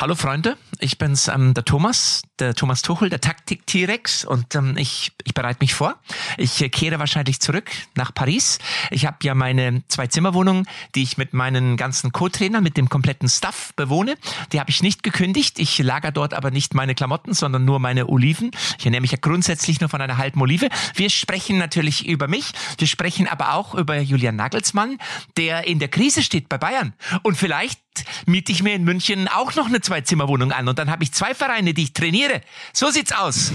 Hallo 0.00 0.14
Freunde, 0.14 0.56
ich 0.78 0.96
bin's, 0.96 1.28
ähm, 1.28 1.52
der 1.52 1.66
Thomas, 1.66 2.22
der 2.38 2.54
Thomas 2.54 2.80
Tuchel, 2.80 3.10
der 3.10 3.20
Taktik-T-Rex 3.20 4.24
und 4.24 4.54
ähm, 4.54 4.78
ich, 4.78 5.12
ich 5.24 5.34
bereite 5.34 5.58
mich 5.60 5.74
vor. 5.74 5.96
Ich 6.38 6.62
äh, 6.62 6.70
kehre 6.70 6.98
wahrscheinlich 6.98 7.38
zurück 7.40 7.70
nach 7.96 8.14
Paris. 8.14 8.60
Ich 8.90 9.04
habe 9.04 9.18
ja 9.24 9.34
meine 9.34 9.82
Zwei-Zimmer-Wohnung, 9.88 10.66
die 10.94 11.02
ich 11.02 11.18
mit 11.18 11.34
meinen 11.34 11.76
ganzen 11.76 12.12
Co-Trainern, 12.12 12.62
mit 12.62 12.78
dem 12.78 12.88
kompletten 12.88 13.28
Staff 13.28 13.74
bewohne. 13.76 14.16
Die 14.54 14.58
habe 14.60 14.70
ich 14.70 14.82
nicht 14.82 15.02
gekündigt. 15.02 15.58
Ich 15.58 15.78
lager 15.80 16.12
dort 16.12 16.32
aber 16.32 16.50
nicht 16.50 16.72
meine 16.72 16.94
Klamotten, 16.94 17.34
sondern 17.34 17.66
nur 17.66 17.78
meine 17.78 18.08
Oliven. 18.08 18.52
Ich 18.78 18.86
ernähre 18.86 19.02
mich 19.02 19.12
ja 19.12 19.18
grundsätzlich 19.20 19.80
nur 19.80 19.90
von 19.90 20.00
einer 20.00 20.16
halben 20.16 20.40
Olive. 20.40 20.70
Wir 20.94 21.10
sprechen 21.10 21.58
natürlich 21.58 22.08
über 22.08 22.26
mich. 22.26 22.52
Wir 22.78 22.86
sprechen 22.86 23.28
aber 23.28 23.52
auch 23.52 23.74
über 23.74 24.00
Julian 24.00 24.36
Nagelsmann, 24.36 24.96
der 25.36 25.66
in 25.66 25.78
der 25.78 25.88
Krise 25.88 26.22
steht 26.22 26.48
bei 26.48 26.56
Bayern. 26.56 26.94
Und 27.22 27.36
vielleicht 27.36 27.80
miete 28.26 28.52
ich 28.52 28.62
mir 28.62 28.74
in 28.74 28.84
München 28.84 29.28
auch 29.28 29.54
noch 29.56 29.66
eine 29.66 29.80
Zwei-Zimmer-Wohnung 29.90 30.52
an 30.52 30.68
und 30.68 30.78
dann 30.78 30.88
habe 30.88 31.02
ich 31.02 31.10
zwei 31.10 31.34
Vereine, 31.34 31.74
die 31.74 31.82
ich 31.82 31.92
trainiere. 31.92 32.42
So 32.72 32.90
sieht's 32.90 33.10
aus. 33.10 33.50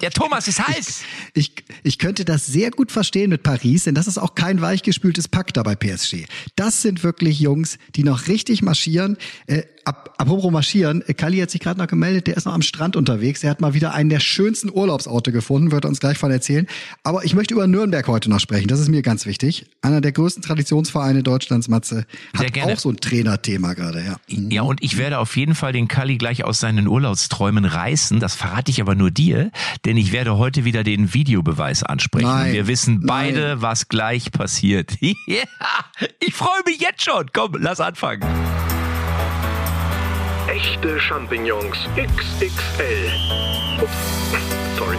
Der 0.00 0.10
Thomas 0.10 0.48
ist 0.48 0.66
heiß. 0.66 1.02
Ich, 1.34 1.52
ich, 1.58 1.64
ich 1.84 1.98
könnte 1.98 2.24
das 2.24 2.44
sehr 2.46 2.72
gut 2.72 2.90
verstehen 2.90 3.30
mit 3.30 3.44
Paris, 3.44 3.84
denn 3.84 3.94
das 3.94 4.08
ist 4.08 4.18
auch 4.18 4.34
kein 4.34 4.60
weichgespültes 4.60 5.28
Pack 5.28 5.54
da 5.54 5.62
bei 5.62 5.76
PSG. 5.76 6.26
Das 6.56 6.82
sind 6.82 7.04
wirklich 7.04 7.38
Jungs, 7.38 7.78
die 7.94 8.02
noch 8.02 8.26
richtig 8.26 8.62
marschieren. 8.62 9.16
Äh, 9.46 9.62
Ab, 9.86 10.14
apropos 10.18 10.50
marschieren, 10.50 11.04
Kali 11.16 11.38
hat 11.38 11.48
sich 11.52 11.60
gerade 11.60 11.78
noch 11.78 11.86
gemeldet, 11.86 12.26
der 12.26 12.36
ist 12.36 12.44
noch 12.44 12.54
am 12.54 12.62
Strand 12.62 12.96
unterwegs. 12.96 13.44
Er 13.44 13.50
hat 13.50 13.60
mal 13.60 13.72
wieder 13.72 13.94
einen 13.94 14.10
der 14.10 14.18
schönsten 14.18 14.68
Urlaubsorte 14.68 15.30
gefunden, 15.30 15.70
wird 15.70 15.84
er 15.84 15.88
uns 15.88 16.00
gleich 16.00 16.18
von 16.18 16.28
erzählen. 16.32 16.66
Aber 17.04 17.24
ich 17.24 17.36
möchte 17.36 17.54
über 17.54 17.68
Nürnberg 17.68 18.04
heute 18.08 18.28
noch 18.28 18.40
sprechen, 18.40 18.66
das 18.66 18.80
ist 18.80 18.88
mir 18.88 19.02
ganz 19.02 19.26
wichtig. 19.26 19.66
Einer 19.82 20.00
der 20.00 20.10
größten 20.10 20.42
Traditionsvereine 20.42 21.22
Deutschlands, 21.22 21.68
Matze, 21.68 22.04
hat 22.36 22.58
auch 22.58 22.78
so 22.80 22.90
ein 22.90 22.96
Trainerthema 22.96 23.74
gerade, 23.74 24.04
ja. 24.04 24.16
Ja, 24.26 24.62
und 24.62 24.82
ich 24.82 24.98
werde 24.98 25.20
auf 25.20 25.36
jeden 25.36 25.54
Fall 25.54 25.75
den 25.76 25.88
Kali 25.88 26.16
gleich 26.16 26.44
aus 26.44 26.58
seinen 26.58 26.88
Urlaubsträumen 26.88 27.64
reißen. 27.64 28.18
Das 28.18 28.34
verrate 28.34 28.70
ich 28.70 28.80
aber 28.80 28.94
nur 28.94 29.10
dir, 29.10 29.50
denn 29.84 29.96
ich 29.96 30.10
werde 30.12 30.36
heute 30.38 30.64
wieder 30.64 30.82
den 30.82 31.14
Videobeweis 31.14 31.82
ansprechen. 31.82 32.26
Nein, 32.26 32.52
wir 32.52 32.66
wissen 32.66 33.06
beide, 33.06 33.48
nein. 33.48 33.62
was 33.62 33.88
gleich 33.88 34.32
passiert. 34.32 34.96
ja, 35.00 35.44
ich 36.20 36.34
freue 36.34 36.62
mich 36.64 36.80
jetzt 36.80 37.04
schon. 37.04 37.26
Komm, 37.32 37.56
lass 37.58 37.80
anfangen. 37.80 38.24
Echte 40.48 40.98
Champignons 40.98 41.76
XXL. 41.96 43.12
Ups, 43.82 43.90
sorry. 44.78 44.96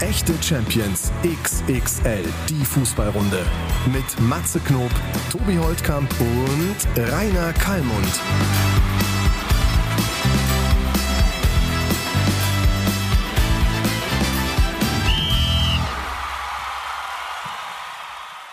Echte 0.00 0.34
Champions 0.42 1.12
XXL, 1.22 2.24
die 2.48 2.64
Fußballrunde. 2.64 3.46
Mit 3.92 4.20
Matze 4.20 4.58
Knob, 4.58 4.90
Tobi 5.30 5.56
Holtkamp 5.56 6.10
und 6.20 7.08
Rainer 7.12 7.52
Kallmund. 7.52 8.20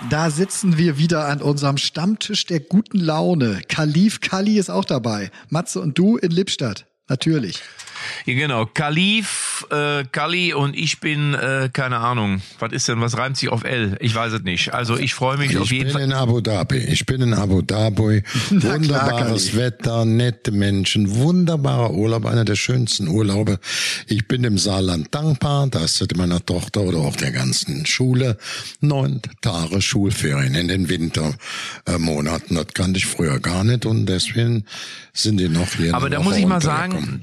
Da 0.10 0.32
sitzen 0.32 0.80
wir 0.80 0.98
wieder 0.98 1.28
an 1.28 1.40
unserem 1.40 1.78
Stammtisch 1.78 2.48
der 2.48 2.60
guten 2.60 2.98
Laune. 2.98 3.62
Kalif 3.68 4.22
Kali 4.22 4.58
ist 4.58 4.72
auch 4.72 4.86
dabei. 4.86 5.30
Matze 5.50 5.80
und 5.82 6.00
du 6.00 6.18
in 6.18 6.32
Lippstadt. 6.32 6.88
Natürlich. 7.08 7.62
Ja, 8.26 8.34
genau. 8.34 8.66
Kalif, 8.66 9.66
äh, 9.72 10.04
Kali 10.12 10.54
und 10.54 10.76
ich 10.78 11.00
bin, 11.00 11.34
äh, 11.34 11.70
keine 11.72 11.98
Ahnung. 11.98 12.42
Was 12.60 12.72
ist 12.74 12.88
denn, 12.88 13.02
was 13.02 13.18
reimt 13.18 13.38
sich 13.38 13.50
auf 13.50 13.64
L? 13.64 13.98
Ich 14.00 14.14
weiß 14.14 14.34
es 14.34 14.44
nicht. 14.44 14.74
Also 14.74 14.98
ich 14.98 15.14
freue 15.14 15.38
mich 15.38 15.52
ich 15.52 15.58
auf 15.58 15.72
jeden 15.72 15.92
Fall. 15.92 16.02
Ich 16.02 16.08
bin 16.08 16.12
in 16.12 16.18
Abu 16.18 16.42
Dhabi. 16.42 16.78
Ich 16.78 17.06
bin 17.06 17.22
in 17.22 17.34
Abu 17.34 17.62
Dhabi. 17.62 18.24
Wunderbares 18.50 19.50
klar, 19.50 19.64
Wetter, 19.64 20.06
nette 20.06 20.52
Menschen, 20.52 21.16
wunderbarer 21.16 21.92
Urlaub, 21.92 22.26
einer 22.26 22.46
der 22.46 22.56
schönsten 22.56 23.08
Urlaube. 23.08 23.60
Ich 24.08 24.28
bin 24.28 24.44
im 24.44 24.58
Saarland 24.58 25.14
dankbar, 25.14 25.68
dass 25.68 26.04
meiner 26.16 26.46
Tochter 26.46 26.82
oder 26.82 27.00
auch 27.00 27.16
der 27.16 27.32
ganzen 27.32 27.86
Schule 27.86 28.38
neun 28.82 29.22
Tage 29.42 29.82
Schulferien 29.82 30.56
in 30.56 30.68
den 30.68 30.90
Wintermonaten. 30.90 32.56
Das 32.56 32.68
kannte 32.74 32.98
ich 32.98 33.06
früher 33.06 33.40
gar 33.40 33.64
nicht 33.64 33.86
und 33.86 34.06
deswegen 34.06 34.66
sind 35.14 35.38
die 35.40 35.50
noch 35.50 35.74
hier. 35.76 35.96
Aber 35.96 36.10
da 36.10 36.20
muss 36.22 36.38
ich 36.38 36.46
mal 36.46 36.62
sagen, 36.62 37.22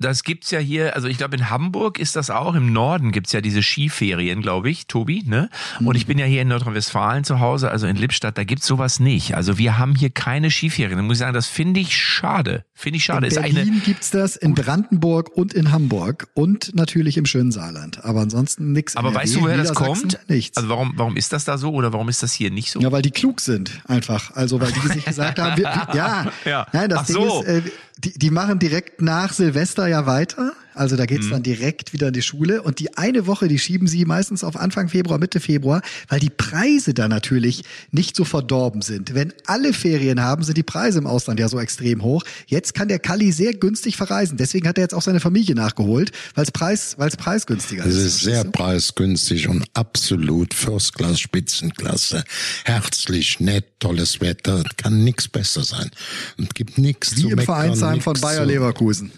das 0.00 0.22
gibt's 0.24 0.50
ja 0.50 0.58
hier, 0.58 0.96
also 0.96 1.08
ich 1.08 1.18
glaube 1.18 1.36
in 1.36 1.50
Hamburg 1.50 1.98
ist 1.98 2.16
das 2.16 2.30
auch, 2.30 2.54
im 2.54 2.72
Norden 2.72 3.12
gibt's 3.12 3.32
ja 3.32 3.40
diese 3.40 3.62
Skiferien, 3.62 4.40
glaube 4.40 4.70
ich, 4.70 4.86
Tobi, 4.86 5.22
ne? 5.26 5.50
Und 5.84 5.94
ich 5.94 6.06
bin 6.06 6.18
ja 6.18 6.26
hier 6.26 6.42
in 6.42 6.48
Nordrhein-Westfalen 6.48 7.24
zu 7.24 7.40
Hause, 7.40 7.70
also 7.70 7.86
in 7.86 7.96
Lippstadt, 7.96 8.38
da 8.38 8.44
gibt's 8.44 8.66
sowas 8.66 8.98
nicht. 8.98 9.34
Also 9.34 9.58
wir 9.58 9.78
haben 9.78 9.94
hier 9.94 10.10
keine 10.10 10.50
Skiferien. 10.50 10.96
Da 10.96 11.02
muss 11.02 11.16
ich 11.16 11.20
sagen, 11.20 11.34
das 11.34 11.46
finde 11.46 11.80
ich 11.80 11.96
schade. 11.96 12.64
Finde 12.74 12.96
ich 12.96 13.04
schade. 13.04 13.26
In 13.26 13.34
Berlin 13.34 13.56
ist 13.56 13.68
eine 13.68 13.80
gibt's 13.80 14.10
das, 14.10 14.36
in 14.36 14.54
Brandenburg 14.54 15.30
und 15.36 15.52
in 15.52 15.70
Hamburg 15.70 16.28
und 16.34 16.74
natürlich 16.74 17.16
im 17.18 17.26
schönen 17.26 17.52
Saarland. 17.52 18.02
Aber 18.04 18.20
ansonsten 18.20 18.72
nichts. 18.72 18.96
Aber 18.96 19.14
weißt 19.14 19.36
du, 19.36 19.42
woher 19.42 19.58
das 19.58 19.74
kommt? 19.74 20.18
Nichts. 20.28 20.56
Also 20.56 20.68
warum, 20.70 20.92
warum 20.96 21.16
ist 21.16 21.32
das 21.32 21.44
da 21.44 21.58
so 21.58 21.72
oder 21.72 21.92
warum 21.92 22.08
ist 22.08 22.22
das 22.22 22.32
hier 22.32 22.50
nicht 22.50 22.70
so? 22.70 22.80
Ja, 22.80 22.90
weil 22.90 23.02
die 23.02 23.10
klug 23.10 23.40
sind, 23.40 23.82
einfach. 23.86 24.34
Also 24.34 24.60
weil 24.60 24.72
die 24.72 24.80
sich 24.88 25.04
gesagt 25.04 25.38
haben, 25.38 25.56
wir, 25.58 25.64
ja, 25.64 26.32
ja. 26.44 26.66
Nein, 26.72 26.88
das 26.88 27.00
Ach 27.00 27.06
Ding 27.06 27.16
so. 27.16 27.42
ist, 27.42 27.48
äh, 27.48 27.62
die, 28.04 28.18
die 28.18 28.30
machen 28.30 28.58
direkt 28.58 29.02
nach 29.02 29.32
Silvester 29.32 29.86
ja 29.86 30.06
weiter. 30.06 30.52
Also 30.80 30.96
da 30.96 31.04
geht's 31.04 31.26
mhm. 31.26 31.32
dann 31.32 31.42
direkt 31.42 31.92
wieder 31.92 32.08
in 32.08 32.14
die 32.14 32.22
Schule. 32.22 32.62
Und 32.62 32.78
die 32.78 32.96
eine 32.96 33.26
Woche, 33.26 33.48
die 33.48 33.58
schieben 33.58 33.86
sie 33.86 34.06
meistens 34.06 34.42
auf 34.42 34.56
Anfang 34.56 34.88
Februar, 34.88 35.18
Mitte 35.18 35.38
Februar, 35.38 35.82
weil 36.08 36.20
die 36.20 36.30
Preise 36.30 36.94
da 36.94 37.06
natürlich 37.06 37.64
nicht 37.90 38.16
so 38.16 38.24
verdorben 38.24 38.80
sind. 38.80 39.14
Wenn 39.14 39.34
alle 39.44 39.74
Ferien 39.74 40.22
haben, 40.22 40.42
sind 40.42 40.56
die 40.56 40.62
Preise 40.62 40.98
im 40.98 41.06
Ausland 41.06 41.38
ja 41.38 41.50
so 41.50 41.60
extrem 41.60 42.02
hoch. 42.02 42.24
Jetzt 42.46 42.72
kann 42.72 42.88
der 42.88 42.98
Kali 42.98 43.30
sehr 43.30 43.52
günstig 43.52 43.98
verreisen. 43.98 44.38
Deswegen 44.38 44.66
hat 44.66 44.78
er 44.78 44.84
jetzt 44.84 44.94
auch 44.94 45.02
seine 45.02 45.20
Familie 45.20 45.54
nachgeholt, 45.54 46.12
weil 46.34 46.44
es 46.44 46.50
Preis, 46.50 46.94
weil 46.96 47.08
es 47.08 47.16
preisgünstiger 47.18 47.84
ist. 47.84 47.96
Es 47.96 48.02
ist 48.02 48.20
sehr 48.20 48.44
preisgünstig 48.44 49.48
und 49.48 49.66
absolut 49.74 50.54
First 50.54 50.94
Class, 50.94 51.20
Spitzenklasse. 51.20 52.24
Herzlich, 52.64 53.38
nett, 53.38 53.66
tolles 53.80 54.22
Wetter. 54.22 54.64
Kann 54.78 55.04
nichts 55.04 55.28
besser 55.28 55.62
sein. 55.62 55.90
Und 56.38 56.54
gibt 56.54 56.78
nichts 56.78 57.10
zu 57.10 57.16
meckern. 57.16 57.28
Wie 57.28 57.32
im 57.32 57.44
Vereinsheim 57.44 58.00
von 58.00 58.18
Bayer 58.18 58.46
Leverkusen. 58.46 59.12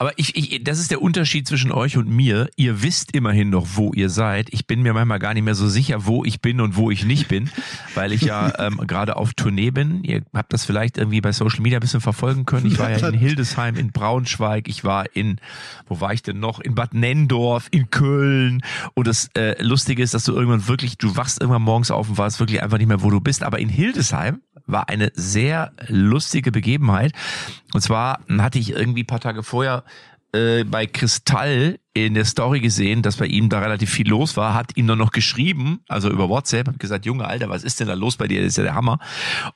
Aber 0.00 0.14
ich, 0.16 0.34
ich, 0.34 0.64
das 0.64 0.78
ist 0.78 0.90
der 0.90 1.02
Unterschied 1.02 1.46
zwischen 1.46 1.70
euch 1.70 1.98
und 1.98 2.08
mir. 2.08 2.48
Ihr 2.56 2.82
wisst 2.82 3.14
immerhin 3.14 3.50
noch, 3.50 3.66
wo 3.74 3.92
ihr 3.92 4.08
seid. 4.08 4.48
Ich 4.50 4.66
bin 4.66 4.80
mir 4.80 4.94
manchmal 4.94 5.18
gar 5.18 5.34
nicht 5.34 5.42
mehr 5.42 5.54
so 5.54 5.68
sicher, 5.68 6.06
wo 6.06 6.24
ich 6.24 6.40
bin 6.40 6.62
und 6.62 6.74
wo 6.74 6.90
ich 6.90 7.04
nicht 7.04 7.28
bin, 7.28 7.50
weil 7.94 8.14
ich 8.14 8.22
ja 8.22 8.50
ähm, 8.58 8.78
gerade 8.86 9.16
auf 9.16 9.34
Tournee 9.34 9.70
bin. 9.70 10.02
Ihr 10.02 10.22
habt 10.32 10.54
das 10.54 10.64
vielleicht 10.64 10.96
irgendwie 10.96 11.20
bei 11.20 11.32
Social 11.32 11.60
Media 11.60 11.76
ein 11.76 11.82
bisschen 11.82 12.00
verfolgen 12.00 12.46
können. 12.46 12.64
Ich 12.64 12.78
war 12.78 12.90
ja 12.90 13.06
in 13.06 13.12
Hildesheim, 13.12 13.76
in 13.76 13.92
Braunschweig, 13.92 14.68
ich 14.68 14.84
war 14.84 15.04
in, 15.14 15.38
wo 15.86 16.00
war 16.00 16.14
ich 16.14 16.22
denn 16.22 16.40
noch? 16.40 16.60
In 16.60 16.74
Bad 16.74 16.94
Nendorf, 16.94 17.68
in 17.70 17.90
Köln. 17.90 18.62
Und 18.94 19.06
das 19.06 19.28
äh, 19.34 19.62
Lustige 19.62 20.02
ist, 20.02 20.14
dass 20.14 20.24
du 20.24 20.32
irgendwann 20.32 20.66
wirklich, 20.66 20.96
du 20.96 21.14
wachst 21.14 21.42
irgendwann 21.42 21.60
morgens 21.60 21.90
auf 21.90 22.08
und 22.08 22.16
weißt 22.16 22.40
wirklich 22.40 22.62
einfach 22.62 22.78
nicht 22.78 22.88
mehr, 22.88 23.02
wo 23.02 23.10
du 23.10 23.20
bist. 23.20 23.42
Aber 23.42 23.58
in 23.58 23.68
Hildesheim 23.68 24.40
war 24.66 24.88
eine 24.88 25.12
sehr 25.14 25.72
lustige 25.88 26.52
Begebenheit. 26.52 27.12
Und 27.72 27.80
zwar 27.80 28.20
hatte 28.38 28.58
ich 28.58 28.70
irgendwie 28.70 29.04
paar 29.04 29.20
Tage 29.20 29.42
vorher 29.42 29.84
äh, 30.32 30.62
bei 30.62 30.86
Kristall 30.86 31.80
in 31.92 32.14
der 32.14 32.24
Story 32.24 32.60
gesehen, 32.60 33.02
dass 33.02 33.16
bei 33.16 33.26
ihm 33.26 33.48
da 33.48 33.58
relativ 33.58 33.90
viel 33.90 34.08
los 34.08 34.36
war, 34.36 34.54
hat 34.54 34.76
ihm 34.76 34.86
dann 34.86 34.98
noch 34.98 35.10
geschrieben, 35.10 35.80
also 35.88 36.08
über 36.08 36.28
WhatsApp, 36.28 36.68
hat 36.68 36.78
gesagt, 36.78 37.04
Junge, 37.04 37.26
Alter, 37.26 37.48
was 37.48 37.64
ist 37.64 37.80
denn 37.80 37.88
da 37.88 37.94
los 37.94 38.16
bei 38.16 38.28
dir? 38.28 38.40
Das 38.40 38.50
ist 38.50 38.58
ja 38.58 38.62
der 38.62 38.76
Hammer. 38.76 39.00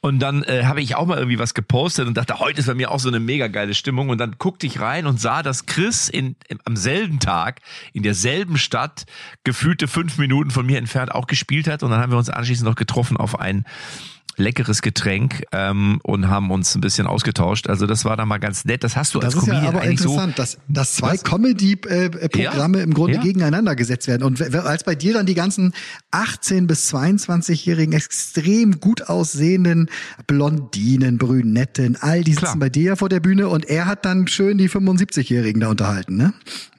Und 0.00 0.18
dann 0.18 0.42
äh, 0.42 0.64
habe 0.64 0.80
ich 0.80 0.96
auch 0.96 1.06
mal 1.06 1.18
irgendwie 1.18 1.38
was 1.38 1.54
gepostet 1.54 2.08
und 2.08 2.16
dachte, 2.16 2.40
heute 2.40 2.58
ist 2.58 2.66
bei 2.66 2.74
mir 2.74 2.90
auch 2.90 2.98
so 2.98 3.08
eine 3.08 3.20
mega 3.20 3.46
geile 3.46 3.72
Stimmung. 3.72 4.08
Und 4.08 4.18
dann 4.18 4.34
guckte 4.38 4.66
ich 4.66 4.80
rein 4.80 5.06
und 5.06 5.20
sah, 5.20 5.44
dass 5.44 5.66
Chris 5.66 6.08
in, 6.08 6.34
im, 6.48 6.58
am 6.64 6.74
selben 6.74 7.20
Tag 7.20 7.60
in 7.92 8.02
derselben 8.02 8.58
Stadt 8.58 9.04
gefühlte 9.44 9.86
fünf 9.86 10.18
Minuten 10.18 10.50
von 10.50 10.66
mir 10.66 10.78
entfernt 10.78 11.14
auch 11.14 11.28
gespielt 11.28 11.68
hat. 11.68 11.84
Und 11.84 11.92
dann 11.92 12.00
haben 12.00 12.10
wir 12.10 12.18
uns 12.18 12.30
anschließend 12.30 12.68
noch 12.68 12.76
getroffen 12.76 13.16
auf 13.16 13.38
ein 13.38 13.64
leckeres 14.36 14.82
Getränk 14.82 15.44
ähm, 15.52 16.00
und 16.02 16.28
haben 16.28 16.50
uns 16.50 16.74
ein 16.74 16.80
bisschen 16.80 17.06
ausgetauscht. 17.06 17.68
Also 17.68 17.86
das 17.86 18.04
war 18.04 18.16
dann 18.16 18.28
mal 18.28 18.38
ganz 18.38 18.64
nett. 18.64 18.84
Das 18.84 18.96
hast 18.96 19.14
du 19.14 19.20
das 19.20 19.34
als 19.34 19.44
Comedian 19.44 19.62
ja 19.62 19.68
aber 19.68 19.80
eigentlich 19.80 20.00
interessant, 20.00 20.36
so. 20.36 20.42
Dass, 20.42 20.58
dass 20.68 20.94
zwei 20.94 21.16
Comedy-Programme 21.16 22.80
im 22.80 22.94
Grunde 22.94 23.16
ja. 23.16 23.22
gegeneinander 23.22 23.76
gesetzt 23.76 24.08
werden. 24.08 24.22
Und 24.22 24.40
als 24.54 24.84
bei 24.84 24.94
dir 24.94 25.14
dann 25.14 25.26
die 25.26 25.34
ganzen 25.34 25.72
18 26.10 26.66
bis 26.66 26.92
22-jährigen 26.94 27.92
extrem 27.92 28.80
gut 28.80 29.02
aussehenden 29.08 29.90
Blondinen, 30.26 31.18
Brünetten, 31.18 31.96
all 32.00 32.22
die 32.22 32.32
sitzen 32.32 32.44
Klar. 32.44 32.56
bei 32.58 32.68
dir 32.68 32.84
ja 32.84 32.96
vor 32.96 33.08
der 33.08 33.20
Bühne 33.20 33.48
und 33.48 33.64
er 33.64 33.86
hat 33.86 34.04
dann 34.04 34.26
schön 34.26 34.58
die 34.58 34.68
75-Jährigen 34.68 35.60
da 35.60 35.68
unterhalten, 35.68 36.16
ne? 36.16 36.32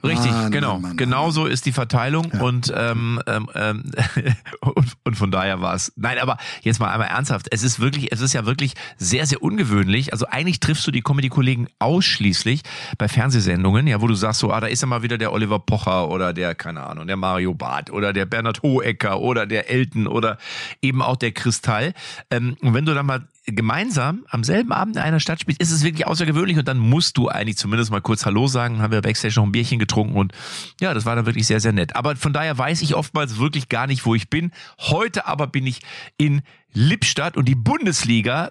Richtig, 0.06 0.30
Mann, 0.30 0.52
genau. 0.52 0.74
Mann, 0.74 0.82
Mann, 0.82 0.96
genau 0.96 1.30
so 1.30 1.46
ist 1.46 1.66
die 1.66 1.72
Verteilung 1.72 2.30
ja. 2.32 2.40
und, 2.40 2.72
ähm, 2.74 3.20
ähm, 3.26 3.48
ähm 3.54 3.82
und, 4.60 4.92
und 5.04 5.16
von 5.16 5.30
daher 5.30 5.60
war 5.60 5.74
es. 5.74 5.92
Nein, 5.96 6.18
aber 6.18 6.36
jetzt 6.62 6.80
mal 6.80 6.90
einmal 6.90 7.08
ernsthaft 7.08 7.46
es 7.50 7.62
ist 7.62 7.80
wirklich, 7.80 8.12
es 8.12 8.20
ist 8.20 8.32
ja 8.32 8.46
wirklich 8.46 8.74
sehr, 8.96 9.26
sehr 9.26 9.42
ungewöhnlich. 9.42 10.12
Also 10.12 10.26
eigentlich 10.26 10.60
triffst 10.60 10.86
du 10.86 10.90
die 10.90 11.02
Comedy-Kollegen 11.02 11.68
ausschließlich 11.78 12.62
bei 12.98 13.08
Fernsehsendungen, 13.08 13.86
ja, 13.86 14.00
wo 14.00 14.06
du 14.06 14.14
sagst 14.14 14.40
so, 14.40 14.52
ah, 14.52 14.60
da 14.60 14.66
ist 14.66 14.82
ja 14.82 14.86
mal 14.86 15.02
wieder 15.02 15.18
der 15.18 15.32
Oliver 15.32 15.58
Pocher 15.58 16.08
oder 16.08 16.32
der, 16.32 16.54
keine 16.54 16.86
Ahnung, 16.86 17.06
der 17.06 17.16
Mario 17.16 17.54
Barth 17.54 17.90
oder 17.90 18.12
der 18.12 18.26
Bernhard 18.26 18.62
Hohecker 18.62 19.20
oder 19.20 19.46
der 19.46 19.70
Elton 19.70 20.06
oder 20.06 20.38
eben 20.82 21.02
auch 21.02 21.16
der 21.16 21.32
Kristall. 21.32 21.94
Ähm, 22.30 22.56
und 22.60 22.74
wenn 22.74 22.84
du 22.84 22.94
dann 22.94 23.06
mal 23.06 23.26
gemeinsam 23.46 24.24
am 24.28 24.42
selben 24.42 24.72
Abend 24.72 24.96
in 24.96 25.02
einer 25.02 25.20
Stadt 25.20 25.40
spielst, 25.40 25.60
ist 25.60 25.70
es 25.70 25.84
wirklich 25.84 26.06
außergewöhnlich 26.06 26.58
und 26.58 26.66
dann 26.66 26.78
musst 26.78 27.16
du 27.16 27.28
eigentlich 27.28 27.56
zumindest 27.56 27.90
mal 27.90 28.00
kurz 28.00 28.26
Hallo 28.26 28.48
sagen, 28.48 28.82
haben 28.82 28.92
wir 28.92 29.02
Backstage 29.02 29.34
noch 29.36 29.44
ein 29.44 29.52
Bierchen 29.52 29.78
getrunken 29.78 30.16
und 30.16 30.32
ja, 30.80 30.94
das 30.94 31.04
war 31.04 31.14
dann 31.14 31.26
wirklich 31.26 31.46
sehr, 31.46 31.60
sehr 31.60 31.72
nett. 31.72 31.94
Aber 31.94 32.16
von 32.16 32.32
daher 32.32 32.58
weiß 32.58 32.82
ich 32.82 32.94
oftmals 32.94 33.38
wirklich 33.38 33.68
gar 33.68 33.86
nicht, 33.86 34.04
wo 34.04 34.14
ich 34.14 34.28
bin. 34.28 34.50
Heute 34.80 35.26
aber 35.26 35.46
bin 35.46 35.66
ich 35.66 35.80
in 36.18 36.42
Lippstadt 36.72 37.36
und 37.36 37.46
die 37.46 37.54
Bundesliga 37.54 38.50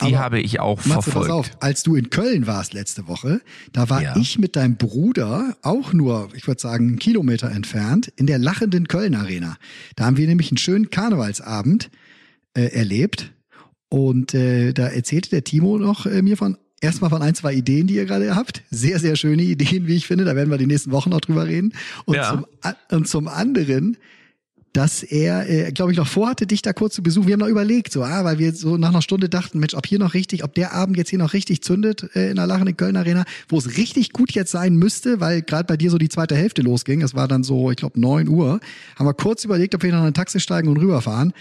die 0.00 0.16
Aber 0.16 0.24
habe 0.24 0.40
ich 0.40 0.58
auch 0.58 0.84
Matze, 0.84 1.10
verfolgt. 1.10 1.28
Pass 1.28 1.36
auf, 1.36 1.50
als 1.60 1.82
du 1.82 1.94
in 1.94 2.10
Köln 2.10 2.46
warst 2.46 2.72
letzte 2.72 3.06
Woche, 3.06 3.40
da 3.72 3.88
war 3.88 4.02
ja. 4.02 4.16
ich 4.16 4.38
mit 4.38 4.56
deinem 4.56 4.76
Bruder 4.76 5.56
auch 5.62 5.92
nur, 5.92 6.30
ich 6.34 6.46
würde 6.48 6.60
sagen, 6.60 6.88
einen 6.88 6.98
Kilometer 6.98 7.50
entfernt 7.50 8.12
in 8.16 8.26
der 8.26 8.38
lachenden 8.38 8.88
Köln 8.88 9.14
Arena. 9.14 9.56
Da 9.94 10.06
haben 10.06 10.16
wir 10.16 10.26
nämlich 10.26 10.50
einen 10.50 10.58
schönen 10.58 10.90
Karnevalsabend 10.90 11.90
äh, 12.54 12.64
erlebt. 12.64 13.32
Und 13.92 14.32
äh, 14.32 14.72
da 14.72 14.86
erzählte 14.86 15.28
der 15.28 15.44
Timo 15.44 15.76
noch 15.76 16.06
äh, 16.06 16.22
mir 16.22 16.38
von 16.38 16.56
erstmal 16.80 17.10
von 17.10 17.20
ein, 17.20 17.34
zwei 17.34 17.52
Ideen, 17.52 17.86
die 17.86 17.96
ihr 17.96 18.06
gerade 18.06 18.34
habt. 18.34 18.62
Sehr, 18.70 18.98
sehr 18.98 19.16
schöne 19.16 19.42
Ideen, 19.42 19.86
wie 19.86 19.96
ich 19.96 20.06
finde. 20.06 20.24
Da 20.24 20.34
werden 20.34 20.48
wir 20.48 20.56
die 20.56 20.66
nächsten 20.66 20.92
Wochen 20.92 21.10
noch 21.10 21.20
drüber 21.20 21.46
reden. 21.46 21.74
Und, 22.06 22.14
ja. 22.14 22.30
zum, 22.30 22.46
und 22.90 23.06
zum 23.06 23.28
anderen 23.28 23.98
dass 24.72 25.02
er, 25.02 25.48
äh, 25.48 25.72
glaube 25.72 25.92
ich, 25.92 25.98
noch 25.98 26.06
vorhatte, 26.06 26.46
dich 26.46 26.62
da 26.62 26.72
kurz 26.72 26.94
zu 26.94 27.02
besuchen. 27.02 27.26
Wir 27.26 27.34
haben 27.34 27.40
noch 27.40 27.48
überlegt, 27.48 27.92
so, 27.92 28.02
ah, 28.02 28.24
weil 28.24 28.38
wir 28.38 28.54
so 28.54 28.76
nach 28.76 28.88
einer 28.88 29.02
Stunde 29.02 29.28
dachten, 29.28 29.58
Mensch, 29.58 29.74
ob 29.74 29.86
hier 29.86 29.98
noch 29.98 30.14
richtig, 30.14 30.44
ob 30.44 30.54
der 30.54 30.72
Abend 30.72 30.96
jetzt 30.96 31.10
hier 31.10 31.18
noch 31.18 31.34
richtig 31.34 31.62
zündet 31.62 32.08
äh, 32.14 32.30
in 32.30 32.36
der 32.36 32.46
lachenden 32.46 32.76
Köln 32.76 32.96
Arena, 32.96 33.24
wo 33.48 33.58
es 33.58 33.76
richtig 33.76 34.12
gut 34.12 34.32
jetzt 34.32 34.50
sein 34.50 34.74
müsste, 34.76 35.20
weil 35.20 35.42
gerade 35.42 35.64
bei 35.64 35.76
dir 35.76 35.90
so 35.90 35.98
die 35.98 36.08
zweite 36.08 36.34
Hälfte 36.34 36.62
losging. 36.62 37.02
Es 37.02 37.14
war 37.14 37.28
dann 37.28 37.44
so, 37.44 37.70
ich 37.70 37.76
glaube, 37.76 38.00
neun 38.00 38.28
Uhr. 38.28 38.60
Haben 38.96 39.06
wir 39.06 39.14
kurz 39.14 39.44
überlegt, 39.44 39.74
ob 39.74 39.82
wir 39.82 39.92
noch 39.92 40.00
in 40.00 40.06
ein 40.06 40.14
Taxi 40.14 40.40
steigen 40.40 40.68
und 40.68 40.78
rüberfahren 40.78 41.32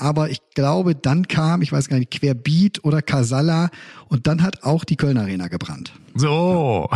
aber 0.00 0.30
ich 0.30 0.40
glaube, 0.54 0.94
dann 0.94 1.28
kam, 1.28 1.60
ich 1.60 1.72
weiß 1.72 1.88
gar 1.88 1.98
nicht, 1.98 2.10
Querbeat 2.10 2.82
oder 2.84 3.02
Casalla 3.02 3.70
und 4.08 4.26
dann 4.26 4.42
hat 4.42 4.64
auch 4.64 4.84
die 4.84 4.96
Köln 4.96 5.18
Arena 5.18 5.48
gebrannt. 5.48 5.92
So. 6.14 6.88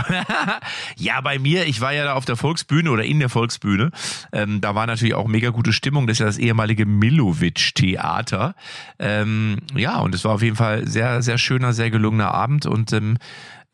ja, 0.96 1.20
bei 1.20 1.38
mir, 1.38 1.66
ich 1.66 1.80
war 1.80 1.92
ja 1.92 2.04
da 2.04 2.14
auf 2.14 2.24
der 2.24 2.36
Volksbühne 2.36 2.90
oder 2.90 3.04
in 3.04 3.20
der 3.20 3.28
Volksbühne. 3.28 3.90
Ähm, 4.32 4.60
da 4.60 4.74
war 4.74 4.86
natürlich 4.86 5.14
auch 5.14 5.28
mega 5.28 5.50
gute 5.50 5.72
Stimmung. 5.72 6.06
Das 6.06 6.14
ist 6.14 6.20
ja 6.20 6.26
das 6.26 6.38
ehemalige 6.38 6.86
Milovic-Theater. 6.86 8.54
Ähm, 8.98 9.58
ja, 9.74 9.98
und 10.00 10.14
es 10.14 10.24
war 10.24 10.32
auf 10.32 10.42
jeden 10.42 10.56
Fall 10.56 10.86
sehr, 10.86 11.22
sehr 11.22 11.38
schöner, 11.38 11.72
sehr 11.72 11.90
gelungener 11.90 12.32
Abend 12.32 12.66
und 12.66 12.92
ähm, 12.92 13.18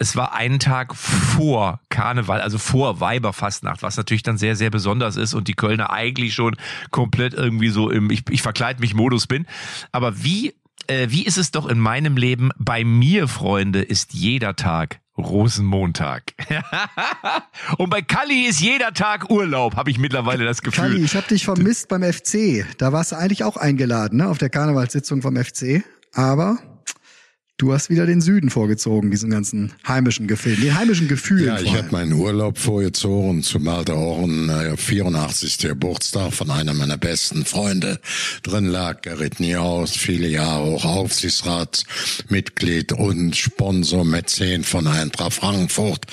es 0.01 0.17
war 0.17 0.33
einen 0.33 0.59
Tag 0.59 0.97
vor 0.97 1.81
Karneval, 1.91 2.41
also 2.41 2.57
vor 2.57 3.01
Weiberfastnacht, 3.01 3.83
was 3.83 3.99
natürlich 3.99 4.23
dann 4.23 4.39
sehr, 4.39 4.57
sehr 4.57 4.71
besonders 4.71 5.17
ist 5.17 5.35
und 5.35 5.47
die 5.47 5.53
Kölner 5.53 5.91
eigentlich 5.91 6.33
schon 6.33 6.57
komplett 6.91 7.35
irgendwie 7.35 7.69
so 7.69 7.91
im 7.91 8.11
Ich, 8.11 8.23
ich 8.31 8.41
verkleid 8.41 8.81
mich 8.81 8.95
Modus 8.95 9.27
bin. 9.27 9.47
Aber 9.93 10.25
wie, 10.25 10.55
äh, 10.87 11.09
wie 11.11 11.27
ist 11.27 11.37
es 11.37 11.51
doch 11.51 11.67
in 11.67 11.79
meinem 11.79 12.17
Leben? 12.17 12.51
Bei 12.59 12.83
mir, 12.83 13.29
Freunde, 13.29 13.83
ist 13.83 14.15
jeder 14.15 14.57
Tag 14.57 15.01
Rosenmontag. 15.25 16.35
und 17.79 17.91
bei 17.91 18.03
Kalli 18.03 18.47
ist 18.47 18.61
jeder 18.61 18.93
Tag 18.93 19.31
Urlaub, 19.31 19.77
habe 19.77 19.91
ich 19.91 19.99
mittlerweile 19.99 20.45
das 20.45 20.63
Gefühl. 20.63 20.85
Kalli, 20.85 21.05
ich 21.05 21.15
habe 21.15 21.27
dich 21.29 21.45
vermisst 21.45 21.89
beim 21.89 22.03
FC. 22.03 22.67
Da 22.79 22.93
warst 22.93 23.13
du 23.13 23.17
eigentlich 23.17 23.45
auch 23.45 23.57
eingeladen, 23.57 24.19
ne, 24.19 24.29
auf 24.29 24.39
der 24.39 24.51
Karnevalssitzung 24.51 25.23
vom 25.23 25.37
FC. 25.37 25.85
Aber 26.15 26.59
Du 27.61 27.73
hast 27.75 27.91
wieder 27.91 28.07
den 28.07 28.23
Süden 28.23 28.49
vorgezogen, 28.49 29.11
diesen 29.11 29.29
ganzen 29.29 29.75
heimischen 29.87 30.27
Gefilden, 30.27 30.65
den 30.65 30.79
heimischen 30.79 31.09
Gefühlen. 31.09 31.45
Ja, 31.45 31.61
ich 31.61 31.75
habe 31.75 31.89
meinen 31.91 32.15
Urlaub 32.15 32.57
vorgezogen, 32.57 33.43
zumal 33.43 33.85
da 33.85 33.93
auch 33.93 34.23
ein 34.23 34.49
äh, 34.49 34.79
84. 34.79 35.59
Geburtstag 35.59 36.33
von 36.33 36.51
einer 36.51 36.73
meiner 36.73 36.97
besten 36.97 37.45
Freunde 37.45 38.01
drin 38.43 38.65
lag. 38.65 39.03
Gerrit 39.03 39.41
Niehaus, 39.41 39.91
viele 39.91 40.27
Jahre 40.27 40.62
auch 40.62 40.87
Aufsichtsratsmitglied 40.87 42.95
und 42.95 43.37
Sponsor, 43.37 44.07
Mäzen 44.07 44.65
von 44.65 44.87
Eintracht 44.87 45.35
Frankfurt. 45.35 46.07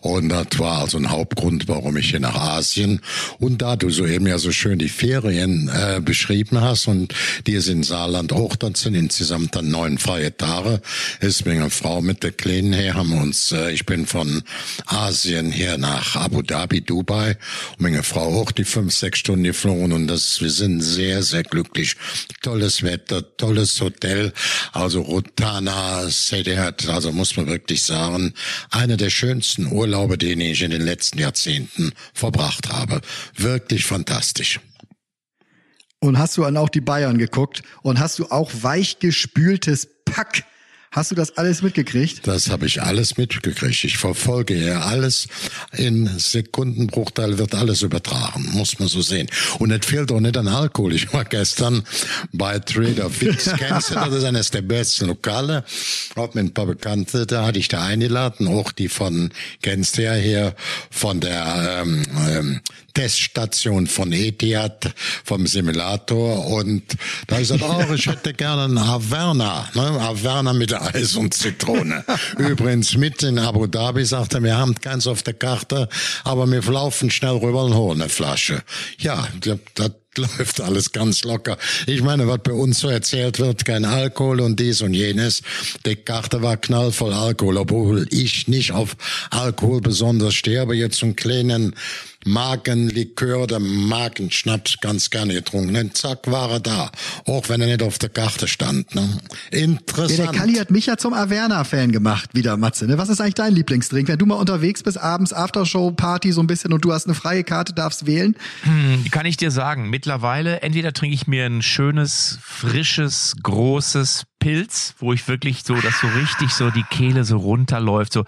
Und 0.00 0.30
das 0.30 0.58
war 0.58 0.78
also 0.78 0.96
ein 0.96 1.10
Hauptgrund, 1.10 1.68
warum 1.68 1.98
ich 1.98 2.12
hier 2.12 2.20
nach 2.20 2.36
Asien. 2.36 3.02
Und 3.38 3.60
da 3.60 3.76
du 3.76 3.90
so 3.90 4.06
eben 4.06 4.26
ja 4.26 4.38
so 4.38 4.52
schön 4.52 4.78
die 4.78 4.88
Ferien 4.88 5.68
äh, 5.68 6.00
beschrieben 6.00 6.62
hast 6.62 6.88
und 6.88 7.12
die 7.46 7.56
es 7.56 7.68
in 7.68 7.82
Saarland 7.82 8.32
auch, 8.32 8.56
dann 8.56 8.74
sind 8.74 8.94
insgesamt 8.94 9.54
dann 9.54 9.68
neun 9.68 9.98
freie 9.98 10.34
Tage 10.34 10.80
ist 11.20 11.44
mit 11.46 11.56
einer 11.56 11.70
Frau 11.70 12.00
mit 12.00 12.22
der 12.22 12.32
Kleinen 12.32 12.72
her, 12.72 12.94
haben 12.94 13.12
uns, 13.12 13.52
äh, 13.52 13.70
ich 13.70 13.86
bin 13.86 14.06
von 14.06 14.42
Asien 14.86 15.50
her 15.50 15.78
nach 15.78 16.16
Abu 16.16 16.42
Dhabi, 16.42 16.80
Dubai, 16.80 17.36
und 17.72 17.80
meine 17.80 18.02
Frau 18.02 18.40
auch 18.40 18.52
die 18.52 18.64
fünf, 18.64 18.94
sechs 18.94 19.18
Stunden 19.20 19.44
geflogen 19.44 19.92
und 19.92 20.06
das, 20.06 20.40
wir 20.40 20.50
sind 20.50 20.80
sehr, 20.80 21.22
sehr 21.22 21.42
glücklich. 21.42 21.96
Tolles 22.42 22.82
Wetter, 22.82 23.36
tolles 23.36 23.80
Hotel, 23.80 24.32
also 24.72 25.00
Rotana 25.00 26.08
hat, 26.56 26.88
also 26.88 27.12
muss 27.12 27.36
man 27.36 27.46
wirklich 27.46 27.82
sagen, 27.82 28.34
einer 28.70 28.96
der 28.96 29.10
schönsten 29.10 29.66
Urlaube, 29.66 30.18
den 30.18 30.40
ich 30.40 30.62
in 30.62 30.70
den 30.70 30.82
letzten 30.82 31.18
Jahrzehnten 31.18 31.92
verbracht 32.12 32.70
habe. 32.70 33.00
Wirklich 33.36 33.84
fantastisch. 33.84 34.60
Und 36.00 36.18
hast 36.18 36.36
du 36.36 36.42
dann 36.42 36.56
auch 36.56 36.68
die 36.68 36.82
Bayern 36.82 37.16
geguckt 37.16 37.62
und 37.82 37.98
hast 37.98 38.18
du 38.18 38.26
auch 38.26 38.50
weichgespültes 38.60 39.88
Pack 40.04 40.44
Hast 40.94 41.10
du 41.10 41.16
das 41.16 41.36
alles 41.36 41.60
mitgekriegt? 41.60 42.24
Das 42.24 42.50
habe 42.50 42.66
ich 42.66 42.80
alles 42.80 43.16
mitgekriegt. 43.16 43.82
Ich 43.82 43.98
verfolge 43.98 44.54
ja 44.54 44.82
alles. 44.82 45.26
In 45.72 46.06
Sekundenbruchteil 46.06 47.36
wird 47.36 47.52
alles 47.56 47.82
übertragen, 47.82 48.48
muss 48.52 48.78
man 48.78 48.86
so 48.86 49.02
sehen. 49.02 49.28
Und 49.58 49.72
es 49.72 49.84
fehlt 49.84 50.12
auch 50.12 50.20
nicht 50.20 50.36
an 50.36 50.46
Alkohol. 50.46 50.94
Ich 50.94 51.12
war 51.12 51.24
gestern 51.24 51.82
bei 52.32 52.60
Trader 52.60 53.10
Fix. 53.10 53.50
Kennst 53.58 53.90
du 53.90 53.94
das? 53.94 54.14
ist 54.14 54.22
eines 54.22 54.52
der 54.52 54.62
besten 54.62 55.06
Lokale. 55.06 55.64
Hab 56.14 56.36
mit 56.36 56.44
ein 56.44 56.54
paar 56.54 56.66
Bekannte, 56.66 57.26
da 57.26 57.44
hatte 57.44 57.58
ich 57.58 57.66
da 57.66 57.84
eingeladen. 57.84 58.46
Auch 58.46 58.70
die 58.70 58.88
von, 58.88 59.32
kennst 59.62 59.98
du 59.98 60.04
ja 60.04 60.14
hier, 60.14 60.54
von 60.92 61.18
der 61.18 61.82
ähm, 61.82 62.02
ähm, 62.28 62.60
Teststation 62.94 63.86
von 63.86 64.12
Etihad, 64.12 64.94
vom 65.24 65.46
Simulator. 65.46 66.46
Und 66.46 66.82
da 67.26 67.38
ich 67.38 67.48
gesagt, 67.48 67.62
oh, 67.62 67.92
ich 67.92 68.06
hätte 68.06 68.32
gerne 68.32 68.64
einen 68.64 68.78
Averna, 68.78 69.68
ne? 69.74 69.82
Averna 69.82 70.52
mit 70.52 70.72
Eis 70.72 71.16
und 71.16 71.34
Zitrone. 71.34 72.04
Übrigens 72.38 72.96
mit 72.96 73.22
in 73.22 73.38
Abu 73.38 73.66
Dhabi 73.66 74.04
sagte, 74.04 74.42
wir 74.42 74.56
haben 74.56 74.74
keins 74.76 75.06
auf 75.06 75.22
der 75.22 75.34
Karte, 75.34 75.88
aber 76.22 76.46
wir 76.46 76.62
laufen 76.62 77.10
schnell 77.10 77.36
rüber 77.36 77.64
und 77.64 77.74
holen 77.74 78.00
eine 78.00 78.08
Flasche. 78.08 78.62
Ja, 78.98 79.28
das 79.74 79.90
läuft 80.18 80.60
alles 80.60 80.92
ganz 80.92 81.24
locker. 81.24 81.56
Ich 81.86 82.02
meine, 82.02 82.26
was 82.28 82.38
bei 82.42 82.52
uns 82.52 82.80
so 82.80 82.88
erzählt 82.88 83.38
wird, 83.38 83.64
kein 83.64 83.84
Alkohol 83.84 84.40
und 84.40 84.58
dies 84.60 84.80
und 84.82 84.94
jenes. 84.94 85.42
Die 85.86 85.96
Karte 85.96 86.42
war 86.42 86.56
knallvoll 86.56 87.12
Alkohol, 87.12 87.56
obwohl 87.58 88.06
ich 88.10 88.48
nicht 88.48 88.72
auf 88.72 88.96
Alkohol 89.30 89.80
besonders 89.80 90.34
stehe, 90.34 90.60
aber 90.60 90.74
jetzt 90.74 90.98
so 90.98 91.06
einen 91.06 91.16
kleinen 91.16 91.74
Magenlikör 92.24 93.42
oder 93.42 93.60
Magenschnaps 93.60 94.78
ganz 94.80 95.10
gerne 95.10 95.34
getrunken. 95.34 95.76
Und 95.76 95.96
zack, 95.96 96.30
war 96.30 96.50
er 96.50 96.60
da. 96.60 96.90
Auch 97.26 97.48
wenn 97.48 97.60
er 97.60 97.66
nicht 97.66 97.82
auf 97.82 97.98
der 97.98 98.08
Karte 98.08 98.48
stand. 98.48 98.94
Ne? 98.94 99.20
Interessant. 99.50 100.18
Ja, 100.18 100.30
der 100.30 100.40
Kalli 100.40 100.54
hat 100.54 100.70
mich 100.70 100.86
ja 100.86 100.96
zum 100.96 101.12
Averna-Fan 101.12 101.92
gemacht, 101.92 102.30
wieder, 102.32 102.56
Matze. 102.56 102.86
Ne? 102.86 102.98
Was 102.98 103.08
ist 103.08 103.20
eigentlich 103.20 103.34
dein 103.34 103.54
Lieblingsdrink? 103.54 104.08
Wenn 104.08 104.18
du 104.18 104.26
mal 104.26 104.36
unterwegs 104.36 104.82
bist, 104.82 104.98
abends 104.98 105.32
Aftershow-Party 105.32 106.32
so 106.32 106.40
ein 106.40 106.46
bisschen 106.46 106.72
und 106.72 106.84
du 106.84 106.92
hast 106.92 107.06
eine 107.06 107.14
freie 107.14 107.44
Karte, 107.44 107.74
darfst 107.74 108.06
wählen? 108.06 108.36
Hm, 108.62 109.04
kann 109.10 109.26
ich 109.26 109.36
dir 109.36 109.50
sagen. 109.50 109.90
Mittlerweile, 110.04 110.60
entweder 110.60 110.92
trinke 110.92 111.14
ich 111.14 111.26
mir 111.26 111.46
ein 111.46 111.62
schönes, 111.62 112.38
frisches, 112.42 113.34
großes 113.42 114.26
Pilz, 114.38 114.94
wo 114.98 115.14
ich 115.14 115.26
wirklich 115.28 115.62
so, 115.62 115.74
dass 115.76 115.98
so 115.98 116.08
richtig 116.08 116.50
so 116.52 116.68
die 116.68 116.82
Kehle 116.82 117.24
so 117.24 117.38
runterläuft, 117.38 118.12
so 118.12 118.26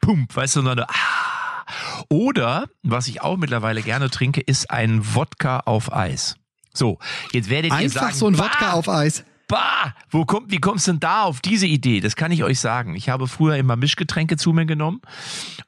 pump, 0.00 0.34
weißt 0.34 0.56
du, 0.56 0.60
und 0.60 0.64
dann, 0.64 0.80
ah, 0.80 1.64
oder, 2.08 2.66
was 2.82 3.08
ich 3.08 3.20
auch 3.20 3.36
mittlerweile 3.36 3.82
gerne 3.82 4.08
trinke, 4.08 4.40
ist 4.40 4.70
ein 4.70 5.14
Wodka 5.14 5.60
auf 5.66 5.92
Eis. 5.92 6.36
So, 6.72 6.98
jetzt 7.32 7.50
werdet 7.50 7.72
ihr 7.72 7.90
sagen... 7.90 8.06
Einfach 8.06 8.18
so 8.18 8.28
ein 8.28 8.38
Wodka 8.38 8.72
auf 8.72 8.88
Eis. 8.88 9.22
Bah, 9.48 9.94
wo 10.08 10.24
kommt, 10.24 10.50
wie 10.50 10.60
kommst 10.60 10.86
du 10.86 10.92
denn 10.92 11.00
da 11.00 11.24
auf 11.24 11.42
diese 11.42 11.66
Idee? 11.66 12.00
Das 12.00 12.16
kann 12.16 12.32
ich 12.32 12.42
euch 12.42 12.58
sagen. 12.58 12.96
Ich 12.96 13.10
habe 13.10 13.28
früher 13.28 13.56
immer 13.56 13.76
Mischgetränke 13.76 14.38
zu 14.38 14.54
mir 14.54 14.64
genommen 14.64 15.02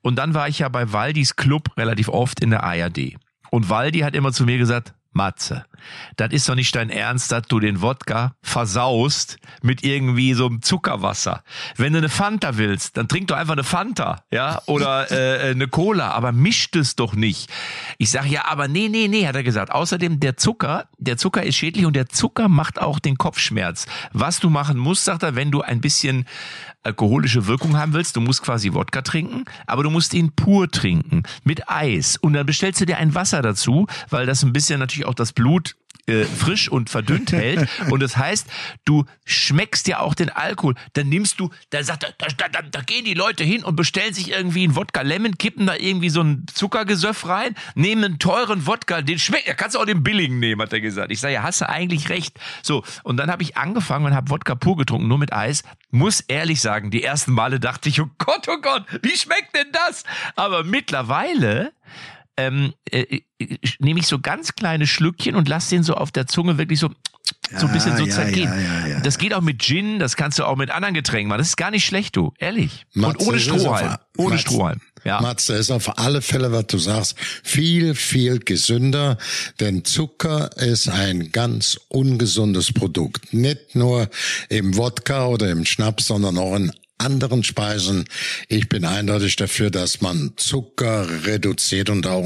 und 0.01 0.17
dann 0.17 0.33
war 0.33 0.49
ich 0.49 0.61
ja 0.61 0.71
bei 0.71 0.95
Waldis 0.95 1.37
Club 1.37 1.77
relativ 1.77 2.09
oft 2.09 2.41
in 2.41 2.49
der 2.49 2.65
ARD. 2.65 3.17
Und 3.51 3.69
Waldi 3.69 3.99
hat 3.99 4.15
immer 4.15 4.33
zu 4.33 4.47
mir 4.47 4.57
gesagt, 4.57 4.95
Matze, 5.15 5.65
das 6.17 6.33
ist 6.33 6.49
doch 6.49 6.55
nicht 6.55 6.75
dein 6.75 6.91
Ernst, 6.91 7.33
dass 7.33 7.43
du 7.49 7.61
den 7.61 7.83
Wodka 7.83 8.35
versaust 8.43 9.39
mit 9.63 9.85
irgendwie 9.85 10.35
so 10.35 10.47
einem 10.47 10.63
Zuckerwasser. 10.63 11.43
Wenn 11.77 11.93
du 11.93 11.99
eine 11.99 12.09
Fanta 12.09 12.57
willst, 12.57 12.97
dann 12.97 13.09
trink 13.09 13.29
doch 13.29 13.37
einfach 13.37 13.55
eine 13.55 13.65
Fanta, 13.65 14.25
ja, 14.31 14.63
oder 14.67 15.11
äh, 15.11 15.51
eine 15.51 15.69
Cola, 15.69 16.11
aber 16.11 16.33
mischt 16.33 16.77
es 16.77 16.97
doch 16.97 17.15
nicht. 17.15 17.51
Ich 17.99 18.11
sage 18.11 18.29
ja, 18.29 18.47
aber 18.47 18.69
nee, 18.69 18.89
nee, 18.89 19.09
nee, 19.09 19.27
hat 19.27 19.37
er 19.37 19.43
gesagt. 19.43 19.73
Außerdem 19.73 20.21
der 20.21 20.37
Zucker, 20.37 20.89
der 20.99 21.17
Zucker 21.17 21.43
ist 21.43 21.57
schädlich 21.57 21.87
und 21.87 21.97
der 21.97 22.09
Zucker 22.09 22.49
macht 22.49 22.81
auch 22.81 22.99
den 22.99 23.19
Kopfschmerz. 23.19 23.87
Was 24.13 24.41
du 24.41 24.51
machen 24.51 24.79
musst, 24.79 25.05
sagt 25.05 25.23
er, 25.23 25.37
wenn 25.37 25.51
du 25.51 25.63
ein 25.63 25.81
bisschen 25.81 26.27
alkoholische 26.85 27.47
Wirkung 27.47 27.77
haben 27.77 27.95
willst, 27.95 28.17
du 28.17 28.21
musst 28.21 28.43
quasi 28.43 28.73
Wodka 28.75 29.03
trinken, 29.03 29.45
aber 29.67 29.83
du 29.83 29.91
musst 29.91 30.15
ihn 30.15 30.33
pur 30.33 30.71
trinken 30.71 31.23
mit 31.43 31.69
Eis 31.69 32.17
und 32.17 32.35
dann 32.35 32.47
bestellst 32.47 32.81
du 32.81 32.87
dir 32.87 32.99
ein 32.99 33.15
Wasser 33.15 33.43
dazu, 33.43 33.87
weil 34.11 34.27
das 34.27 34.43
ein 34.43 34.53
bisschen 34.53 34.79
natürlich 34.79 35.07
auch 35.07 35.15
das 35.15 35.33
Blut 35.33 35.74
äh, 36.07 36.25
frisch 36.25 36.69
und 36.69 36.91
verdünnt 36.91 37.33
hält. 37.33 37.69
Und 37.91 38.01
das 38.01 38.17
heißt, 38.17 38.47
du 38.85 39.05
schmeckst 39.25 39.89
ja 39.89 40.01
auch 40.01 40.15
den 40.15 40.31
Alkohol. 40.31 40.75
Dann 40.95 41.09
nimmst 41.09 41.41
du, 41.41 41.51
da 41.71 41.83
sagt, 41.83 42.03
da, 42.03 42.27
da, 42.37 42.49
da, 42.49 42.63
da 42.63 42.81
gehen 42.81 43.05
die 43.05 43.15
Leute 43.15 43.45
hin 43.45 43.65
und 43.65 43.77
bestellen 43.77 44.13
sich 44.13 44.31
irgendwie 44.31 44.65
einen 44.65 44.77
Wodka 44.77 45.03
Lemon, 45.03 45.39
kippen 45.39 45.67
da 45.67 45.75
irgendwie 45.77 46.11
so 46.11 46.23
ein 46.23 46.47
Zuckergesöff 46.53 47.27
rein, 47.27 47.55
nehmen 47.75 48.05
einen 48.05 48.19
teuren 48.19 48.67
Wodka, 48.67 49.03
den 49.03 49.19
schmeckt, 49.19 49.49
ja, 49.49 49.55
kannst 49.55 49.77
du 49.77 49.81
auch 49.81 49.87
den 49.87 50.03
billigen 50.03 50.39
nehmen, 50.39 50.61
hat 50.61 50.73
er 50.73 50.81
gesagt. 50.81 51.11
Ich 51.11 51.21
sage, 51.21 51.35
ja, 51.35 51.43
hast 51.43 51.61
du 51.61 51.69
eigentlich 51.69 52.09
recht. 52.09 52.39
So, 52.63 52.85
und 53.03 53.17
dann 53.17 53.31
habe 53.31 53.43
ich 53.43 53.57
angefangen 53.57 54.07
und 54.07 54.15
habe 54.15 54.31
Wodka 54.31 54.55
pur 54.55 54.77
getrunken, 54.77 55.09
nur 55.09 55.19
mit 55.19 55.33
Eis. 55.33 55.63
Muss 55.91 56.21
ehrlich 56.21 56.61
sagen, 56.61 56.91
die 56.91 57.03
ersten 57.03 57.33
Male 57.33 57.61
dachte 57.61 57.89
ich, 57.89 58.01
oh 58.01 58.11
Gott, 58.19 58.49
oh 58.49 58.59
Gott, 58.61 58.85
wie 59.03 59.17
schmeckt 59.17 59.55
denn 59.55 59.73
das? 59.73 60.05
Aber 60.37 60.65
mittlerweile 60.65 61.73
ähm, 62.37 62.75
äh, 62.91 63.21
äh, 63.39 63.59
nehme 63.79 64.01
ich 64.01 64.07
so 64.07 64.19
ganz 64.19 64.55
kleine 64.55 64.87
Schlückchen 64.87 65.37
und 65.37 65.49
lass 65.49 65.69
den 65.69 65.83
so 65.83 65.95
auf 65.95 66.13
der 66.13 66.27
Zunge 66.27 66.59
wirklich 66.59 66.79
so 66.79 66.91
so 67.57 67.67
ein 67.67 67.73
bisschen 67.73 67.97
so 67.97 68.05
ja, 68.05 68.13
zergehen. 68.13 68.53
Ja, 68.53 68.87
ja, 68.87 69.01
das 69.01 69.19
geht 69.19 69.33
auch 69.33 69.41
mit 69.41 69.63
Gin, 69.63 69.99
das 69.99 70.17
kannst 70.17 70.39
du 70.39 70.45
auch 70.45 70.57
mit 70.57 70.71
anderen 70.71 70.95
Getränken 70.95 71.29
machen. 71.29 71.39
Das 71.39 71.49
ist 71.49 71.57
gar 71.57 71.71
nicht 71.71 71.85
schlecht, 71.85 72.17
du, 72.17 72.33
ehrlich. 72.39 72.87
Matze, 72.93 73.19
und 73.19 73.29
ohne 73.29 73.41
Strohhalm. 73.41 73.97
Ohne 74.17 74.31
Matze, 74.31 74.41
Strohhalm. 74.43 74.81
Ja. 75.05 75.21
Matze 75.21 75.55
ist 75.55 75.71
auf 75.71 75.99
alle 75.99 76.23
Fälle, 76.23 76.53
was 76.53 76.67
du 76.67 76.79
sagst, 76.79 77.17
viel, 77.43 77.95
viel 77.95 78.41
gesünder, 78.41 79.19
denn 79.61 79.85
Zucker 79.85 80.57
ist 80.57 80.89
ein 80.89 81.33
ganz 81.33 81.79
ungesundes 81.89 82.73
Produkt. 82.73 83.33
Nicht 83.33 83.75
nur 83.75 84.09
im 84.49 84.77
Wodka 84.77 85.27
oder 85.27 85.51
im 85.51 85.65
Schnaps, 85.65 86.07
sondern 86.07 86.39
auch 86.39 86.57
in 86.57 86.73
anderen 87.05 87.45
Speisen. 87.45 88.05
Ich 88.49 88.69
bin 88.69 88.85
eindeutig 88.85 89.37
dafür, 89.37 89.71
dass 89.71 90.01
man 90.01 90.33
Zucker 90.37 91.25
reduziert 91.27 91.91
und 91.91 92.07
auch 92.07 92.25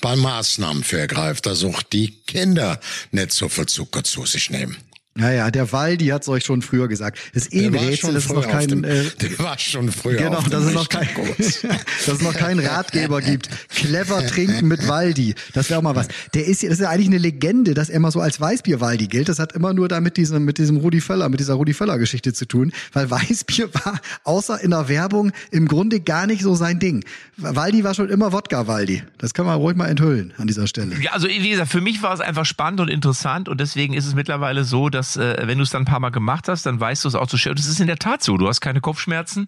paar 0.00 0.16
Maßnahmen 0.16 0.84
für 0.84 0.98
ergreift, 0.98 1.46
dass 1.46 1.64
auch 1.64 1.82
die 1.82 2.12
Kinder 2.26 2.80
nicht 3.12 3.32
so 3.32 3.48
viel 3.48 3.66
Zucker 3.66 4.04
zu 4.04 4.26
sich 4.26 4.50
nehmen. 4.50 4.76
Naja, 5.16 5.50
der 5.50 5.72
Waldi 5.72 6.08
hat 6.08 6.22
es 6.22 6.28
euch 6.28 6.44
schon 6.44 6.60
früher 6.60 6.88
gesagt. 6.88 7.18
Das 7.32 7.46
ist 7.46 7.54
eh 7.54 7.66
ein 7.66 7.74
Rätsel, 7.74 8.12
das 8.12 8.26
ist 8.26 8.32
noch 8.32 8.46
kein. 8.46 8.68
Dem, 8.68 8.84
äh, 8.84 9.04
der 9.20 9.38
war 9.38 9.58
schon 9.58 9.90
früher. 9.90 10.18
Genau, 10.18 10.42
dass 10.42 10.64
es, 10.64 10.74
noch 10.74 10.88
kein, 10.88 11.08
dass 11.38 12.08
es 12.08 12.20
noch 12.20 12.34
keinen 12.34 12.64
Ratgeber 12.64 13.22
gibt. 13.22 13.48
Clever 13.70 14.26
trinken 14.26 14.68
mit 14.68 14.86
Waldi. 14.86 15.34
Das 15.54 15.70
wäre 15.70 15.78
auch 15.78 15.82
mal 15.82 15.96
was. 15.96 16.08
Der 16.34 16.46
ist, 16.46 16.62
das 16.62 16.72
ist 16.72 16.80
ja 16.80 16.90
eigentlich 16.90 17.08
eine 17.08 17.18
Legende, 17.18 17.72
dass 17.72 17.88
er 17.88 17.98
mal 18.00 18.10
so 18.10 18.20
als 18.20 18.40
Weißbier-Waldi 18.40 19.06
gilt. 19.06 19.28
Das 19.30 19.38
hat 19.38 19.52
immer 19.52 19.72
nur 19.72 19.88
da 19.88 20.00
mit 20.00 20.18
diesem, 20.18 20.44
mit 20.44 20.58
diesem 20.58 20.76
Rudi 20.76 21.00
Völler, 21.00 21.30
mit 21.30 21.40
dieser 21.40 21.54
Rudi 21.54 21.72
Völler-Geschichte 21.72 22.34
zu 22.34 22.46
tun. 22.46 22.72
Weil 22.92 23.10
Weißbier 23.10 23.72
war, 23.72 24.00
außer 24.24 24.60
in 24.60 24.70
der 24.70 24.88
Werbung, 24.88 25.32
im 25.50 25.66
Grunde 25.66 26.00
gar 26.00 26.26
nicht 26.26 26.42
so 26.42 26.54
sein 26.54 26.78
Ding. 26.78 27.04
Waldi 27.38 27.84
war 27.84 27.94
schon 27.94 28.10
immer 28.10 28.32
Wodka-Waldi. 28.32 29.02
Das 29.16 29.32
kann 29.32 29.46
man 29.46 29.56
ruhig 29.56 29.76
mal 29.76 29.86
enthüllen 29.86 30.34
an 30.36 30.46
dieser 30.46 30.66
Stelle. 30.66 30.94
Ja, 31.00 31.12
also 31.12 31.26
wie 31.26 31.48
gesagt, 31.48 31.70
für 31.70 31.80
mich 31.80 32.02
war 32.02 32.12
es 32.12 32.20
einfach 32.20 32.44
spannend 32.44 32.80
und 32.80 32.88
interessant 32.88 33.48
und 33.48 33.60
deswegen 33.60 33.94
ist 33.94 34.06
es 34.06 34.14
mittlerweile 34.14 34.64
so, 34.64 34.90
dass 34.90 35.05
dass 35.06 35.16
äh, 35.16 35.46
wenn 35.46 35.58
du 35.58 35.64
es 35.64 35.70
dann 35.70 35.82
ein 35.82 35.86
paar 35.86 36.00
Mal 36.00 36.10
gemacht 36.10 36.48
hast, 36.48 36.66
dann 36.66 36.80
weißt 36.80 37.04
du 37.04 37.08
es 37.08 37.14
auch 37.14 37.26
zu 37.26 37.38
schön. 37.38 37.54
Das 37.54 37.66
ist 37.66 37.80
in 37.80 37.86
der 37.86 37.98
Tat 37.98 38.22
so. 38.22 38.36
Du 38.36 38.48
hast 38.48 38.60
keine 38.60 38.80
Kopfschmerzen. 38.80 39.46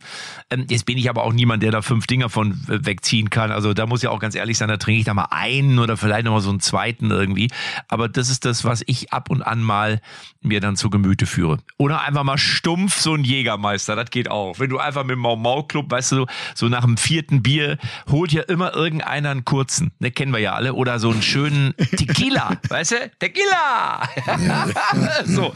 Ähm, 0.51 0.67
jetzt 0.69 0.87
bin 0.87 0.99
ich 0.99 1.11
aber 1.11 1.25
auch 1.25 1.33
niemand, 1.33 1.63
der 1.63 1.73
da 1.73 1.83
fünf 1.83 2.07
Dinger 2.07 2.29
von 2.29 2.61
wegziehen 2.67 3.31
kann. 3.31 3.51
Also 3.51 3.75
da 3.75 3.87
muss 3.87 4.03
ja 4.03 4.11
auch 4.11 4.21
ganz 4.21 4.35
ehrlich 4.35 4.59
sein, 4.59 4.69
da 4.69 4.77
trinke 4.77 5.01
ich 5.01 5.05
da 5.05 5.15
mal 5.15 5.29
einen 5.31 5.79
oder 5.79 5.97
vielleicht 5.97 6.25
noch 6.25 6.33
mal 6.33 6.41
so 6.41 6.51
einen 6.51 6.61
zweiten 6.61 7.11
irgendwie. 7.11 7.51
Aber 7.89 8.09
das 8.09 8.29
ist 8.29 8.45
das, 8.45 8.65
was 8.65 8.83
ich 8.87 9.13
ab 9.13 9.31
und 9.31 9.43
an 9.43 9.63
mal 9.63 10.01
mir 10.41 10.61
dann 10.61 10.77
zu 10.77 10.91
Gemüte 10.91 11.27
führe. 11.27 11.59
Oder 11.77 12.03
einfach 12.03 12.25
mal 12.25 12.39
stumpf 12.39 12.99
so 12.99 13.15
ein 13.15 13.25
Jägermeister, 13.25 13.97
das 13.97 14.11
geht 14.11 14.31
auch. 14.31 14.59
Wenn 14.59 14.71
du 14.71 14.79
einfach 14.79 15.03
mit 15.03 15.13
dem 15.13 15.21
Mau 15.21 15.37
Mau 15.37 15.65
Club, 15.65 15.91
weißt 15.91 16.13
du, 16.13 16.27
so 16.55 16.69
nach 16.69 16.85
dem 16.85 16.97
vierten 16.97 17.43
Bier 17.43 17.79
holt 18.09 18.33
ja 18.33 18.43
immer 18.43 18.75
irgendeiner 18.75 19.31
einen 19.31 19.45
kurzen. 19.45 19.93
Ne, 19.99 20.11
kennen 20.11 20.33
wir 20.33 20.39
ja 20.39 20.53
alle. 20.53 20.75
Oder 20.75 20.99
so 20.99 21.11
einen 21.11 21.23
schönen 21.23 21.75
Tequila, 21.77 22.57
weißt 22.69 22.93
du? 22.93 23.11
Tequila! 23.19 24.09
so. 25.25 25.48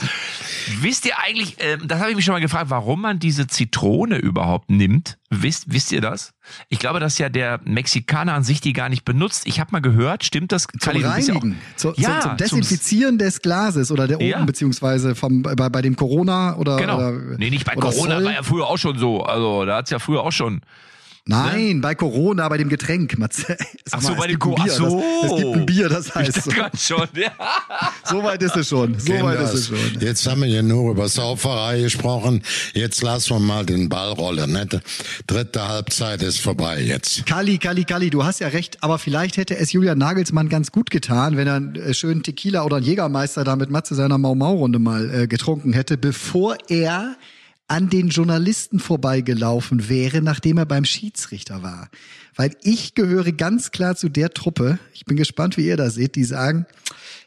Wisst 0.80 1.06
ihr 1.06 1.18
eigentlich, 1.18 1.60
äh, 1.60 1.78
das 1.84 2.00
habe 2.00 2.10
ich 2.10 2.16
mich 2.16 2.24
schon 2.24 2.34
mal 2.34 2.40
gefragt, 2.40 2.70
warum 2.70 3.00
man 3.00 3.18
diese 3.18 3.46
Zitrone 3.46 4.16
überhaupt 4.16 4.70
nimmt? 4.70 5.18
Wisst, 5.30 5.72
wisst 5.72 5.92
ihr 5.92 6.00
das? 6.00 6.34
Ich 6.68 6.78
glaube, 6.78 7.00
dass 7.00 7.18
ja 7.18 7.28
der 7.28 7.60
Mexikaner 7.64 8.34
an 8.34 8.44
sich 8.44 8.60
die 8.60 8.72
gar 8.72 8.88
nicht 8.88 9.04
benutzt. 9.04 9.46
Ich 9.46 9.60
habe 9.60 9.72
mal 9.72 9.80
gehört, 9.80 10.24
stimmt 10.24 10.52
das? 10.52 10.66
Zum 10.66 10.80
Kali, 10.80 11.02
Reinigen, 11.02 11.52
ja 11.52 11.76
zu, 11.76 11.94
ja, 11.96 12.20
zum, 12.20 12.36
Desinfizieren 12.36 13.12
zum, 13.12 13.18
des 13.18 13.40
Glases 13.42 13.90
oder 13.90 14.06
der 14.06 14.20
ja. 14.20 14.36
oben, 14.36 14.46
beziehungsweise 14.46 15.14
vom, 15.14 15.42
bei, 15.42 15.54
bei 15.54 15.82
dem 15.82 15.96
Corona 15.96 16.56
oder. 16.56 16.76
Genau. 16.76 16.96
Oder, 16.96 17.12
nee, 17.38 17.50
nicht 17.50 17.64
bei 17.64 17.74
Corona, 17.74 18.16
Soll. 18.16 18.24
war 18.24 18.32
ja 18.32 18.42
früher 18.42 18.66
auch 18.66 18.78
schon 18.78 18.98
so. 18.98 19.22
Also 19.22 19.64
da 19.64 19.76
hat's 19.76 19.90
ja 19.90 19.98
früher 19.98 20.22
auch 20.22 20.32
schon 20.32 20.60
Nein, 21.24 21.76
ne? 21.76 21.80
bei 21.80 21.94
Corona, 21.94 22.48
bei 22.48 22.58
dem 22.58 22.68
Getränk, 22.68 23.16
Matze. 23.16 23.56
Ach 23.92 24.02
so, 24.02 24.16
bei 24.16 24.26
dem 24.26 24.40
Corona. 24.40 24.64
Ach 24.66 24.74
so. 24.74 25.02
Das, 25.22 25.30
es 25.30 25.36
gibt 25.38 25.54
ein 25.54 25.66
Bier, 25.66 25.88
das 25.88 26.12
heißt 26.12 26.36
ich 26.36 26.42
so. 26.42 26.50
schon, 26.50 27.08
ja. 27.14 27.30
So 28.04 28.24
weit 28.24 28.42
ist 28.42 28.56
es 28.56 28.68
schon. 28.68 28.98
So 28.98 29.12
weit 29.22 29.40
ist 29.40 29.54
es 29.54 29.66
schon. 29.68 30.00
Jetzt 30.00 30.26
haben 30.26 30.40
wir 30.40 30.48
ja 30.48 30.62
nur 30.62 30.90
über 30.90 31.08
Sauferei 31.08 31.80
gesprochen. 31.80 32.42
Jetzt 32.74 33.02
lassen 33.02 33.34
wir 33.34 33.38
mal 33.38 33.64
den 33.64 33.88
Ball 33.88 34.10
rollen. 34.10 34.52
Ne? 34.52 34.66
Dritte 35.28 35.68
Halbzeit 35.68 36.22
ist 36.22 36.40
vorbei 36.40 36.80
jetzt. 36.80 37.24
Kali, 37.24 37.58
Kali, 37.58 37.84
Kali, 37.84 38.10
du 38.10 38.24
hast 38.24 38.40
ja 38.40 38.48
recht, 38.48 38.82
aber 38.82 38.98
vielleicht 38.98 39.36
hätte 39.36 39.56
es 39.56 39.72
Julian 39.72 39.98
Nagelsmann 39.98 40.48
ganz 40.48 40.72
gut 40.72 40.90
getan, 40.90 41.36
wenn 41.36 41.46
er 41.46 41.54
einen 41.54 41.76
äh, 41.76 41.94
schönen 41.94 42.24
Tequila 42.24 42.64
oder 42.64 42.76
einen 42.76 42.86
Jägermeister 42.86 43.44
da 43.44 43.54
mit 43.54 43.70
Matze 43.70 43.94
seiner 43.94 44.18
Mau-Mau-Runde 44.18 44.80
mal 44.80 45.14
äh, 45.14 45.26
getrunken 45.28 45.72
hätte, 45.72 45.96
bevor 45.96 46.56
er 46.68 47.14
an 47.68 47.88
den 47.88 48.08
Journalisten 48.08 48.78
vorbeigelaufen 48.78 49.88
wäre, 49.88 50.20
nachdem 50.20 50.58
er 50.58 50.66
beim 50.66 50.84
Schiedsrichter 50.84 51.62
war. 51.62 51.88
Weil 52.34 52.54
ich 52.62 52.94
gehöre 52.94 53.32
ganz 53.32 53.70
klar 53.70 53.96
zu 53.96 54.08
der 54.08 54.30
Truppe, 54.30 54.78
ich 54.92 55.04
bin 55.04 55.16
gespannt, 55.16 55.56
wie 55.56 55.66
ihr 55.66 55.76
das 55.76 55.94
seht, 55.94 56.16
die 56.16 56.24
sagen, 56.24 56.66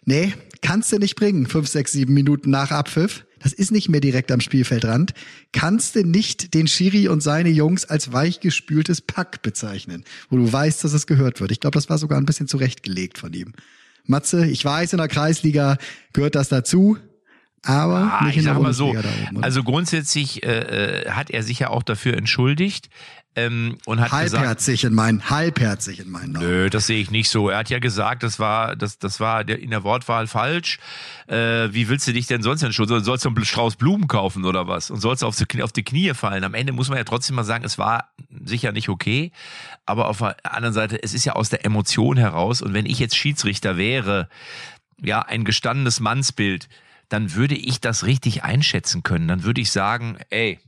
nee, 0.06 0.34
kannst 0.62 0.92
du 0.92 0.98
nicht 1.00 1.16
bringen, 1.16 1.48
fünf, 1.48 1.68
sechs, 1.68 1.92
sieben 1.92 2.14
Minuten 2.14 2.50
nach 2.50 2.72
Abpfiff. 2.72 3.26
Das 3.40 3.54
ist 3.54 3.72
nicht 3.72 3.90
mehr 3.90 4.02
direkt 4.02 4.32
am 4.32 4.42
Spielfeldrand. 4.42 5.14
Kannst 5.52 5.96
du 5.96 6.04
nicht 6.04 6.56
den 6.56 6.68
Schiri 6.68 7.08
und 7.08 7.22
seine 7.22 7.50
Jungs 7.50 7.86
als 7.86 8.12
weichgespültes 8.12 9.02
Pack 9.02 9.44
bezeichnen, 9.44 10.04
wo 10.30 10.38
du 10.38 10.52
weißt, 10.52 10.84
dass 10.84 10.94
es 10.94 11.06
gehört 11.06 11.42
wird. 11.42 11.52
Ich 11.52 11.60
glaube, 11.60 11.76
das 11.76 11.90
war 11.90 12.00
sogar 12.00 12.18
ein 12.20 12.26
bisschen 12.26 12.48
zurechtgelegt 12.48 13.20
von 13.20 13.34
ihm. 13.34 13.54
Matze, 14.06 14.46
ich 14.48 14.64
weiß, 14.64 14.94
in 14.94 14.98
der 14.98 15.08
Kreisliga 15.08 15.78
gehört 16.14 16.36
das 16.36 16.50
dazu 16.50 16.98
aber 17.66 18.20
ah, 18.22 18.30
ich 18.30 18.42
sag 18.44 18.62
mal 18.62 18.74
so. 18.74 18.90
Oben, 18.90 19.44
also 19.44 19.64
grundsätzlich 19.64 20.44
äh, 20.44 21.04
äh, 21.06 21.10
hat 21.10 21.30
er 21.30 21.44
sich 21.44 21.60
ja 21.60 21.70
auch 21.70 21.84
dafür 21.84 22.16
entschuldigt. 22.16 22.90
Ähm, 23.38 23.78
und 23.86 24.00
hat 24.00 24.14
halbherzig 24.14 24.82
gesagt, 24.82 24.92
in 24.92 24.96
meinen, 24.96 25.30
halbherzig 25.30 26.00
in 26.00 26.10
meinen 26.10 26.38
Augen. 26.38 26.46
Nö, 26.46 26.70
das 26.70 26.88
sehe 26.88 27.02
ich 27.02 27.12
nicht 27.12 27.30
so. 27.30 27.50
Er 27.50 27.58
hat 27.58 27.70
ja 27.70 27.80
gesagt, 27.80 28.24
das 28.24 28.40
war, 28.40 28.78
das, 28.78 28.98
das 28.98 29.20
war 29.20 29.48
in 29.50 29.72
der 29.72 29.84
Wortwahl 29.84 30.28
falsch. 30.28 30.80
Äh, 31.28 31.68
wie 31.74 31.90
willst 31.90 32.08
du 32.08 32.14
dich 32.14 32.28
denn 32.28 32.42
sonst 32.42 32.64
entschuldigen? 32.64 33.04
Sollst 33.04 33.26
du 33.26 33.30
einen 33.30 33.44
Strauß 33.44 33.76
Blumen 33.76 34.08
kaufen 34.08 34.46
oder 34.46 34.70
was? 34.70 34.90
Und 34.90 35.02
sollst 35.02 35.22
du 35.22 35.28
auf 35.28 35.36
die, 35.36 35.64
auf 35.64 35.74
die 35.74 35.84
Knie 35.84 36.14
fallen? 36.14 36.46
Am 36.46 36.54
Ende 36.54 36.72
muss 36.72 36.88
man 36.88 36.98
ja 36.98 37.04
trotzdem 37.04 37.36
mal 37.36 37.44
sagen, 37.44 37.66
es 37.66 37.78
war 37.78 38.10
sicher 38.46 38.72
nicht 38.72 38.88
okay. 38.88 39.34
Aber 39.86 40.08
auf 40.08 40.20
der 40.20 40.38
anderen 40.46 40.74
Seite, 40.74 41.04
es 41.04 41.14
ist 41.14 41.26
ja 41.26 41.34
aus 41.34 41.50
der 41.50 41.66
Emotion 41.66 42.16
heraus. 42.16 42.62
Und 42.62 42.74
wenn 42.74 42.86
ich 42.86 43.00
jetzt 43.00 43.18
Schiedsrichter 43.18 43.76
wäre, 43.76 44.30
ja, 45.04 45.20
ein 45.20 45.44
gestandenes 45.44 46.00
Mannsbild, 46.00 46.70
dann 47.10 47.34
würde 47.34 47.56
ich 47.56 47.82
das 47.82 48.06
richtig 48.06 48.44
einschätzen 48.44 49.04
können. 49.04 49.28
Dann 49.28 49.44
würde 49.44 49.62
ich 49.62 49.72
sagen, 49.72 50.18
ey, 50.30 50.60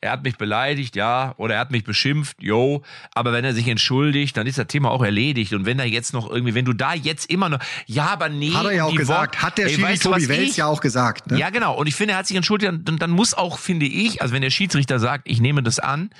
er 0.00 0.12
hat 0.12 0.22
mich 0.22 0.36
beleidigt, 0.36 0.94
ja, 0.94 1.34
oder 1.38 1.54
er 1.54 1.60
hat 1.60 1.72
mich 1.72 1.82
beschimpft, 1.82 2.40
yo, 2.40 2.82
aber 3.14 3.32
wenn 3.32 3.44
er 3.44 3.52
sich 3.52 3.66
entschuldigt, 3.66 4.36
dann 4.36 4.46
ist 4.46 4.56
das 4.56 4.68
Thema 4.68 4.90
auch 4.90 5.02
erledigt. 5.02 5.52
Und 5.54 5.66
wenn 5.66 5.78
er 5.80 5.86
jetzt 5.86 6.12
noch 6.12 6.30
irgendwie, 6.30 6.54
wenn 6.54 6.64
du 6.64 6.72
da 6.72 6.94
jetzt 6.94 7.28
immer 7.28 7.48
noch, 7.48 7.58
ja, 7.86 8.06
aber 8.06 8.28
nee. 8.28 8.52
Hat 8.52 8.66
er 8.66 8.72
ja 8.72 8.84
auch 8.84 8.94
gesagt, 8.94 9.34
Wort, 9.34 9.42
hat 9.42 9.58
der 9.58 9.68
Schiri 9.68 9.98
Tobi 9.98 10.28
Wels 10.28 10.56
ja 10.56 10.66
auch 10.66 10.80
gesagt. 10.80 11.30
Ne? 11.30 11.38
Ja, 11.38 11.50
genau. 11.50 11.74
Und 11.74 11.88
ich 11.88 11.96
finde, 11.96 12.12
er 12.12 12.18
hat 12.18 12.28
sich 12.28 12.36
entschuldigt, 12.36 12.72
dann, 12.84 12.98
dann 12.98 13.10
muss 13.10 13.34
auch, 13.34 13.58
finde 13.58 13.86
ich, 13.86 14.22
also 14.22 14.32
wenn 14.32 14.42
der 14.42 14.50
Schiedsrichter 14.50 15.00
sagt, 15.00 15.28
ich 15.28 15.40
nehme 15.40 15.64
das 15.64 15.80
an, 15.80 16.10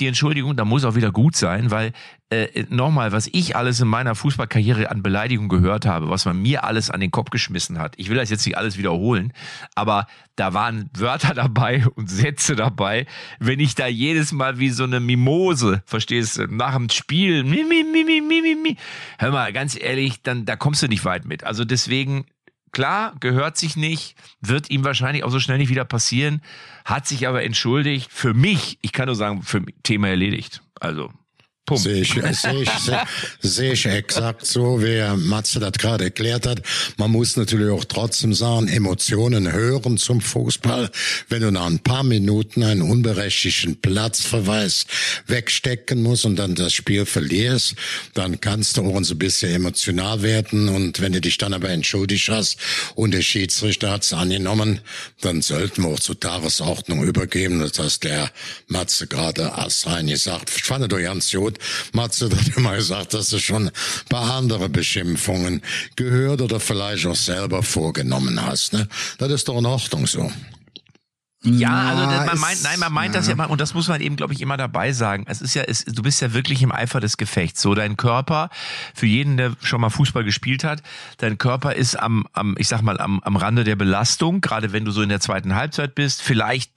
die 0.00 0.06
Entschuldigung, 0.06 0.56
dann 0.56 0.68
muss 0.68 0.84
auch 0.84 0.94
wieder 0.94 1.12
gut 1.12 1.36
sein, 1.36 1.70
weil 1.70 1.92
äh, 2.30 2.64
nochmal, 2.70 3.12
was 3.12 3.28
ich 3.32 3.56
alles 3.56 3.80
in 3.80 3.88
meiner 3.88 4.14
Fußballkarriere 4.14 4.90
an 4.90 5.02
Beleidigung 5.02 5.48
gehört 5.48 5.84
habe, 5.84 6.08
was 6.08 6.24
man 6.24 6.40
mir 6.40 6.64
alles 6.64 6.90
an 6.90 7.00
den 7.00 7.10
Kopf 7.10 7.30
geschmissen 7.30 7.78
hat. 7.78 7.94
Ich 7.98 8.08
will 8.08 8.16
das 8.16 8.30
jetzt 8.30 8.46
nicht 8.46 8.56
alles 8.56 8.78
wiederholen, 8.78 9.32
aber 9.74 10.06
da 10.36 10.54
waren 10.54 10.88
Wörter 10.96 11.34
dabei 11.34 11.84
und 11.94 12.08
Sätze 12.08 12.56
dabei. 12.56 13.06
Wenn 13.38 13.60
ich 13.60 13.74
da 13.74 13.86
jedes 13.86 14.32
Mal 14.32 14.58
wie 14.58 14.70
so 14.70 14.84
eine 14.84 15.00
Mimose, 15.00 15.82
verstehst 15.84 16.38
du, 16.38 16.46
nach 16.46 16.74
dem 16.74 16.88
Spiel, 16.88 17.44
mi, 17.44 17.64
mi, 17.64 17.84
mi, 17.84 18.04
mi, 18.04 18.20
mi, 18.20 18.54
mi, 18.54 18.76
hör 19.18 19.30
mal, 19.30 19.52
ganz 19.52 19.78
ehrlich, 19.78 20.22
dann 20.22 20.46
da 20.46 20.56
kommst 20.56 20.82
du 20.82 20.88
nicht 20.88 21.04
weit 21.04 21.26
mit. 21.26 21.44
Also 21.44 21.64
deswegen 21.64 22.24
Klar, 22.72 23.14
gehört 23.20 23.58
sich 23.58 23.76
nicht, 23.76 24.16
wird 24.40 24.70
ihm 24.70 24.82
wahrscheinlich 24.84 25.24
auch 25.24 25.30
so 25.30 25.40
schnell 25.40 25.58
nicht 25.58 25.68
wieder 25.68 25.84
passieren, 25.84 26.40
hat 26.84 27.06
sich 27.06 27.28
aber 27.28 27.44
entschuldigt. 27.44 28.10
Für 28.10 28.32
mich, 28.32 28.78
ich 28.80 28.92
kann 28.92 29.06
nur 29.06 29.14
sagen, 29.14 29.42
für 29.42 29.62
Thema 29.82 30.08
erledigt. 30.08 30.62
Also 30.80 31.12
Punkt. 31.64 31.84
Sehe 31.84 32.02
ich, 32.02 32.12
sehe 32.12 32.62
ich, 32.62 32.70
sehe, 33.40 33.72
ich 33.72 33.86
exakt 33.86 34.44
so, 34.44 34.82
wie 34.82 35.00
Matze 35.16 35.60
das 35.60 35.72
gerade 35.72 36.04
erklärt 36.04 36.44
hat. 36.44 36.60
Man 36.96 37.12
muss 37.12 37.36
natürlich 37.36 37.70
auch 37.70 37.84
trotzdem 37.84 38.34
sagen, 38.34 38.66
Emotionen 38.66 39.52
hören 39.52 39.96
zum 39.96 40.20
Fußball. 40.20 40.90
Wenn 41.28 41.42
du 41.42 41.52
nach 41.52 41.66
ein 41.66 41.78
paar 41.78 42.02
Minuten 42.02 42.64
einen 42.64 42.82
unberechtigten 42.82 43.80
Platzverweis 43.80 44.86
wegstecken 45.28 46.02
musst 46.02 46.24
und 46.24 46.34
dann 46.34 46.56
das 46.56 46.72
Spiel 46.72 47.06
verlierst, 47.06 47.76
dann 48.14 48.40
kannst 48.40 48.76
du 48.76 48.82
auch 48.82 48.96
ein 48.96 49.18
bisschen 49.18 49.54
emotional 49.54 50.22
werden. 50.22 50.68
Und 50.68 51.00
wenn 51.00 51.12
du 51.12 51.20
dich 51.20 51.38
dann 51.38 51.54
aber 51.54 51.70
entschuldigt 51.70 52.28
hast 52.28 52.56
und 52.96 53.12
der 53.12 53.22
Schiedsrichter 53.22 53.92
hat's 53.92 54.12
angenommen, 54.12 54.80
dann 55.20 55.42
sollten 55.42 55.84
wir 55.84 55.90
auch 55.90 56.00
zur 56.00 56.18
Tagesordnung 56.18 57.04
übergeben. 57.04 57.60
Das 57.60 57.78
hast 57.78 58.02
der 58.02 58.32
Matze 58.66 59.06
gerade 59.06 59.52
als 59.52 59.86
rein 59.86 60.08
gesagt. 60.08 60.50
Ich 60.56 60.64
fand 60.64 60.90
doch 60.90 60.98
ganz 60.98 61.30
gut 61.30 61.51
gut. 61.52 61.58
Matze 61.92 62.30
hat 62.30 62.56
immer 62.56 62.76
gesagt, 62.76 63.14
dass 63.14 63.30
du 63.30 63.38
schon 63.38 63.68
ein 63.68 63.72
paar 64.08 64.34
andere 64.34 64.68
Beschimpfungen 64.68 65.62
gehört 65.96 66.40
oder 66.40 66.60
vielleicht 66.60 67.06
auch 67.06 67.16
selber 67.16 67.62
vorgenommen 67.62 68.40
hast. 68.44 68.72
Ne? 68.72 68.88
Das 69.18 69.30
ist 69.30 69.48
doch 69.48 69.58
in 69.58 69.66
Ordnung 69.66 70.06
so. 70.06 70.30
Ja, 71.44 71.88
also 71.88 72.06
man 72.06 72.38
meint, 72.38 72.62
nein, 72.62 72.78
man 72.78 72.92
meint 72.92 73.14
ja. 73.14 73.20
das 73.20 73.28
ja 73.28 73.34
mal, 73.34 73.46
und 73.46 73.60
das 73.60 73.74
muss 73.74 73.88
man 73.88 74.00
eben, 74.00 74.14
glaube 74.14 74.32
ich, 74.32 74.40
immer 74.40 74.56
dabei 74.56 74.92
sagen. 74.92 75.24
Es 75.26 75.40
ist 75.40 75.54
ja, 75.54 75.62
es, 75.62 75.84
du 75.84 76.02
bist 76.02 76.20
ja 76.20 76.32
wirklich 76.32 76.62
im 76.62 76.70
Eifer 76.70 77.00
des 77.00 77.16
Gefechts. 77.16 77.60
So, 77.60 77.74
dein 77.74 77.96
Körper, 77.96 78.48
für 78.94 79.06
jeden, 79.06 79.36
der 79.36 79.52
schon 79.60 79.80
mal 79.80 79.90
Fußball 79.90 80.22
gespielt 80.22 80.62
hat, 80.62 80.82
dein 81.18 81.38
Körper 81.38 81.74
ist 81.74 81.96
am, 81.96 82.26
am 82.32 82.54
ich 82.58 82.68
sag 82.68 82.82
mal, 82.82 83.00
am, 83.00 83.20
am 83.20 83.36
Rande 83.36 83.64
der 83.64 83.74
Belastung, 83.74 84.40
gerade 84.40 84.72
wenn 84.72 84.84
du 84.84 84.92
so 84.92 85.02
in 85.02 85.08
der 85.08 85.18
zweiten 85.18 85.54
Halbzeit 85.54 85.96
bist. 85.96 86.22
Vielleicht 86.22 86.72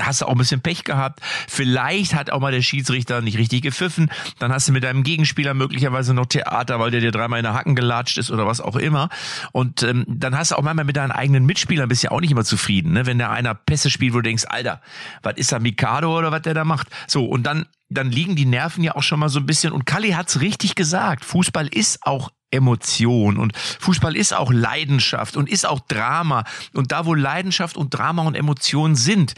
hast 0.00 0.20
du 0.20 0.26
auch 0.26 0.32
ein 0.32 0.38
bisschen 0.38 0.60
Pech 0.60 0.84
gehabt. 0.84 1.20
Vielleicht 1.48 2.14
hat 2.14 2.30
auch 2.30 2.40
mal 2.40 2.52
der 2.52 2.62
Schiedsrichter 2.62 3.22
nicht 3.22 3.38
richtig 3.38 3.62
gepfiffen. 3.62 4.10
Dann 4.38 4.52
hast 4.52 4.68
du 4.68 4.72
mit 4.72 4.84
deinem 4.84 5.02
Gegenspieler 5.02 5.54
möglicherweise 5.54 6.12
noch 6.12 6.26
Theater, 6.26 6.78
weil 6.78 6.90
der 6.90 7.00
dir 7.00 7.10
dreimal 7.10 7.38
in 7.38 7.44
der 7.44 7.54
Hacken 7.54 7.74
gelatscht 7.74 8.18
ist 8.18 8.30
oder 8.30 8.46
was 8.46 8.60
auch 8.60 8.76
immer. 8.76 9.08
Und 9.52 9.82
ähm, 9.82 10.04
dann 10.06 10.36
hast 10.36 10.50
du 10.50 10.56
auch 10.56 10.62
manchmal 10.62 10.84
mit 10.84 10.96
deinen 10.96 11.12
eigenen 11.12 11.46
Mitspielern 11.46 11.88
bist 11.88 12.02
ja 12.02 12.10
auch 12.10 12.20
nicht 12.20 12.30
immer 12.30 12.44
zufrieden, 12.44 12.92
ne? 12.92 13.06
Wenn 13.06 13.16
der 13.16 13.30
einer 13.30 13.54
Pässe 13.78 13.90
spielt, 13.90 14.12
wo 14.12 14.18
du 14.18 14.22
denkst, 14.22 14.44
Alter, 14.48 14.80
was 15.22 15.36
ist 15.36 15.52
da 15.52 15.60
Mikado 15.60 16.18
oder 16.18 16.32
was 16.32 16.42
der 16.42 16.54
da 16.54 16.64
macht? 16.64 16.88
So, 17.06 17.24
und 17.24 17.44
dann, 17.44 17.66
dann 17.88 18.10
liegen 18.10 18.34
die 18.34 18.44
Nerven 18.44 18.82
ja 18.82 18.96
auch 18.96 19.04
schon 19.04 19.20
mal 19.20 19.28
so 19.28 19.38
ein 19.38 19.46
bisschen. 19.46 19.72
Und 19.72 19.86
Kalli 19.86 20.10
hat's 20.10 20.40
richtig 20.40 20.74
gesagt. 20.74 21.24
Fußball 21.24 21.68
ist 21.68 22.00
auch 22.02 22.30
Emotion 22.50 23.36
und 23.36 23.54
Fußball 23.56 24.16
ist 24.16 24.34
auch 24.34 24.50
Leidenschaft 24.50 25.36
und 25.36 25.50
ist 25.50 25.66
auch 25.66 25.80
Drama 25.80 26.44
und 26.72 26.92
da 26.92 27.04
wo 27.04 27.12
Leidenschaft 27.12 27.76
und 27.76 27.90
Drama 27.92 28.22
und 28.22 28.34
Emotion 28.34 28.94
sind, 28.94 29.34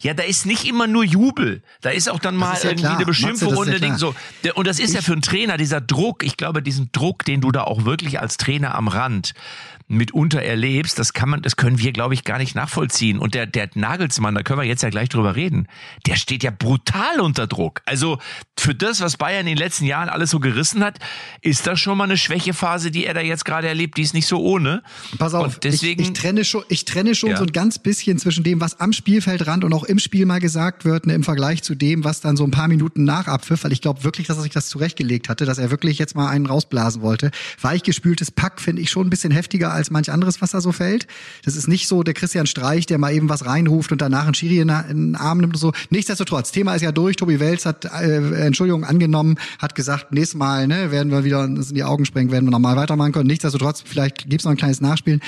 ja, 0.00 0.14
da 0.14 0.22
ist 0.22 0.46
nicht 0.46 0.64
immer 0.64 0.86
nur 0.86 1.04
Jubel, 1.04 1.62
da 1.82 1.90
ist 1.90 2.08
auch 2.08 2.18
dann 2.18 2.36
mal 2.36 2.54
ja 2.54 2.70
irgendwie 2.70 2.84
klar. 2.84 2.96
eine 2.96 3.04
Beschimpfung 3.04 3.54
und 3.54 3.82
Ding 3.82 3.98
so 3.98 4.14
und 4.54 4.66
das 4.66 4.78
ist 4.78 4.88
ich 4.88 4.94
ja 4.94 5.02
für 5.02 5.12
einen 5.12 5.20
Trainer 5.20 5.58
dieser 5.58 5.82
Druck, 5.82 6.24
ich 6.24 6.38
glaube 6.38 6.62
diesen 6.62 6.88
Druck, 6.92 7.26
den 7.26 7.42
du 7.42 7.52
da 7.52 7.64
auch 7.64 7.84
wirklich 7.84 8.18
als 8.18 8.38
Trainer 8.38 8.74
am 8.74 8.88
Rand 8.88 9.34
mitunter 9.86 10.40
erlebst, 10.42 10.98
das 10.98 11.12
kann 11.12 11.28
man, 11.28 11.42
das 11.42 11.56
können 11.56 11.78
wir, 11.78 11.92
glaube 11.92 12.14
ich, 12.14 12.24
gar 12.24 12.38
nicht 12.38 12.54
nachvollziehen. 12.54 13.18
Und 13.18 13.34
der, 13.34 13.46
der 13.46 13.68
Nagelsmann, 13.74 14.34
da 14.34 14.42
können 14.42 14.58
wir 14.58 14.66
jetzt 14.66 14.82
ja 14.82 14.88
gleich 14.88 15.10
drüber 15.10 15.36
reden, 15.36 15.68
der 16.06 16.16
steht 16.16 16.42
ja 16.42 16.50
brutal 16.50 17.20
unter 17.20 17.46
Druck. 17.46 17.82
Also 17.84 18.18
für 18.58 18.74
das, 18.74 19.00
was 19.00 19.18
Bayern 19.18 19.40
in 19.40 19.46
den 19.46 19.58
letzten 19.58 19.84
Jahren 19.84 20.08
alles 20.08 20.30
so 20.30 20.40
gerissen 20.40 20.82
hat, 20.82 20.98
ist 21.42 21.66
das 21.66 21.80
schon 21.80 21.98
mal 21.98 22.04
eine 22.04 22.16
Schwächephase, 22.16 22.90
die 22.90 23.04
er 23.04 23.12
da 23.12 23.20
jetzt 23.20 23.44
gerade 23.44 23.68
erlebt. 23.68 23.98
Die 23.98 24.02
ist 24.02 24.14
nicht 24.14 24.26
so 24.26 24.40
ohne. 24.40 24.82
Pass 25.18 25.34
auf, 25.34 25.58
deswegen, 25.58 26.00
ich, 26.00 26.08
ich, 26.08 26.14
trenne 26.14 26.44
schon, 26.44 26.64
ich 26.68 26.86
trenne 26.86 27.14
schon 27.14 27.30
ja. 27.30 27.36
so 27.36 27.44
ein 27.44 27.52
ganz 27.52 27.78
bisschen 27.78 28.18
zwischen 28.18 28.42
dem, 28.42 28.60
was 28.62 28.80
am 28.80 28.92
Spielfeldrand 28.92 29.64
und 29.64 29.72
auch 29.74 29.84
im 29.84 29.98
Spiel 29.98 30.24
mal 30.24 30.40
gesagt 30.40 30.86
wird, 30.86 31.06
ne, 31.06 31.14
im 31.14 31.24
Vergleich 31.24 31.62
zu 31.62 31.74
dem, 31.74 32.04
was 32.04 32.22
dann 32.22 32.38
so 32.38 32.44
ein 32.44 32.50
paar 32.50 32.68
Minuten 32.68 33.04
nach 33.04 33.26
Abpfiff, 33.26 33.64
weil 33.64 33.72
ich 33.72 33.82
glaube 33.82 34.02
wirklich, 34.02 34.26
dass 34.26 34.38
er 34.38 34.42
sich 34.42 34.52
das 34.52 34.68
zurechtgelegt 34.68 35.28
hatte, 35.28 35.44
dass 35.44 35.58
er 35.58 35.70
wirklich 35.70 35.98
jetzt 35.98 36.16
mal 36.16 36.28
einen 36.30 36.46
rausblasen 36.46 37.02
wollte. 37.02 37.30
Weichgespültes 37.60 38.30
Pack 38.30 38.62
finde 38.62 38.80
ich 38.80 38.90
schon 38.90 39.06
ein 39.06 39.10
bisschen 39.10 39.32
heftiger 39.32 39.73
als 39.74 39.90
manch 39.90 40.10
anderes, 40.10 40.40
was 40.40 40.52
da 40.52 40.60
so 40.60 40.72
fällt. 40.72 41.06
Das 41.44 41.56
ist 41.56 41.68
nicht 41.68 41.88
so 41.88 42.02
der 42.02 42.14
Christian 42.14 42.46
Streich, 42.46 42.86
der 42.86 42.98
mal 42.98 43.12
eben 43.12 43.28
was 43.28 43.44
reinruft 43.44 43.92
und 43.92 44.00
danach 44.00 44.24
einen 44.24 44.34
Schiri 44.34 44.58
in 44.58 44.68
den 44.68 45.16
Arm 45.16 45.38
nimmt 45.38 45.54
und 45.54 45.60
so. 45.60 45.72
Nichtsdestotrotz, 45.90 46.52
Thema 46.52 46.74
ist 46.74 46.82
ja 46.82 46.92
durch. 46.92 47.16
Tobi 47.16 47.40
Welz 47.40 47.66
hat 47.66 47.84
äh, 47.84 48.46
Entschuldigung 48.46 48.84
angenommen, 48.84 49.36
hat 49.58 49.74
gesagt, 49.74 50.12
nächstes 50.12 50.38
Mal 50.38 50.66
ne, 50.66 50.90
werden 50.90 51.10
wir 51.10 51.24
wieder 51.24 51.42
uns 51.44 51.70
in 51.70 51.74
die 51.74 51.84
Augen 51.84 52.04
sprengen, 52.04 52.32
werden 52.32 52.46
wir 52.46 52.50
nochmal 52.50 52.76
weitermachen 52.76 53.12
können. 53.12 53.26
Nichtsdestotrotz, 53.26 53.82
vielleicht 53.84 54.28
gibt's 54.28 54.44
noch 54.44 54.52
ein 54.52 54.56
kleines 54.56 54.80
Nachspielen. 54.80 55.20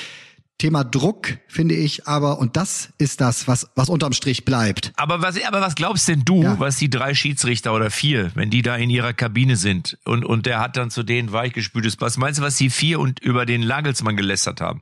Thema 0.58 0.84
Druck 0.84 1.36
finde 1.48 1.74
ich 1.74 2.06
aber, 2.06 2.38
und 2.38 2.56
das 2.56 2.88
ist 2.96 3.20
das, 3.20 3.46
was, 3.46 3.68
was 3.74 3.90
unterm 3.90 4.14
Strich 4.14 4.46
bleibt. 4.46 4.92
Aber 4.96 5.20
was, 5.20 5.42
aber 5.44 5.60
was 5.60 5.74
glaubst 5.74 6.08
denn 6.08 6.24
du, 6.24 6.42
ja. 6.42 6.58
was 6.58 6.78
die 6.78 6.88
drei 6.88 7.14
Schiedsrichter 7.14 7.74
oder 7.74 7.90
vier, 7.90 8.30
wenn 8.34 8.48
die 8.48 8.62
da 8.62 8.74
in 8.76 8.88
ihrer 8.88 9.12
Kabine 9.12 9.56
sind 9.56 9.98
und, 10.04 10.24
und 10.24 10.46
der 10.46 10.60
hat 10.60 10.78
dann 10.78 10.90
zu 10.90 11.02
denen 11.02 11.30
weichgespültes, 11.30 12.00
was 12.00 12.16
meinst 12.16 12.38
du, 12.38 12.42
was 12.42 12.56
die 12.56 12.70
vier 12.70 13.00
und 13.00 13.20
über 13.20 13.44
den 13.44 13.62
Lagelsmann 13.62 14.16
gelästert 14.16 14.62
haben? 14.62 14.80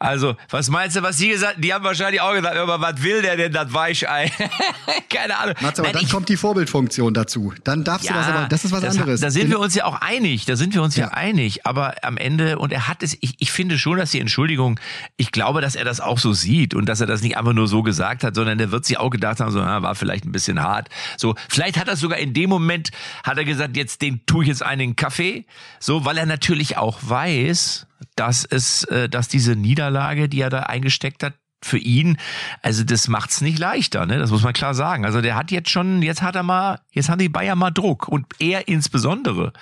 Also, 0.00 0.34
was 0.48 0.70
meinst 0.70 0.96
du, 0.96 1.02
was 1.02 1.18
sie 1.18 1.28
gesagt 1.28 1.56
Die 1.58 1.74
haben 1.74 1.84
wahrscheinlich 1.84 2.22
auch 2.22 2.32
gesagt, 2.32 2.56
aber 2.56 2.80
was 2.80 3.02
will 3.02 3.20
der 3.20 3.36
denn, 3.36 3.52
das 3.52 3.74
Weichei? 3.74 4.32
Keine 5.10 5.38
Ahnung. 5.38 5.54
Matze, 5.60 5.82
aber 5.82 5.88
Nein, 5.88 5.92
dann 5.92 6.04
ich, 6.04 6.10
kommt 6.10 6.30
die 6.30 6.38
Vorbildfunktion 6.38 7.12
dazu. 7.12 7.52
Dann 7.64 7.84
darfst 7.84 8.06
ja, 8.06 8.14
du 8.14 8.18
das 8.18 8.28
aber, 8.28 8.48
das 8.48 8.64
ist 8.64 8.72
was 8.72 8.80
das, 8.80 8.96
anderes. 8.96 9.20
Da 9.20 9.30
sind 9.30 9.50
wir 9.50 9.60
uns 9.60 9.74
ja 9.74 9.84
auch 9.84 10.00
einig, 10.00 10.46
da 10.46 10.56
sind 10.56 10.72
wir 10.72 10.82
uns 10.82 10.96
ja, 10.96 11.08
ja 11.08 11.12
einig. 11.12 11.66
Aber 11.66 11.96
am 12.00 12.16
Ende, 12.16 12.58
und 12.58 12.72
er 12.72 12.88
hat 12.88 13.02
es, 13.02 13.14
ich, 13.20 13.34
ich 13.40 13.52
finde 13.52 13.78
schon, 13.78 13.98
dass 13.98 14.10
die 14.10 14.20
Entschuldigung, 14.20 14.80
ich 15.18 15.32
glaube, 15.32 15.60
dass 15.60 15.74
er 15.74 15.84
das 15.84 16.00
auch 16.00 16.18
so 16.18 16.32
sieht 16.32 16.72
und 16.72 16.86
dass 16.86 17.02
er 17.02 17.06
das 17.06 17.20
nicht 17.20 17.36
einfach 17.36 17.52
nur 17.52 17.68
so 17.68 17.82
gesagt 17.82 18.24
hat, 18.24 18.34
sondern 18.34 18.58
er 18.58 18.72
wird 18.72 18.86
sich 18.86 18.96
auch 18.96 19.10
gedacht 19.10 19.38
haben, 19.38 19.52
so, 19.52 19.60
na, 19.60 19.82
war 19.82 19.94
vielleicht 19.94 20.24
ein 20.24 20.32
bisschen 20.32 20.62
hart. 20.62 20.88
So, 21.18 21.34
vielleicht 21.50 21.78
hat 21.78 21.88
er 21.88 21.96
sogar 21.96 22.18
in 22.18 22.32
dem 22.32 22.48
Moment, 22.48 22.88
hat 23.22 23.36
er 23.36 23.44
gesagt, 23.44 23.76
jetzt 23.76 24.00
den 24.00 24.24
tue 24.24 24.44
ich 24.44 24.48
jetzt 24.48 24.62
einen 24.62 24.96
Kaffee. 24.96 25.44
So, 25.78 26.06
weil 26.06 26.16
er 26.16 26.24
natürlich 26.24 26.78
auch 26.78 26.98
weiß, 27.02 27.86
dass 28.16 28.44
es, 28.44 28.84
äh, 28.84 29.08
dass 29.08 29.28
diese 29.28 29.56
Niederlage, 29.56 30.28
die 30.28 30.40
er 30.40 30.50
da 30.50 30.60
eingesteckt 30.60 31.22
hat, 31.22 31.34
für 31.62 31.78
ihn, 31.78 32.16
also 32.62 32.84
das 32.84 33.08
macht's 33.08 33.40
nicht 33.40 33.58
leichter, 33.58 34.06
ne? 34.06 34.18
Das 34.18 34.30
muss 34.30 34.42
man 34.42 34.52
klar 34.52 34.74
sagen. 34.74 35.04
Also 35.04 35.20
der 35.20 35.36
hat 35.36 35.50
jetzt 35.50 35.68
schon, 35.68 36.02
jetzt 36.02 36.22
hat 36.22 36.34
er 36.34 36.42
mal, 36.42 36.80
jetzt 36.90 37.08
haben 37.08 37.18
die 37.18 37.28
Bayern 37.28 37.58
mal 37.58 37.70
Druck 37.70 38.08
und 38.08 38.26
er 38.38 38.68
insbesondere. 38.68 39.52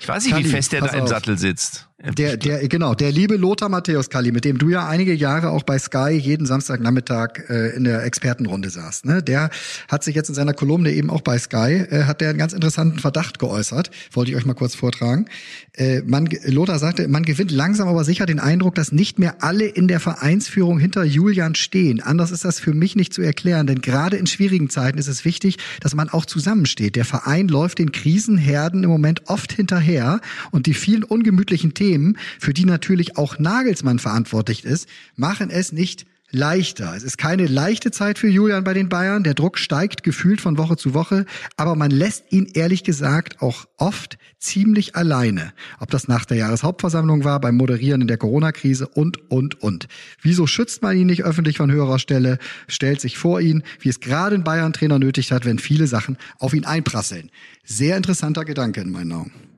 Ich 0.00 0.08
weiß 0.08 0.24
nicht, 0.24 0.32
Kali, 0.32 0.44
wie 0.44 0.48
fest 0.48 0.72
der 0.72 0.80
da 0.80 0.88
im 0.88 1.04
auf. 1.04 1.08
Sattel 1.08 1.38
sitzt. 1.38 1.88
Der, 2.04 2.36
der, 2.36 2.68
genau, 2.68 2.94
der 2.94 3.12
liebe 3.12 3.36
Lothar 3.36 3.70
Matthäus 3.70 4.10
Kalli, 4.10 4.30
mit 4.30 4.44
dem 4.44 4.58
du 4.58 4.68
ja 4.68 4.86
einige 4.86 5.14
Jahre 5.14 5.48
auch 5.48 5.62
bei 5.62 5.78
Sky 5.78 6.10
jeden 6.10 6.46
Samstagnachmittag 6.46 7.48
äh, 7.48 7.74
in 7.74 7.84
der 7.84 8.04
Expertenrunde 8.04 8.68
saßt, 8.68 9.06
ne? 9.06 9.22
Der 9.22 9.48
hat 9.88 10.04
sich 10.04 10.14
jetzt 10.14 10.28
in 10.28 10.34
seiner 10.34 10.52
Kolumne 10.52 10.92
eben 10.92 11.08
auch 11.08 11.22
bei 11.22 11.38
Sky, 11.38 11.86
äh, 11.90 12.04
hat 12.04 12.20
der 12.20 12.28
einen 12.28 12.38
ganz 12.38 12.52
interessanten 12.52 12.98
Verdacht 12.98 13.38
geäußert. 13.38 13.90
Wollte 14.12 14.30
ich 14.30 14.36
euch 14.36 14.44
mal 14.44 14.52
kurz 14.52 14.74
vortragen. 14.74 15.26
Äh, 15.72 16.02
man, 16.02 16.28
Lothar 16.44 16.78
sagte, 16.78 17.08
man 17.08 17.22
gewinnt 17.22 17.50
langsam 17.50 17.88
aber 17.88 18.04
sicher 18.04 18.26
den 18.26 18.38
Eindruck, 18.38 18.74
dass 18.74 18.92
nicht 18.92 19.18
mehr 19.18 19.42
alle 19.42 19.64
in 19.64 19.88
der 19.88 19.98
Vereinsführung 19.98 20.78
hinter 20.78 21.04
Julian 21.04 21.54
stehen. 21.54 22.02
Anders 22.02 22.32
ist 22.32 22.44
das 22.44 22.60
für 22.60 22.74
mich 22.74 22.96
nicht 22.96 23.14
zu 23.14 23.22
erklären, 23.22 23.66
denn 23.66 23.80
gerade 23.80 24.18
in 24.18 24.26
schwierigen 24.26 24.68
Zeiten 24.68 24.98
ist 24.98 25.08
es 25.08 25.24
wichtig, 25.24 25.56
dass 25.80 25.94
man 25.94 26.10
auch 26.10 26.26
zusammensteht. 26.26 26.96
Der 26.96 27.06
Verein 27.06 27.48
läuft 27.48 27.78
den 27.78 27.92
Krisenherden 27.92 28.84
im 28.84 28.90
Moment 28.90 29.22
oft 29.26 29.52
hinterher 29.52 30.20
und 30.50 30.66
die 30.66 30.74
vielen 30.74 31.02
ungemütlichen 31.02 31.72
Themen 31.72 31.93
Themen, 31.94 32.18
für 32.40 32.52
die 32.52 32.64
natürlich 32.64 33.16
auch 33.16 33.38
Nagelsmann 33.38 34.00
verantwortlich 34.00 34.64
ist, 34.64 34.88
machen 35.14 35.50
es 35.50 35.70
nicht 35.70 36.06
leichter. 36.32 36.92
Es 36.96 37.04
ist 37.04 37.18
keine 37.18 37.46
leichte 37.46 37.92
Zeit 37.92 38.18
für 38.18 38.26
Julian 38.26 38.64
bei 38.64 38.74
den 38.74 38.88
Bayern. 38.88 39.22
Der 39.22 39.34
Druck 39.34 39.58
steigt 39.58 40.02
gefühlt 40.02 40.40
von 40.40 40.58
Woche 40.58 40.76
zu 40.76 40.92
Woche, 40.92 41.24
aber 41.56 41.76
man 41.76 41.92
lässt 41.92 42.32
ihn 42.32 42.48
ehrlich 42.54 42.82
gesagt 42.82 43.40
auch 43.40 43.66
oft 43.76 44.18
ziemlich 44.40 44.96
alleine. 44.96 45.52
Ob 45.78 45.92
das 45.92 46.08
nach 46.08 46.24
der 46.24 46.38
Jahreshauptversammlung 46.38 47.22
war, 47.22 47.38
beim 47.40 47.56
Moderieren 47.56 48.00
in 48.00 48.08
der 48.08 48.18
Corona-Krise 48.18 48.88
und, 48.88 49.30
und, 49.30 49.62
und. 49.62 49.86
Wieso 50.20 50.48
schützt 50.48 50.82
man 50.82 50.96
ihn 50.96 51.06
nicht 51.06 51.22
öffentlich 51.22 51.58
von 51.58 51.70
höherer 51.70 52.00
Stelle, 52.00 52.38
stellt 52.66 53.00
sich 53.00 53.16
vor 53.16 53.40
ihn, 53.40 53.62
wie 53.78 53.90
es 53.90 54.00
gerade 54.00 54.34
ein 54.34 54.42
Bayern-Trainer 54.42 54.98
nötig 54.98 55.30
hat, 55.30 55.44
wenn 55.44 55.60
viele 55.60 55.86
Sachen 55.86 56.16
auf 56.40 56.54
ihn 56.54 56.64
einprasseln. 56.64 57.30
Sehr 57.62 57.96
interessanter 57.96 58.44
Gedanke 58.44 58.80
in 58.80 58.90
meinen 58.90 59.12
Augen. 59.12 59.53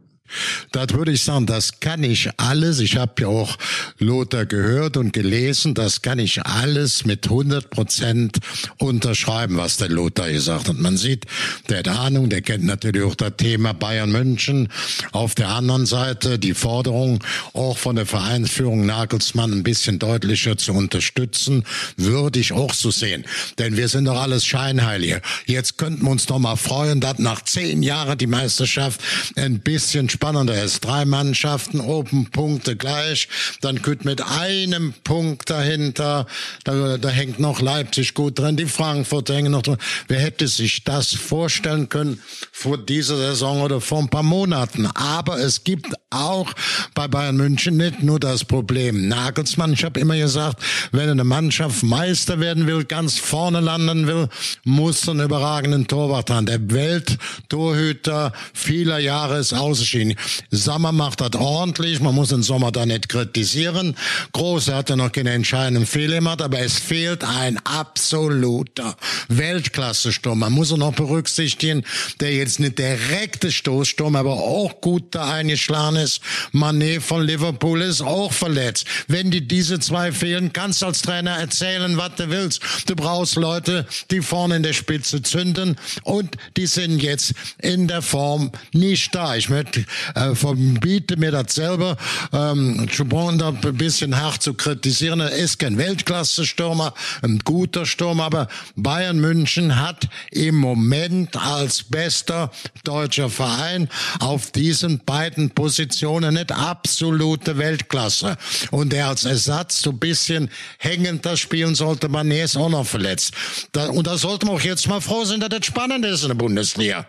Das 0.72 0.92
würde 0.92 1.12
ich 1.12 1.22
sagen, 1.22 1.46
das 1.46 1.80
kann 1.80 2.02
ich 2.04 2.28
alles. 2.36 2.80
Ich 2.80 2.96
habe 2.96 3.12
ja 3.20 3.28
auch 3.28 3.56
Lothar 3.98 4.46
gehört 4.46 4.96
und 4.96 5.12
gelesen. 5.12 5.74
Das 5.74 6.02
kann 6.02 6.18
ich 6.18 6.44
alles 6.44 7.04
mit 7.04 7.24
100 7.24 7.70
Prozent 7.70 8.38
unterschreiben, 8.78 9.56
was 9.56 9.76
der 9.76 9.88
Lothar 9.88 10.30
gesagt 10.30 10.68
hat. 10.68 10.78
Man 10.78 10.96
sieht, 10.96 11.26
der 11.68 11.78
hat 11.78 11.88
Ahnung, 11.88 12.28
der 12.28 12.42
kennt 12.42 12.64
natürlich 12.64 13.02
auch 13.02 13.14
das 13.14 13.32
Thema 13.36 13.72
Bayern 13.72 14.12
München. 14.12 14.68
Auf 15.12 15.34
der 15.34 15.48
anderen 15.48 15.86
Seite 15.86 16.38
die 16.38 16.54
Forderung, 16.54 17.22
auch 17.52 17.78
von 17.78 17.96
der 17.96 18.06
Vereinsführung 18.06 18.86
Nagelsmann 18.86 19.52
ein 19.52 19.62
bisschen 19.62 19.98
deutlicher 19.98 20.56
zu 20.56 20.72
unterstützen, 20.72 21.64
würde 21.96 22.38
ich 22.38 22.52
auch 22.52 22.74
so 22.74 22.90
sehen. 22.90 23.24
Denn 23.58 23.76
wir 23.76 23.88
sind 23.88 24.06
doch 24.06 24.20
alles 24.20 24.44
Scheinheilige. 24.46 25.22
Jetzt 25.46 25.78
könnten 25.78 26.04
wir 26.04 26.10
uns 26.10 26.26
doch 26.26 26.38
mal 26.38 26.56
freuen, 26.56 27.00
dass 27.00 27.18
nach 27.18 27.42
zehn 27.44 27.82
Jahren 27.82 28.18
die 28.18 28.26
Meisterschaft 28.26 29.00
ein 29.36 29.60
bisschen 29.60 30.08
spannender 30.16 30.62
ist. 30.62 30.82
Drei 30.82 31.04
Mannschaften, 31.04 31.78
oben 31.78 32.30
Punkte 32.30 32.74
gleich, 32.74 33.28
dann 33.60 33.82
könnte 33.82 34.08
mit 34.08 34.22
einem 34.22 34.94
Punkt 35.04 35.50
dahinter, 35.50 36.26
da, 36.64 36.96
da 36.96 37.08
hängt 37.10 37.38
noch 37.38 37.60
Leipzig 37.60 38.14
gut 38.14 38.38
drin, 38.38 38.56
die 38.56 38.64
Frankfurt 38.64 39.28
hängen 39.28 39.52
noch 39.52 39.60
drin. 39.60 39.76
Wer 40.08 40.20
hätte 40.20 40.48
sich 40.48 40.84
das 40.84 41.14
vorstellen 41.14 41.90
können 41.90 42.22
vor 42.50 42.78
dieser 42.78 43.18
Saison 43.18 43.60
oder 43.60 43.82
vor 43.82 43.98
ein 43.98 44.08
paar 44.08 44.22
Monaten. 44.22 44.86
Aber 44.94 45.38
es 45.38 45.64
gibt 45.64 45.92
auch 46.08 46.50
bei 46.94 47.08
Bayern 47.08 47.36
München 47.36 47.76
nicht 47.76 48.02
nur 48.02 48.18
das 48.18 48.42
Problem. 48.44 49.08
Nagelsmann, 49.08 49.74
ich 49.74 49.84
habe 49.84 50.00
immer 50.00 50.16
gesagt, 50.16 50.62
wenn 50.92 51.10
eine 51.10 51.24
Mannschaft 51.24 51.82
Meister 51.82 52.40
werden 52.40 52.66
will, 52.66 52.84
ganz 52.84 53.18
vorne 53.18 53.60
landen 53.60 54.06
will, 54.06 54.28
muss 54.64 55.06
einen 55.08 55.20
überragenden 55.20 55.86
Torwart 55.86 56.30
haben. 56.30 56.46
Der 56.46 56.70
Welttorhüter 56.70 58.32
vieler 58.54 58.98
Jahre 58.98 59.38
ist 59.38 59.52
ausgeschieden. 59.52 60.05
Sommer 60.50 60.92
macht 60.92 61.20
das 61.20 61.34
ordentlich, 61.34 62.00
man 62.00 62.14
muss 62.14 62.28
den 62.28 62.42
Sommer 62.42 62.72
da 62.72 62.86
nicht 62.86 63.08
kritisieren. 63.08 63.96
Große 64.32 64.74
hatte 64.74 64.96
noch 64.96 65.12
keine 65.12 65.32
entscheidenden 65.32 65.86
Fehler 65.86 66.16
gemacht, 66.16 66.42
aber 66.42 66.60
es 66.60 66.78
fehlt 66.78 67.24
ein 67.24 67.58
absoluter 67.64 68.96
Weltklasse-Sturm. 69.28 70.38
Man 70.38 70.52
muss 70.52 70.72
auch 70.72 70.76
noch 70.76 70.94
berücksichtigen, 70.94 71.84
der 72.20 72.34
jetzt 72.34 72.60
nicht 72.60 72.78
direkte 72.78 73.50
Stoßsturm, 73.50 74.16
aber 74.16 74.34
auch 74.34 74.80
gut 74.80 75.14
da 75.14 75.32
eingeschlagen 75.32 75.96
ist. 75.96 76.20
Manet 76.52 77.02
von 77.02 77.22
Liverpool 77.22 77.82
ist 77.82 78.02
auch 78.02 78.32
verletzt. 78.32 78.86
Wenn 79.08 79.30
die 79.30 79.46
diese 79.46 79.78
zwei 79.80 80.12
fehlen, 80.12 80.52
kannst 80.52 80.82
du 80.82 80.86
als 80.86 81.02
Trainer 81.02 81.32
erzählen, 81.32 81.96
was 81.96 82.14
du 82.16 82.30
willst. 82.30 82.60
Du 82.86 82.94
brauchst 82.94 83.36
Leute, 83.36 83.86
die 84.10 84.20
vorne 84.20 84.56
in 84.56 84.62
der 84.62 84.72
Spitze 84.72 85.22
zünden 85.22 85.76
und 86.02 86.36
die 86.56 86.66
sind 86.66 87.02
jetzt 87.02 87.34
in 87.58 87.88
der 87.88 88.02
Form 88.02 88.52
nicht 88.72 89.14
da. 89.14 89.36
Ich 89.36 89.48
möchte, 89.48 89.84
äh, 90.14 90.34
verbiete 90.34 91.16
mir 91.16 91.30
das 91.30 91.54
selber, 91.54 91.96
ähm, 92.32 92.86
Chubon 92.88 93.38
da 93.38 93.48
ein 93.48 93.76
bisschen 93.76 94.16
hart 94.20 94.42
zu 94.42 94.54
kritisieren. 94.54 95.20
Er 95.20 95.30
ist 95.30 95.58
kein 95.58 95.78
Weltklasse-Stürmer, 95.78 96.94
ein 97.22 97.38
guter 97.40 97.86
Stürmer, 97.86 98.24
aber 98.24 98.48
Bayern 98.76 99.18
München 99.18 99.80
hat 99.80 100.08
im 100.30 100.56
Moment 100.56 101.36
als 101.36 101.82
bester 101.82 102.50
deutscher 102.84 103.30
Verein 103.30 103.88
auf 104.20 104.50
diesen 104.50 105.00
beiden 105.04 105.50
Positionen 105.50 106.34
nicht 106.34 106.52
absolute 106.52 107.58
Weltklasse. 107.58 108.36
Und 108.70 108.92
er 108.92 109.08
als 109.08 109.24
Ersatz 109.24 109.82
so 109.82 109.90
ein 109.90 109.98
bisschen 109.98 110.50
hängender 110.78 111.36
spielen 111.36 111.74
sollte 111.74 112.08
man, 112.08 112.30
ist 112.30 112.56
auch 112.56 112.68
noch 112.68 112.86
verletzt. 112.86 113.32
Da, 113.72 113.88
und 113.88 114.06
da 114.06 114.18
sollte 114.18 114.46
man 114.46 114.56
auch 114.56 114.60
jetzt 114.60 114.88
mal 114.88 115.00
froh 115.00 115.24
sein, 115.24 115.40
dass 115.40 115.48
das 115.48 115.66
spannend 115.66 116.04
ist 116.04 116.22
in 116.22 116.28
der 116.28 116.34
Bundesliga. 116.34 117.06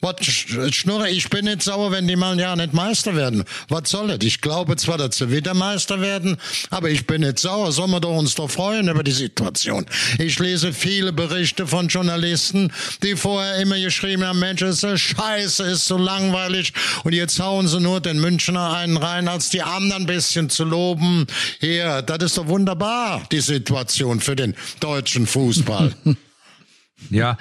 Was 0.00 0.24
schnurre, 0.24 1.10
ich 1.10 1.28
bin 1.28 1.46
nicht 1.46 1.60
sauer, 1.60 1.90
wenn 1.90 2.06
die 2.06 2.14
mal 2.14 2.38
ja 2.38 2.54
nicht 2.54 2.72
Meister 2.72 3.16
werden. 3.16 3.42
Was 3.68 3.90
soll 3.90 4.06
das? 4.06 4.18
Ich 4.22 4.40
glaube 4.40 4.76
zwar, 4.76 4.96
dass 4.96 5.16
sie 5.16 5.32
wieder 5.32 5.54
Meister 5.54 6.00
werden, 6.00 6.36
aber 6.70 6.88
ich 6.88 7.04
bin 7.04 7.22
nicht 7.22 7.40
sauer. 7.40 7.72
Sollen 7.72 7.90
wir 7.90 7.98
doch 7.98 8.16
uns 8.16 8.36
doch 8.36 8.48
freuen 8.48 8.86
über 8.86 9.02
die 9.02 9.10
Situation. 9.10 9.86
Ich 10.20 10.38
lese 10.38 10.72
viele 10.72 11.12
Berichte 11.12 11.66
von 11.66 11.88
Journalisten, 11.88 12.72
die 13.02 13.16
vorher 13.16 13.56
immer 13.56 13.76
geschrieben 13.76 14.24
haben, 14.24 14.38
Mensch, 14.38 14.62
ist 14.62 14.82
so 14.82 14.96
scheiße, 14.96 15.64
ist 15.64 15.86
so 15.88 15.98
langweilig. 15.98 16.72
Und 17.02 17.12
jetzt 17.12 17.40
hauen 17.40 17.66
sie 17.66 17.80
nur 17.80 18.00
den 18.00 18.20
Münchner 18.20 18.74
einen 18.74 18.98
rein, 18.98 19.26
als 19.26 19.50
die 19.50 19.62
anderen 19.62 20.04
ein 20.04 20.06
bisschen 20.06 20.48
zu 20.48 20.62
loben. 20.62 21.26
Hier, 21.58 22.02
das 22.02 22.22
ist 22.22 22.38
doch 22.38 22.46
wunderbar, 22.46 23.22
die 23.32 23.40
Situation 23.40 24.20
für 24.20 24.36
den 24.36 24.54
deutschen 24.78 25.26
Fußball. 25.26 25.92
Ja, 27.10 27.36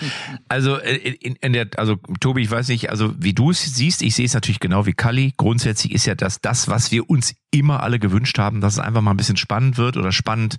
also 0.47 0.77
äh, 0.77 0.95
in, 0.95 1.35
in 1.35 1.53
der, 1.53 1.67
also 1.77 1.95
Tobi, 2.19 2.41
ich 2.41 2.51
weiß 2.51 2.67
nicht, 2.69 2.89
also 2.89 3.13
wie 3.17 3.33
du 3.33 3.51
es 3.51 3.63
siehst, 3.63 4.01
ich 4.01 4.15
sehe 4.15 4.25
es 4.25 4.33
natürlich 4.33 4.59
genau 4.59 4.85
wie 4.85 4.93
Kalli. 4.93 5.33
Grundsätzlich 5.35 5.93
ist 5.93 6.05
ja 6.05 6.15
das, 6.15 6.41
das, 6.41 6.67
was 6.67 6.91
wir 6.91 7.09
uns 7.09 7.35
immer 7.51 7.81
alle 7.81 7.99
gewünscht 7.99 8.37
haben, 8.37 8.61
dass 8.61 8.73
es 8.73 8.79
einfach 8.79 9.01
mal 9.01 9.11
ein 9.11 9.17
bisschen 9.17 9.37
spannend 9.37 9.77
wird 9.77 9.97
oder 9.97 10.11
spannend 10.11 10.57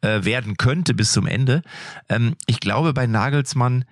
äh, 0.00 0.24
werden 0.24 0.56
könnte 0.56 0.94
bis 0.94 1.12
zum 1.12 1.26
Ende. 1.26 1.62
Ähm, 2.08 2.34
ich 2.46 2.60
glaube, 2.60 2.94
bei 2.94 3.06
Nagelsmann 3.06 3.84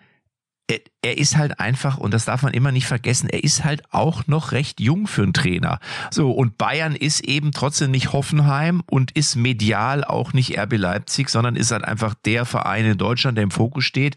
er, 0.69 0.81
er 1.03 1.19
ist 1.19 1.37
halt 1.37 1.59
einfach, 1.59 1.99
und 1.99 2.15
das 2.15 2.27
darf 2.27 2.43
man 2.43 2.53
immer 2.53 2.71
nicht 2.71 2.87
vergessen, 2.87 3.29
er 3.29 3.43
ist 3.43 3.65
halt 3.65 3.83
auch 3.91 4.27
noch 4.27 4.53
recht 4.53 4.81
jung 4.81 5.07
für 5.07 5.23
einen 5.23 5.33
Trainer. 5.33 5.81
So, 6.11 6.31
und 6.31 6.59
Bayern 6.59 6.95
ist 6.95 7.21
eben 7.21 7.53
trotzdem 7.53 7.91
nicht 7.91 8.13
Hoffenheim 8.13 8.83
und 8.89 9.13
ist 9.13 9.35
medial 9.35 10.05
auch 10.05 10.33
nicht 10.33 10.59
RB 10.59 10.77
Leipzig, 10.77 11.31
sondern 11.31 11.57
ist 11.57 11.73
halt 11.73 11.85
einfach 11.85 12.15
der 12.15 12.45
Verein 12.45 12.85
in 12.85 12.99
Deutschland, 12.99 13.37
der 13.37 13.45
im 13.45 13.51
Fokus 13.51 13.85
steht. 13.85 14.17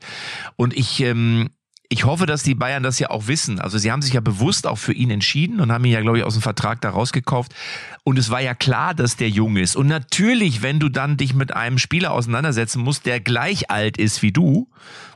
Und 0.57 0.75
ich, 0.75 0.99
ähm, 0.99 1.49
ich 1.91 2.05
hoffe, 2.05 2.25
dass 2.25 2.41
die 2.41 2.55
Bayern 2.55 2.83
das 2.83 2.99
ja 2.99 3.09
auch 3.09 3.27
wissen. 3.27 3.59
Also 3.59 3.77
sie 3.77 3.91
haben 3.91 4.01
sich 4.01 4.13
ja 4.13 4.21
bewusst 4.21 4.65
auch 4.65 4.77
für 4.77 4.93
ihn 4.93 5.11
entschieden 5.11 5.59
und 5.59 5.73
haben 5.73 5.83
ihn 5.83 5.91
ja, 5.91 5.99
glaube 5.99 6.19
ich, 6.19 6.23
aus 6.23 6.35
dem 6.35 6.41
Vertrag 6.41 6.79
da 6.79 6.89
rausgekauft. 6.89 7.53
Und 8.05 8.17
es 8.17 8.29
war 8.29 8.39
ja 8.39 8.53
klar, 8.53 8.93
dass 8.93 9.17
der 9.17 9.27
jung 9.27 9.57
ist. 9.57 9.75
Und 9.75 9.87
natürlich, 9.87 10.61
wenn 10.61 10.79
du 10.79 10.87
dann 10.87 11.17
dich 11.17 11.33
mit 11.33 11.53
einem 11.53 11.77
Spieler 11.77 12.13
auseinandersetzen 12.13 12.81
musst, 12.81 13.05
der 13.05 13.19
gleich 13.19 13.69
alt 13.69 13.97
ist 13.97 14.21
wie 14.21 14.31
du 14.31 14.69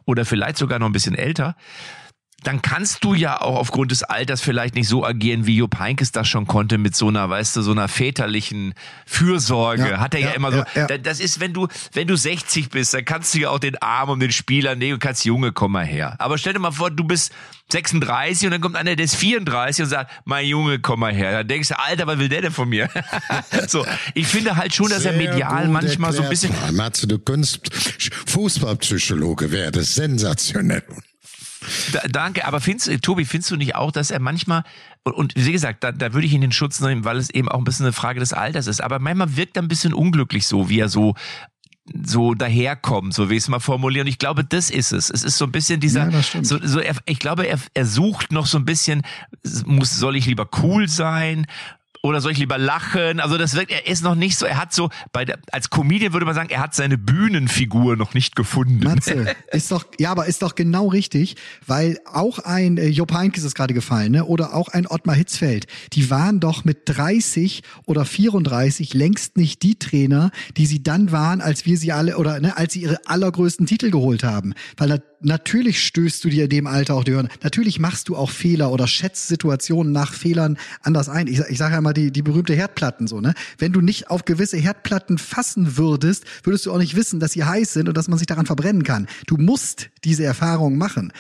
oder 0.04 0.26
vielleicht 0.26 0.58
sogar 0.58 0.78
noch 0.80 0.88
ein 0.88 0.92
bisschen 0.92 1.16
älter, 1.16 1.56
dann 2.46 2.62
kannst 2.62 3.04
du 3.04 3.16
ja 3.16 3.42
auch 3.42 3.56
aufgrund 3.56 3.90
des 3.92 4.04
Alters 4.04 4.40
vielleicht 4.40 4.76
nicht 4.76 4.88
so 4.88 5.04
agieren, 5.04 5.48
wie 5.48 5.56
Jupp 5.58 5.80
Heynckes 5.80 6.12
das 6.12 6.28
schon 6.28 6.46
konnte 6.46 6.78
mit 6.78 6.96
so 6.96 7.08
einer, 7.08 7.28
weißt 7.28 7.56
du, 7.56 7.62
so 7.64 7.72
einer 7.72 7.88
väterlichen 7.88 8.76
Fürsorge. 9.08 9.90
Ja, 9.90 10.00
Hat 10.00 10.14
er 10.14 10.20
ja, 10.20 10.28
ja 10.28 10.34
immer 10.34 10.52
so. 10.52 10.64
Ja, 10.76 10.98
das 10.98 11.20
ist, 11.20 11.40
wenn 11.40 11.54
du, 11.54 11.68
wenn 11.94 12.08
du 12.08 12.16
60 12.16 12.70
bist, 12.70 12.94
dann 12.94 13.04
kannst 13.04 13.34
du 13.34 13.40
ja 13.40 13.50
auch 13.50 13.58
den 13.58 13.78
Arm 13.82 14.10
um 14.10 14.20
den 14.20 14.32
Spieler 14.32 14.76
nehmen 14.76 14.94
und 14.94 15.00
kannst, 15.00 15.26
Junge, 15.26 15.54
komm 15.54 15.72
mal 15.72 15.86
her. 15.86 16.16
Aber 16.20 16.38
stell 16.38 16.54
dir 16.54 16.60
mal 16.60 16.72
vor, 16.72 16.92
du 16.92 17.04
bist 17.04 17.34
36 17.72 18.46
und 18.46 18.52
dann 18.52 18.62
kommt 18.62 18.76
einer, 18.76 18.96
der 18.96 19.06
ist 19.06 19.16
34 19.16 19.84
und 19.84 19.90
sagt, 19.90 20.12
mein 20.26 20.46
Junge, 20.46 20.78
komm 20.78 21.00
mal 21.00 21.14
her. 21.14 21.32
Dann 21.32 21.48
denkst 21.48 21.70
du, 21.70 21.80
Alter, 21.80 22.06
was 22.06 22.20
will 22.20 22.30
der 22.30 22.44
denn 22.44 22.52
von 22.52 22.70
mir? 22.70 22.90
so, 23.68 23.84
ich 24.14 24.28
finde 24.28 24.56
halt 24.56 24.76
schon, 24.76 24.90
dass 24.90 25.02
Sehr 25.02 25.14
er 25.14 25.18
medial 25.18 25.68
manchmal 25.68 26.14
erklärt. 26.14 26.16
so 26.16 26.22
ein 26.24 26.30
bisschen. 26.30 26.76
Matze, 26.76 27.08
du 27.08 27.18
könntest 27.18 27.74
Fußballpsychologe 28.28 29.52
werden, 29.52 29.84
sensationell. 29.84 30.84
Da, 31.92 32.02
danke, 32.10 32.46
aber 32.46 32.60
findest, 32.60 33.02
Tobi, 33.02 33.26
findest 33.26 33.52
du 33.52 33.56
nicht 33.56 33.76
auch, 33.76 33.92
dass 33.92 34.12
er 34.12 34.20
manchmal, 34.20 34.64
und, 35.04 35.14
und 35.14 35.34
wie 35.36 35.52
gesagt, 35.52 35.84
da, 35.84 35.92
da 35.92 36.14
würde 36.14 36.28
ich 36.28 36.34
ihn 36.34 36.42
den 36.42 36.52
Schutz 36.52 36.80
nehmen, 36.80 37.06
weil 37.06 37.18
es 37.18 37.30
eben 37.30 37.50
auch 37.50 37.58
ein 37.58 37.64
bisschen 37.64 37.86
eine 37.86 37.94
Frage 37.94 38.20
des 38.20 38.34
Alters 38.34 38.68
ist, 38.68 38.82
aber 38.82 39.00
manchmal 39.00 39.36
wirkt 39.38 39.58
er 39.58 39.64
ein 39.64 39.68
bisschen 39.68 39.94
unglücklich 39.94 40.48
so, 40.48 40.70
wie 40.70 40.80
er 40.80 40.90
so 40.90 41.16
so 42.04 42.34
daherkommt, 42.34 43.14
so 43.14 43.30
wie 43.30 43.36
ich 43.36 43.44
es 43.44 43.48
mal 43.48 43.60
formulieren. 43.60 44.06
Und 44.06 44.10
ich 44.10 44.18
glaube, 44.18 44.44
das 44.44 44.72
ist 44.72 44.92
es. 44.92 45.10
Es 45.10 45.24
ist 45.24 45.38
so 45.38 45.46
ein 45.46 45.52
bisschen 45.52 45.80
dieser, 45.80 46.10
ja, 46.10 46.22
so, 46.42 46.60
so 46.64 46.80
er, 46.80 46.96
ich 47.06 47.20
glaube, 47.20 47.46
er, 47.46 47.60
er 47.74 47.86
sucht 47.86 48.32
noch 48.32 48.48
so 48.48 48.58
ein 48.58 48.66
bisschen, 48.66 49.04
muss, 49.66 49.96
soll 49.96 50.16
ich 50.16 50.26
lieber 50.26 50.50
cool 50.64 50.88
sein? 50.88 51.46
Oder 52.06 52.22
soll 52.22 52.34
ich 52.34 52.38
lieber 52.38 52.60
lachen? 52.60 53.20
Also 53.20 53.38
das 53.38 53.56
wirkt, 53.56 53.72
er 53.72 53.88
ist 53.88 54.04
noch 54.04 54.14
nicht 54.14 54.38
so, 54.38 54.46
er 54.46 54.58
hat 54.58 54.74
so, 54.74 54.90
bei 55.12 55.26
der, 55.26 55.40
als 55.52 55.72
Comedian 55.72 56.14
würde 56.14 56.26
man 56.26 56.36
sagen, 56.36 56.50
er 56.50 56.60
hat 56.60 56.76
seine 56.76 57.00
Bühnenfigur 57.00 57.96
noch 57.96 58.14
nicht 58.14 58.36
gefunden. 58.36 58.84
Matze, 58.84 59.36
ist 59.52 59.72
doch, 59.72 59.86
ja, 60.00 60.12
aber 60.12 60.28
ist 60.28 60.44
doch 60.44 60.54
genau 60.54 60.88
richtig, 60.88 61.36
weil 61.66 62.00
auch 62.06 62.38
ein 62.40 62.78
äh, 62.78 62.88
Jupp 62.88 63.12
Heynckes 63.12 63.44
ist 63.44 63.56
gerade 63.56 63.74
gefallen, 63.74 64.12
ne? 64.12 64.26
oder 64.26 64.54
auch 64.54 64.68
ein 64.68 64.86
Ottmar 64.86 65.16
Hitzfeld, 65.16 65.66
die 65.94 66.12
waren 66.12 66.40
doch 66.40 66.64
mit 66.64 66.82
30 66.86 67.64
oder 67.86 68.06
34 68.06 68.94
längst 68.94 69.38
nicht 69.38 69.64
die 69.64 69.80
Trainer, 69.80 70.30
die 70.58 70.68
sie 70.68 70.84
dann 70.84 71.12
waren, 71.12 71.42
als 71.42 71.66
wir 71.66 71.78
sie 71.78 71.92
alle, 71.92 72.18
oder 72.18 72.40
ne, 72.40 72.56
als 72.56 72.74
sie 72.74 72.82
ihre 72.82 73.00
allergrößten 73.08 73.66
Titel 73.66 73.90
geholt 73.90 74.24
haben. 74.24 74.54
Weil 74.78 74.92
natürlich 75.26 75.86
stößt 75.86 76.24
du 76.24 76.30
dir 76.30 76.46
in 76.46 76.50
dem 76.50 76.68
Alter 76.68 76.96
auch 76.96 77.04
die 77.04 77.14
Ohren. 77.14 77.30
Natürlich 77.44 77.80
machst 77.80 78.10
du 78.10 78.16
auch 78.16 78.30
Fehler 78.30 78.72
oder 78.72 78.88
schätzt 78.88 79.28
Situationen 79.28 79.92
nach 79.92 80.14
Fehlern 80.14 80.58
anders 80.82 81.10
ein. 81.10 81.28
Ich, 81.28 81.40
ich 81.40 81.58
sage 81.58 81.76
ja 81.76 81.82
mal 81.82 81.94
die, 81.94 82.12
die 82.12 82.22
berühmte 82.22 82.54
Herdplatten 82.54 83.08
so, 83.08 83.20
ne? 83.20 83.34
Wenn 83.58 83.74
du 83.74 83.82
nicht 83.82 84.10
auf 84.10 84.26
gewisse 84.26 84.58
Herdplatten 84.58 85.18
fassen 85.18 85.78
würdest, 85.78 86.26
würdest 86.44 86.66
du 86.66 86.72
auch 86.72 86.78
nicht 86.78 86.96
wissen, 86.96 87.20
dass 87.20 87.34
sie 87.34 87.44
heiß 87.44 87.74
sind 87.74 87.90
und 87.90 87.98
dass 87.98 88.08
man 88.08 88.18
sich 88.18 88.28
daran 88.28 88.46
verbrennen 88.46 88.84
kann. 88.84 89.08
Du 89.28 89.38
musst 89.38 89.90
diese 90.04 90.24
Erfahrung 90.24 90.78
machen. 90.78 91.12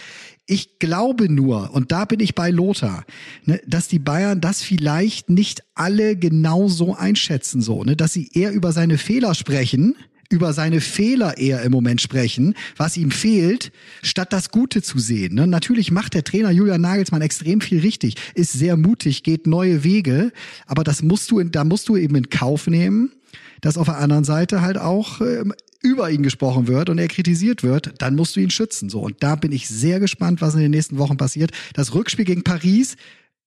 Ich 0.48 0.78
glaube 0.78 1.28
nur, 1.32 1.74
und 1.74 1.91
da 1.91 2.06
bin 2.06 2.20
ich 2.20 2.36
bei 2.36 2.52
Lothar, 2.52 3.04
ne, 3.46 3.60
dass 3.65 3.88
die 3.88 3.98
Bayern 3.98 4.41
das 4.41 4.62
vielleicht 4.62 5.30
nicht 5.30 5.63
alle 5.74 6.15
genau 6.15 6.68
so 6.68 6.96
einschätzen, 6.96 7.62
so, 7.62 7.84
ne, 7.84 7.96
dass 7.96 8.13
sie 8.13 8.30
eher 8.32 8.52
über 8.52 8.72
seine 8.72 9.00
Fehler 9.00 9.34
sprechen, 9.34 9.96
über 10.30 10.54
seine 10.54 10.82
Fehler 10.82 11.38
eher 11.38 11.62
im 11.62 11.72
Moment 11.72 12.02
sprechen, 12.02 12.56
was 12.78 12.98
ihm 12.98 13.12
fehlt, 13.12 13.72
statt 14.02 14.34
das 14.34 14.50
Gute 14.50 14.82
zu 14.82 15.00
sehen. 15.00 15.36
Ne? 15.36 15.48
Natürlich 15.48 15.92
macht 15.92 16.14
der 16.14 16.24
Trainer 16.24 16.52
Julian 16.52 16.82
Nagelsmann 16.82 17.22
extrem 17.22 17.62
viel 17.62 17.80
richtig, 17.80 18.16
ist 18.34 18.54
sehr 18.54 18.78
mutig, 18.78 19.24
geht 19.24 19.48
neue 19.48 19.84
Wege, 19.84 20.32
aber 20.66 20.84
das 20.84 21.04
musst 21.04 21.32
du, 21.32 21.44
da 21.44 21.64
musst 21.64 21.90
du 21.90 21.98
eben 21.98 22.16
in 22.16 22.30
Kauf 22.30 22.68
nehmen, 22.68 23.12
dass 23.62 23.78
auf 23.78 23.86
der 23.86 23.98
anderen 23.98 24.24
Seite 24.24 24.62
halt 24.62 24.78
auch 24.78 25.22
ähm, 25.22 25.54
über 25.82 26.10
ihn 26.10 26.24
gesprochen 26.24 26.68
wird 26.68 26.90
und 26.90 26.98
er 26.98 27.08
kritisiert 27.08 27.62
wird, 27.62 27.94
dann 28.00 28.16
musst 28.16 28.36
du 28.36 28.40
ihn 28.40 28.50
schützen. 28.50 28.90
So 28.90 29.02
und 29.02 29.22
da 29.22 29.36
bin 29.36 29.52
ich 29.52 29.70
sehr 29.70 30.00
gespannt, 30.00 30.42
was 30.42 30.56
in 30.56 30.62
den 30.62 30.72
nächsten 30.72 30.98
Wochen 30.98 31.18
passiert. 31.18 31.52
Das 31.74 31.94
Rückspiel 31.94 32.26
gegen 32.26 32.44
Paris 32.44 32.96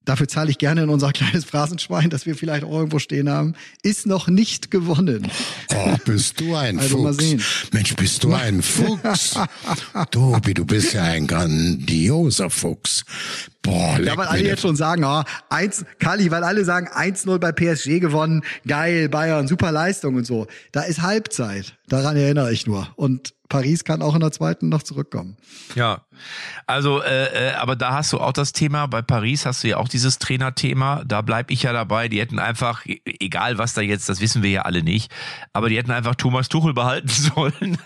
dafür 0.08 0.28
zahle 0.28 0.50
ich 0.50 0.58
gerne 0.58 0.82
in 0.82 0.88
unser 0.88 1.12
kleines 1.12 1.44
Phrasenschwein, 1.44 2.10
das 2.10 2.26
wir 2.26 2.34
vielleicht 2.34 2.64
auch 2.64 2.72
irgendwo 2.72 2.98
stehen 2.98 3.28
haben, 3.28 3.54
ist 3.82 4.06
noch 4.06 4.28
nicht 4.28 4.70
gewonnen. 4.70 5.30
Oh, 5.74 5.96
bist 6.04 6.40
du 6.40 6.54
ein 6.54 6.78
also 6.78 6.96
Fuchs. 6.96 7.04
Mal 7.04 7.12
sehen. 7.14 7.42
Mensch, 7.72 7.94
bist 7.96 8.24
du 8.24 8.32
ein 8.32 8.62
Fuchs. 8.62 9.38
Tobi, 10.10 10.54
du 10.54 10.64
bist 10.64 10.94
ja 10.94 11.02
ein 11.02 11.26
grandioser 11.26 12.50
Fuchs. 12.50 13.04
Boah, 13.62 13.98
ja, 14.00 14.16
weil 14.16 14.28
alle 14.28 14.44
jetzt 14.44 14.62
schon 14.62 14.76
sagen, 14.76 15.04
oh, 15.04 15.22
eins, 15.50 15.84
Kali, 15.98 16.30
weil 16.30 16.44
alle 16.44 16.64
sagen 16.64 16.88
1-0 16.88 17.38
bei 17.38 17.52
PSG 17.52 18.00
gewonnen, 18.00 18.42
geil, 18.66 19.08
Bayern, 19.08 19.46
super 19.46 19.72
Leistung 19.72 20.14
und 20.14 20.24
so. 20.24 20.46
Da 20.72 20.82
ist 20.82 21.02
Halbzeit. 21.02 21.76
Daran 21.88 22.16
erinnere 22.16 22.52
ich 22.52 22.66
nur. 22.66 22.88
Und 22.96 23.34
Paris 23.48 23.84
kann 23.84 24.02
auch 24.02 24.14
in 24.14 24.20
der 24.20 24.30
zweiten 24.30 24.68
noch 24.68 24.82
zurückkommen. 24.82 25.36
Ja, 25.74 26.02
also, 26.66 27.02
äh, 27.02 27.48
äh, 27.50 27.52
aber 27.54 27.76
da 27.76 27.92
hast 27.92 28.12
du 28.12 28.18
auch 28.18 28.32
das 28.32 28.52
Thema, 28.52 28.86
bei 28.86 29.00
Paris 29.02 29.46
hast 29.46 29.64
du 29.64 29.68
ja 29.68 29.78
auch 29.78 29.88
dieses 29.88 30.18
Trainerthema, 30.18 31.02
da 31.06 31.22
bleib 31.22 31.50
ich 31.50 31.62
ja 31.62 31.72
dabei, 31.72 32.08
die 32.08 32.20
hätten 32.20 32.38
einfach, 32.38 32.84
e-, 32.86 33.00
egal 33.04 33.58
was 33.58 33.74
da 33.74 33.80
jetzt, 33.80 34.08
das 34.08 34.20
wissen 34.20 34.42
wir 34.42 34.50
ja 34.50 34.62
alle 34.62 34.82
nicht, 34.82 35.10
aber 35.52 35.68
die 35.68 35.76
hätten 35.76 35.90
einfach 35.90 36.14
Thomas 36.14 36.48
Tuchel 36.48 36.74
behalten 36.74 37.08
sollen. 37.08 37.78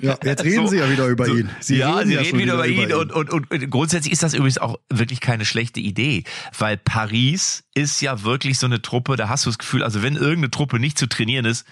Ja, 0.00 0.16
jetzt 0.22 0.44
reden 0.44 0.66
so, 0.66 0.68
sie 0.68 0.78
ja 0.78 0.90
wieder 0.90 1.06
über 1.06 1.26
so, 1.26 1.34
ihn. 1.34 1.50
Sie 1.60 1.76
ja, 1.76 1.96
reden 1.96 2.08
sie 2.08 2.14
ja 2.14 2.20
reden 2.22 2.38
wieder, 2.38 2.54
über 2.54 2.66
ihn, 2.66 2.84
über 2.84 3.02
ihn. 3.02 3.12
Und, 3.12 3.30
und, 3.30 3.50
und 3.50 3.70
grundsätzlich 3.70 4.12
ist 4.12 4.22
das 4.22 4.34
übrigens 4.34 4.58
auch 4.58 4.78
wirklich 4.88 5.20
keine 5.20 5.44
schlechte 5.44 5.80
Idee, 5.80 6.24
weil 6.58 6.78
Paris 6.78 7.64
ist 7.74 8.00
ja 8.00 8.22
wirklich 8.22 8.58
so 8.58 8.66
eine 8.66 8.80
Truppe, 8.80 9.16
da 9.16 9.28
hast 9.28 9.44
du 9.44 9.50
das 9.50 9.58
Gefühl, 9.58 9.82
also 9.82 10.02
wenn 10.02 10.14
irgendeine 10.14 10.50
Truppe 10.50 10.78
nicht 10.78 10.98
zu 10.98 11.06
trainieren 11.06 11.44
ist, 11.44 11.66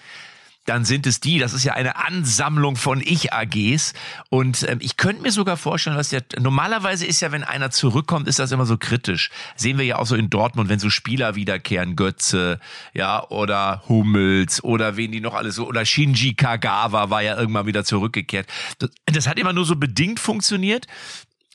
dann 0.71 0.85
sind 0.85 1.05
es 1.05 1.19
die. 1.19 1.37
Das 1.37 1.51
ist 1.51 1.65
ja 1.65 1.73
eine 1.73 1.97
Ansammlung 1.97 2.77
von 2.77 3.01
Ich-AGs. 3.01 3.93
Und 4.29 4.65
ähm, 4.69 4.77
ich 4.81 4.95
könnte 4.95 5.21
mir 5.21 5.31
sogar 5.33 5.57
vorstellen, 5.57 5.97
dass 5.97 6.11
ja, 6.11 6.21
normalerweise 6.39 7.05
ist 7.05 7.19
ja, 7.19 7.33
wenn 7.33 7.43
einer 7.43 7.71
zurückkommt, 7.71 8.29
ist 8.29 8.39
das 8.39 8.53
immer 8.53 8.65
so 8.65 8.77
kritisch. 8.77 9.31
Sehen 9.57 9.77
wir 9.77 9.83
ja 9.83 9.97
auch 9.97 10.05
so 10.05 10.15
in 10.15 10.29
Dortmund, 10.29 10.69
wenn 10.69 10.79
so 10.79 10.89
Spieler 10.89 11.35
wiederkehren, 11.35 11.97
Götze, 11.97 12.57
ja, 12.93 13.21
oder 13.29 13.83
Hummels, 13.89 14.63
oder 14.63 14.95
wen 14.95 15.11
die 15.11 15.19
noch 15.19 15.33
alles 15.33 15.55
so, 15.55 15.67
oder 15.67 15.83
Shinji 15.83 16.35
Kagawa 16.35 17.09
war 17.09 17.21
ja 17.21 17.37
irgendwann 17.37 17.65
wieder 17.65 17.83
zurückgekehrt. 17.83 18.47
Das, 18.79 18.91
das 19.07 19.27
hat 19.27 19.37
immer 19.37 19.51
nur 19.51 19.65
so 19.65 19.75
bedingt 19.75 20.21
funktioniert. 20.21 20.87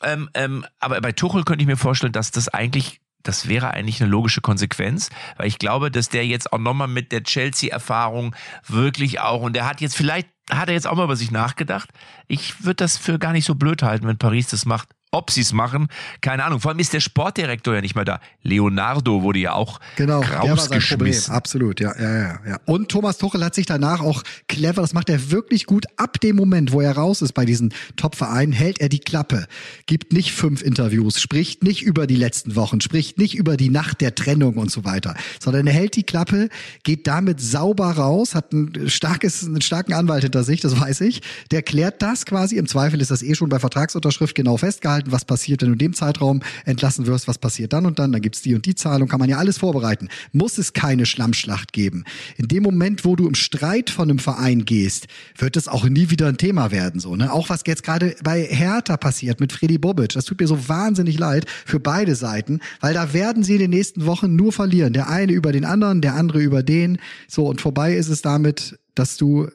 Ähm, 0.02 0.28
ähm, 0.34 0.66
aber 0.78 1.00
bei 1.00 1.12
Tuchel 1.12 1.44
könnte 1.44 1.62
ich 1.62 1.66
mir 1.66 1.78
vorstellen, 1.78 2.12
dass 2.12 2.32
das 2.32 2.50
eigentlich 2.50 3.00
das 3.26 3.48
wäre 3.48 3.72
eigentlich 3.72 4.00
eine 4.00 4.10
logische 4.10 4.40
Konsequenz, 4.40 5.10
weil 5.36 5.46
ich 5.46 5.58
glaube, 5.58 5.90
dass 5.90 6.08
der 6.08 6.26
jetzt 6.26 6.52
auch 6.52 6.58
nochmal 6.58 6.88
mit 6.88 7.12
der 7.12 7.22
Chelsea-Erfahrung 7.22 8.34
wirklich 8.66 9.20
auch, 9.20 9.42
und 9.42 9.54
der 9.54 9.66
hat 9.66 9.80
jetzt 9.80 9.96
vielleicht, 9.96 10.28
hat 10.50 10.68
er 10.68 10.74
jetzt 10.74 10.86
auch 10.86 10.96
mal 10.96 11.04
über 11.04 11.16
sich 11.16 11.30
nachgedacht. 11.30 11.90
Ich 12.28 12.64
würde 12.64 12.76
das 12.76 12.96
für 12.96 13.18
gar 13.18 13.32
nicht 13.32 13.44
so 13.44 13.54
blöd 13.54 13.82
halten, 13.82 14.06
wenn 14.06 14.18
Paris 14.18 14.48
das 14.48 14.64
macht. 14.64 14.88
Ob 15.16 15.30
sie 15.30 15.40
es 15.40 15.54
machen, 15.54 15.88
keine 16.20 16.44
Ahnung. 16.44 16.60
Vor 16.60 16.70
allem 16.70 16.78
ist 16.78 16.92
der 16.92 17.00
Sportdirektor 17.00 17.74
ja 17.74 17.80
nicht 17.80 17.94
mehr 17.94 18.04
da. 18.04 18.20
Leonardo 18.42 19.22
wurde 19.22 19.38
ja 19.38 19.54
auch 19.54 19.80
genau, 19.96 20.20
rausgeschmissen. 20.20 21.32
Absolut, 21.32 21.80
ja, 21.80 21.98
ja, 21.98 22.18
ja, 22.18 22.40
ja. 22.46 22.60
Und 22.66 22.90
Thomas 22.90 23.16
Tuchel 23.16 23.42
hat 23.42 23.54
sich 23.54 23.64
danach 23.64 24.02
auch 24.02 24.22
clever, 24.46 24.82
das 24.82 24.92
macht 24.92 25.08
er 25.08 25.30
wirklich 25.30 25.64
gut. 25.64 25.86
Ab 25.96 26.20
dem 26.20 26.36
Moment, 26.36 26.70
wo 26.70 26.82
er 26.82 26.92
raus 26.92 27.22
ist 27.22 27.32
bei 27.32 27.46
diesen 27.46 27.72
Top-Vereinen, 27.96 28.52
hält 28.52 28.78
er 28.78 28.90
die 28.90 28.98
Klappe, 28.98 29.46
gibt 29.86 30.12
nicht 30.12 30.32
fünf 30.32 30.60
Interviews, 30.60 31.18
spricht 31.18 31.62
nicht 31.62 31.82
über 31.82 32.06
die 32.06 32.16
letzten 32.16 32.54
Wochen, 32.54 32.82
spricht 32.82 33.16
nicht 33.16 33.36
über 33.36 33.56
die 33.56 33.70
Nacht 33.70 34.02
der 34.02 34.14
Trennung 34.14 34.58
und 34.58 34.70
so 34.70 34.84
weiter, 34.84 35.14
sondern 35.40 35.66
er 35.66 35.72
hält 35.72 35.96
die 35.96 36.02
Klappe, 36.02 36.50
geht 36.82 37.06
damit 37.06 37.40
sauber 37.40 37.92
raus, 37.92 38.34
hat 38.34 38.52
ein 38.52 38.90
starkes, 38.90 39.46
einen 39.46 39.62
starken 39.62 39.94
Anwalt 39.94 40.24
hinter 40.24 40.44
sich, 40.44 40.60
das 40.60 40.78
weiß 40.78 41.00
ich. 41.00 41.22
Der 41.50 41.62
klärt 41.62 42.02
das 42.02 42.26
quasi. 42.26 42.58
Im 42.58 42.66
Zweifel 42.66 43.00
ist 43.00 43.10
das 43.10 43.22
eh 43.22 43.34
schon 43.34 43.48
bei 43.48 43.58
Vertragsunterschrift 43.58 44.34
genau 44.34 44.58
festgehalten 44.58 45.05
was 45.12 45.24
passiert, 45.24 45.62
wenn 45.62 45.68
du 45.68 45.72
in 45.74 45.78
dem 45.78 45.94
Zeitraum 45.94 46.42
entlassen 46.64 47.06
wirst, 47.06 47.28
was 47.28 47.38
passiert 47.38 47.72
dann 47.72 47.86
und 47.86 47.98
dann, 47.98 48.12
dann 48.12 48.22
gibt's 48.22 48.42
die 48.42 48.54
und 48.54 48.66
die 48.66 48.74
Zahlung, 48.74 49.08
kann 49.08 49.20
man 49.20 49.28
ja 49.28 49.38
alles 49.38 49.58
vorbereiten. 49.58 50.08
Muss 50.32 50.58
es 50.58 50.72
keine 50.72 51.06
Schlammschlacht 51.06 51.72
geben. 51.72 52.04
In 52.36 52.48
dem 52.48 52.62
Moment, 52.62 53.04
wo 53.04 53.16
du 53.16 53.26
im 53.26 53.34
Streit 53.34 53.90
von 53.90 54.10
einem 54.10 54.18
Verein 54.18 54.64
gehst, 54.64 55.06
wird 55.36 55.56
es 55.56 55.68
auch 55.68 55.84
nie 55.84 56.10
wieder 56.10 56.28
ein 56.28 56.38
Thema 56.38 56.70
werden. 56.70 57.00
So, 57.00 57.16
ne? 57.16 57.32
Auch 57.32 57.48
was 57.48 57.62
jetzt 57.66 57.82
gerade 57.82 58.16
bei 58.22 58.42
Hertha 58.42 58.96
passiert 58.96 59.40
mit 59.40 59.52
Freddy 59.52 59.78
Bobic, 59.78 60.10
das 60.10 60.24
tut 60.24 60.40
mir 60.40 60.46
so 60.46 60.68
wahnsinnig 60.68 61.18
leid 61.18 61.46
für 61.64 61.80
beide 61.80 62.14
Seiten, 62.14 62.60
weil 62.80 62.94
da 62.94 63.12
werden 63.12 63.42
sie 63.42 63.54
in 63.54 63.60
den 63.60 63.70
nächsten 63.70 64.06
Wochen 64.06 64.36
nur 64.36 64.52
verlieren. 64.52 64.92
Der 64.92 65.08
eine 65.08 65.32
über 65.32 65.52
den 65.52 65.64
anderen, 65.64 66.00
der 66.00 66.14
andere 66.14 66.40
über 66.40 66.62
den. 66.62 66.98
So, 67.28 67.46
und 67.46 67.60
vorbei 67.60 67.94
ist 67.94 68.08
es 68.08 68.22
damit, 68.22 68.78
dass 68.94 69.16
du 69.16 69.48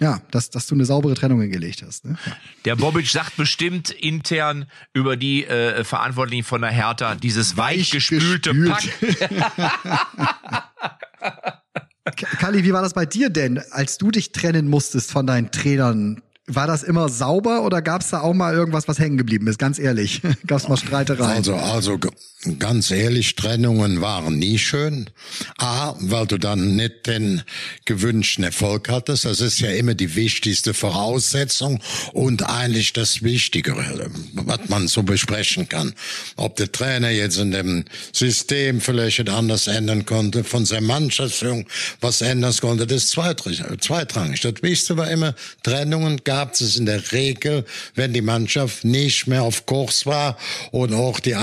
ja, 0.00 0.20
dass, 0.30 0.50
dass 0.50 0.66
du 0.66 0.74
eine 0.74 0.84
saubere 0.84 1.14
Trennung 1.14 1.40
hingelegt 1.40 1.82
hast. 1.86 2.04
Ne? 2.04 2.16
Ja. 2.26 2.32
Der 2.64 2.76
Bobic 2.76 3.06
sagt 3.08 3.36
bestimmt 3.36 3.90
intern 3.90 4.66
über 4.92 5.16
die 5.16 5.44
äh, 5.44 5.84
Verantwortlichen 5.84 6.44
von 6.44 6.60
der 6.62 6.70
Hertha 6.70 7.14
dieses 7.14 7.56
weichgespülte 7.56 8.54
Pack. 8.54 8.84
Kali, 12.38 12.64
wie 12.64 12.72
war 12.72 12.82
das 12.82 12.92
bei 12.92 13.06
dir 13.06 13.30
denn, 13.30 13.62
als 13.70 13.98
du 13.98 14.10
dich 14.10 14.32
trennen 14.32 14.68
musstest 14.68 15.10
von 15.10 15.26
deinen 15.26 15.50
Trainern? 15.50 16.22
War 16.46 16.66
das 16.66 16.82
immer 16.82 17.08
sauber 17.08 17.62
oder 17.62 17.80
gab 17.80 18.02
es 18.02 18.10
da 18.10 18.20
auch 18.20 18.34
mal 18.34 18.52
irgendwas, 18.52 18.86
was 18.86 18.98
hängen 18.98 19.16
geblieben 19.16 19.46
ist? 19.46 19.58
Ganz 19.58 19.78
ehrlich, 19.78 20.20
gab 20.46 20.58
es 20.58 20.68
mal 20.68 20.76
Streitereien? 20.76 21.38
Also, 21.38 21.54
also 21.56 21.98
ganz 22.58 22.90
ehrlich, 22.90 23.36
Trennungen 23.36 24.00
waren 24.00 24.38
nie 24.38 24.58
schön. 24.58 25.10
A, 25.58 25.94
weil 25.98 26.26
du 26.26 26.38
dann 26.38 26.76
nicht 26.76 27.06
den 27.06 27.42
gewünschten 27.84 28.44
Erfolg 28.44 28.88
hattest. 28.88 29.24
Das 29.24 29.40
ist 29.40 29.60
ja 29.60 29.70
immer 29.70 29.94
die 29.94 30.14
wichtigste 30.14 30.74
Voraussetzung 30.74 31.80
und 32.12 32.48
eigentlich 32.48 32.92
das 32.92 33.22
Wichtigere, 33.22 34.10
was 34.32 34.68
man 34.68 34.88
so 34.88 35.02
besprechen 35.02 35.68
kann. 35.68 35.94
Ob 36.36 36.56
der 36.56 36.70
Trainer 36.70 37.10
jetzt 37.10 37.38
in 37.38 37.50
dem 37.50 37.84
System 38.12 38.80
vielleicht 38.80 39.28
anders 39.28 39.66
ändern 39.66 40.04
konnte, 40.06 40.44
von 40.44 40.64
seiner 40.64 40.86
Mannschaftsführung 40.86 41.66
was 42.00 42.20
ändern 42.20 42.54
konnte, 42.60 42.86
das 42.86 43.04
ist 43.04 43.10
zweitrangig. 43.10 44.40
Das 44.40 44.54
Wichtigste 44.62 44.96
war 44.96 45.10
immer, 45.10 45.34
Trennungen 45.62 46.22
gab 46.24 46.52
es 46.54 46.76
in 46.76 46.86
der 46.86 47.12
Regel, 47.12 47.64
wenn 47.94 48.12
die 48.12 48.22
Mannschaft 48.22 48.84
nicht 48.84 49.26
mehr 49.26 49.42
auf 49.42 49.66
Kurs 49.66 50.06
war 50.06 50.36
und 50.70 50.92
auch 50.92 51.20
die 51.20 51.36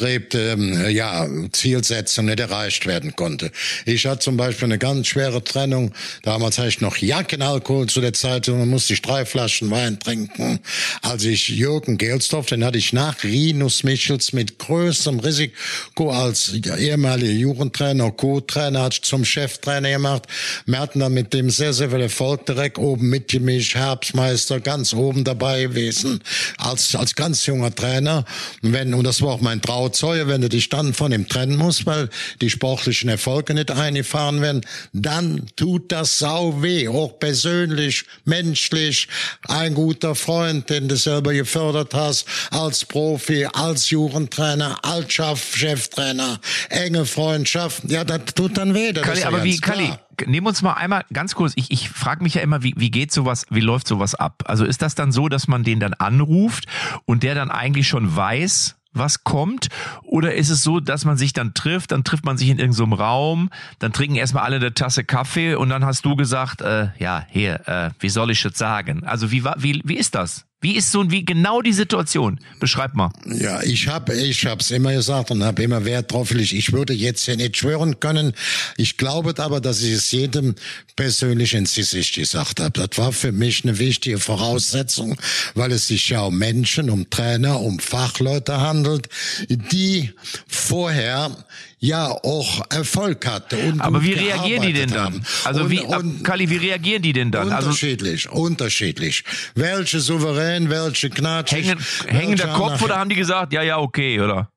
angestrebte 0.00 0.38
ähm, 0.38 0.90
ja, 0.90 1.26
Zielsetzung 1.52 2.26
nicht 2.26 2.40
erreicht 2.40 2.86
werden 2.86 3.14
konnte. 3.16 3.50
Ich 3.84 4.06
hatte 4.06 4.20
zum 4.20 4.36
Beispiel 4.36 4.66
eine 4.66 4.78
ganz 4.78 5.08
schwere 5.08 5.42
Trennung. 5.42 5.92
Damals 6.22 6.58
hatte 6.58 6.68
ich 6.68 6.80
noch 6.80 6.96
Jackenalkohol 6.96 7.86
zu 7.86 8.00
der 8.00 8.12
Zeit 8.12 8.48
und 8.48 8.68
musste 8.68 8.94
ich 8.94 9.02
drei 9.02 9.24
Flaschen 9.24 9.70
Wein 9.70 9.98
trinken. 9.98 10.60
Als 11.02 11.24
ich 11.24 11.48
Jürgen 11.48 11.98
Gelsdorf, 11.98 12.46
den 12.46 12.64
hatte 12.64 12.78
ich 12.78 12.92
nach 12.92 13.22
Rinus 13.22 13.82
Michels 13.82 14.32
mit 14.32 14.58
größtem 14.58 15.20
Risiko 15.20 16.10
als 16.10 16.52
ehemaliger 16.54 17.32
Jugendtrainer, 17.32 18.10
Co-Trainer, 18.10 18.90
zum 18.90 19.24
Cheftrainer 19.24 19.90
gemacht. 19.90 20.24
Wir 20.66 20.78
hatten 20.78 21.00
dann 21.00 21.14
mit 21.14 21.32
dem 21.32 21.50
sehr, 21.50 21.72
sehr 21.72 21.90
viel 21.90 22.00
Erfolg 22.00 22.46
direkt 22.46 22.78
oben 22.78 23.08
mitgemischt, 23.08 23.74
Herbstmeister, 23.74 24.60
ganz 24.60 24.92
oben 24.92 25.24
dabei 25.24 25.62
gewesen, 25.62 26.20
als, 26.58 26.94
als 26.94 27.14
ganz 27.14 27.46
junger 27.46 27.74
Trainer. 27.74 28.24
Wenn, 28.62 28.94
und 28.94 29.04
das 29.04 29.22
war 29.22 29.30
auch 29.30 29.40
mein 29.40 29.60
Trauzeuge, 29.90 30.28
wenn 30.28 30.40
du 30.40 30.48
dich 30.48 30.68
dann 30.68 30.94
von 30.94 31.12
ihm 31.12 31.28
trennen 31.28 31.56
musst, 31.56 31.84
weil 31.84 32.08
die 32.40 32.48
sportlichen 32.48 33.08
Erfolge 33.08 33.54
nicht 33.54 33.70
eingefahren 33.70 34.40
werden, 34.40 34.64
dann 34.92 35.46
tut 35.56 35.90
das 35.90 36.18
sau 36.18 36.62
weh, 36.62 36.88
auch 36.88 37.18
persönlich, 37.18 38.04
menschlich. 38.24 39.08
Ein 39.48 39.74
guter 39.74 40.14
Freund, 40.14 40.70
den 40.70 40.88
du 40.88 40.96
selber 40.96 41.32
gefördert 41.32 41.92
hast, 41.92 42.26
als 42.50 42.84
Profi, 42.84 43.46
als 43.52 43.90
Jugendtrainer, 43.90 44.78
als 44.84 45.12
Cheftrainer, 45.12 46.38
enge 46.68 47.04
Freundschaft, 47.04 47.82
ja, 47.88 48.04
das 48.04 48.34
tut 48.34 48.56
dann 48.56 48.74
weh. 48.74 48.92
Das 48.92 49.04
Kalli, 49.04 49.24
aber 49.24 49.42
wie, 49.42 49.58
Kalli, 49.58 49.92
nehmen 50.26 50.46
uns 50.46 50.62
mal 50.62 50.74
einmal 50.74 51.04
ganz 51.12 51.34
kurz, 51.34 51.52
ich, 51.56 51.70
ich 51.70 51.88
frage 51.88 52.22
mich 52.22 52.34
ja 52.34 52.42
immer, 52.42 52.62
wie, 52.62 52.74
wie 52.76 52.90
geht 52.90 53.12
sowas, 53.12 53.46
wie 53.50 53.60
läuft 53.60 53.88
sowas 53.88 54.14
ab? 54.14 54.44
Also 54.46 54.64
ist 54.64 54.82
das 54.82 54.94
dann 54.94 55.10
so, 55.10 55.28
dass 55.28 55.48
man 55.48 55.64
den 55.64 55.80
dann 55.80 55.94
anruft 55.94 56.66
und 57.06 57.22
der 57.22 57.34
dann 57.34 57.50
eigentlich 57.50 57.88
schon 57.88 58.14
weiß, 58.14 58.76
was 58.92 59.24
kommt? 59.24 59.68
Oder 60.02 60.34
ist 60.34 60.50
es 60.50 60.62
so, 60.62 60.80
dass 60.80 61.04
man 61.04 61.16
sich 61.16 61.32
dann 61.32 61.54
trifft, 61.54 61.92
dann 61.92 62.04
trifft 62.04 62.24
man 62.24 62.38
sich 62.38 62.48
in 62.48 62.58
irgendeinem 62.58 62.90
so 62.90 62.96
Raum, 62.96 63.50
dann 63.78 63.92
trinken 63.92 64.16
erstmal 64.16 64.44
alle 64.44 64.56
eine 64.56 64.74
Tasse 64.74 65.04
Kaffee 65.04 65.54
und 65.54 65.68
dann 65.68 65.84
hast 65.84 66.04
du 66.04 66.16
gesagt, 66.16 66.60
äh, 66.60 66.88
ja, 66.98 67.24
hier, 67.28 67.68
äh, 67.68 67.90
wie 67.98 68.08
soll 68.08 68.30
ich 68.30 68.42
jetzt 68.42 68.58
sagen? 68.58 69.04
Also 69.04 69.30
wie, 69.30 69.44
wie, 69.44 69.80
wie 69.84 69.96
ist 69.96 70.14
das? 70.14 70.46
Wie 70.62 70.76
ist 70.76 70.92
so 70.92 71.10
wie 71.10 71.24
genau 71.24 71.62
die 71.62 71.72
Situation? 71.72 72.38
Beschreib 72.58 72.94
mal. 72.94 73.10
Ja, 73.24 73.62
ich 73.62 73.88
habe 73.88 74.14
ich 74.14 74.44
hab's 74.44 74.70
immer 74.70 74.92
gesagt 74.92 75.30
und 75.30 75.42
habe 75.42 75.62
immer 75.62 75.86
Wert 75.86 76.12
drauf. 76.12 76.32
Ich 76.32 76.72
würde 76.72 76.92
jetzt 76.92 77.24
ja 77.26 77.34
nicht 77.34 77.56
schwören 77.56 77.98
können. 77.98 78.34
Ich 78.76 78.98
glaube 78.98 79.32
aber, 79.38 79.62
dass 79.62 79.80
ich 79.80 79.92
es 79.92 80.10
jedem 80.10 80.54
persönlich 80.96 81.54
ins 81.54 81.74
Gesicht 81.74 82.14
gesagt 82.14 82.60
habe. 82.60 82.72
Das 82.72 82.98
war 82.98 83.12
für 83.12 83.32
mich 83.32 83.64
eine 83.64 83.78
wichtige 83.78 84.18
Voraussetzung, 84.18 85.16
weil 85.54 85.72
es 85.72 85.88
sich 85.88 86.10
ja 86.10 86.20
um 86.20 86.36
Menschen, 86.36 86.90
um 86.90 87.08
Trainer, 87.08 87.58
um 87.60 87.78
Fachleute 87.78 88.60
handelt, 88.60 89.08
die 89.48 90.12
vorher 90.46 91.34
ja 91.80 92.08
auch 92.10 92.62
Erfolg 92.70 93.26
hatte. 93.26 93.56
Und 93.56 93.80
Aber 93.80 94.02
wie 94.02 94.12
reagieren 94.12 94.62
die 94.62 94.72
denn 94.72 94.90
dann? 94.90 95.24
Also 95.44 95.62
und, 95.62 95.70
wie, 95.70 95.80
und, 95.80 96.22
Kali, 96.22 96.48
wie 96.50 96.58
reagieren 96.58 97.02
die 97.02 97.12
denn 97.12 97.30
dann? 97.30 97.50
Also 97.50 97.68
unterschiedlich, 97.68 98.28
also, 98.28 98.42
unterschiedlich. 98.42 99.24
Welche 99.54 100.00
souverän, 100.00 100.70
welche 100.70 101.10
knatschig. 101.10 101.66
Hängen, 101.66 101.78
hängen 102.06 102.36
der 102.36 102.48
Kopf 102.48 102.82
oder 102.82 102.96
haben 102.98 103.08
die 103.08 103.16
gesagt, 103.16 103.52
ja, 103.52 103.62
ja, 103.62 103.78
okay, 103.78 104.20
oder? 104.20 104.49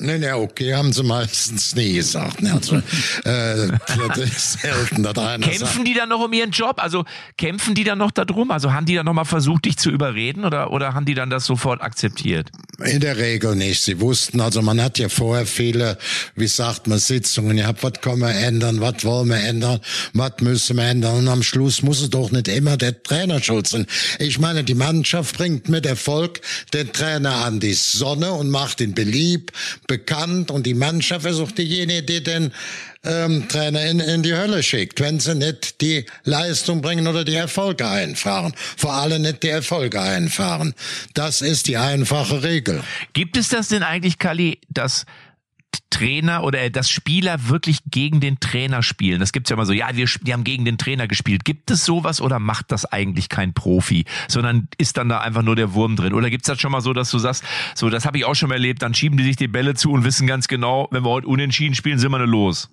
Nee, 0.00 0.18
nee, 0.18 0.30
okay, 0.30 0.74
haben 0.74 0.92
sie 0.92 1.02
meistens 1.02 1.74
nie 1.74 1.94
gesagt. 1.94 2.42
Ne? 2.42 2.52
Also, 2.52 2.76
äh, 2.76 3.72
das 3.86 4.18
ist 4.18 4.60
selten, 4.60 5.02
dass 5.02 5.18
einer 5.18 5.44
Kämpfen 5.44 5.66
sagt. 5.66 5.88
die 5.88 5.94
dann 5.94 6.08
noch 6.08 6.20
um 6.20 6.32
ihren 6.32 6.50
Job? 6.50 6.82
Also 6.82 7.04
kämpfen 7.36 7.74
die 7.74 7.84
dann 7.84 7.98
noch 7.98 8.10
darum? 8.10 8.50
Also 8.50 8.72
haben 8.72 8.86
die 8.86 8.94
dann 8.94 9.06
noch 9.06 9.12
mal 9.12 9.24
versucht, 9.24 9.64
dich 9.64 9.76
zu 9.76 9.90
überreden 9.90 10.44
oder, 10.44 10.72
oder 10.72 10.94
haben 10.94 11.04
die 11.04 11.14
dann 11.14 11.30
das 11.30 11.44
sofort 11.44 11.82
akzeptiert? 11.82 12.50
In 12.84 13.00
der 13.00 13.16
Regel 13.16 13.56
nicht. 13.56 13.82
Sie 13.82 14.00
wussten, 14.00 14.40
also 14.40 14.62
man 14.62 14.80
hat 14.80 14.98
ja 14.98 15.08
vorher 15.08 15.46
viele, 15.46 15.98
wie 16.36 16.46
sagt 16.46 16.86
man, 16.86 16.98
Sitzungen. 16.98 17.58
Ihr 17.58 17.66
habt, 17.66 17.82
was 17.82 18.00
können 18.00 18.20
wir 18.20 18.30
ändern, 18.34 18.80
was 18.80 19.04
wollen 19.04 19.28
wir 19.28 19.40
ändern, 19.40 19.80
was 20.12 20.34
müssen 20.40 20.76
wir 20.76 20.84
ändern. 20.84 21.16
Und 21.18 21.28
am 21.28 21.42
Schluss 21.42 21.82
muss 21.82 22.00
es 22.00 22.10
doch 22.10 22.30
nicht 22.30 22.46
immer 22.46 22.76
der 22.76 23.02
Trainer 23.02 23.42
schützen. 23.42 23.86
Ich 24.20 24.38
meine, 24.38 24.62
die 24.62 24.74
Mannschaft 24.74 25.36
bringt 25.36 25.68
mit 25.68 25.86
Erfolg 25.86 26.40
den 26.72 26.92
Trainer 26.92 27.44
an 27.44 27.58
die 27.58 27.74
Sonne 27.74 28.32
und 28.32 28.50
macht 28.50 28.80
ihn 28.80 28.94
beliebt 28.94 29.52
bekannt 29.86 30.50
und 30.50 30.66
die 30.66 30.74
Mannschaft 30.74 31.26
ist 31.26 31.40
auch 31.40 31.50
diejenige, 31.50 32.02
die 32.02 32.22
den 32.22 32.52
ähm, 33.04 33.48
Trainer 33.48 33.84
in, 33.86 34.00
in 34.00 34.22
die 34.22 34.34
Hölle 34.34 34.62
schickt, 34.62 35.00
wenn 35.00 35.20
sie 35.20 35.34
nicht 35.34 35.80
die 35.80 36.04
Leistung 36.24 36.80
bringen 36.80 37.06
oder 37.06 37.24
die 37.24 37.34
Erfolge 37.34 37.88
einfahren. 37.88 38.54
Vor 38.76 38.92
allem 38.94 39.22
nicht 39.22 39.42
die 39.42 39.48
Erfolge 39.48 40.00
einfahren. 40.00 40.74
Das 41.14 41.40
ist 41.40 41.68
die 41.68 41.76
einfache 41.76 42.42
Regel. 42.42 42.82
Gibt 43.12 43.36
es 43.36 43.48
das 43.48 43.68
denn 43.68 43.82
eigentlich, 43.82 44.18
Kali, 44.18 44.58
dass 44.68 45.06
Trainer 45.90 46.44
oder 46.44 46.60
äh, 46.60 46.70
dass 46.70 46.90
Spieler 46.90 47.48
wirklich 47.48 47.78
gegen 47.90 48.20
den 48.20 48.38
Trainer 48.40 48.82
spielen. 48.82 49.20
Das 49.20 49.32
gibt's 49.32 49.50
ja 49.50 49.54
immer 49.54 49.66
so, 49.66 49.72
ja, 49.72 49.88
wir, 49.94 50.06
die 50.22 50.32
haben 50.32 50.44
gegen 50.44 50.64
den 50.64 50.78
Trainer 50.78 51.08
gespielt. 51.08 51.44
Gibt 51.44 51.70
es 51.70 51.84
sowas 51.84 52.20
oder 52.20 52.38
macht 52.38 52.70
das 52.70 52.84
eigentlich 52.84 53.28
kein 53.28 53.54
Profi, 53.54 54.04
sondern 54.28 54.68
ist 54.78 54.96
dann 54.96 55.08
da 55.08 55.20
einfach 55.20 55.42
nur 55.42 55.56
der 55.56 55.74
Wurm 55.74 55.96
drin? 55.96 56.12
Oder 56.12 56.30
gibt's 56.30 56.46
das 56.46 56.60
schon 56.60 56.72
mal 56.72 56.80
so, 56.80 56.92
dass 56.92 57.10
du 57.10 57.18
sagst, 57.18 57.42
so, 57.74 57.90
das 57.90 58.06
habe 58.06 58.18
ich 58.18 58.24
auch 58.24 58.34
schon 58.34 58.48
mal 58.48 58.56
erlebt, 58.56 58.82
dann 58.82 58.94
schieben 58.94 59.18
die 59.18 59.24
sich 59.24 59.36
die 59.36 59.48
Bälle 59.48 59.74
zu 59.74 59.90
und 59.92 60.04
wissen 60.04 60.26
ganz 60.26 60.48
genau, 60.48 60.88
wenn 60.90 61.04
wir 61.04 61.10
heute 61.10 61.26
unentschieden 61.26 61.74
spielen, 61.74 61.98
sind 61.98 62.12
wir 62.12 62.18
nur 62.18 62.28
los. 62.28 62.70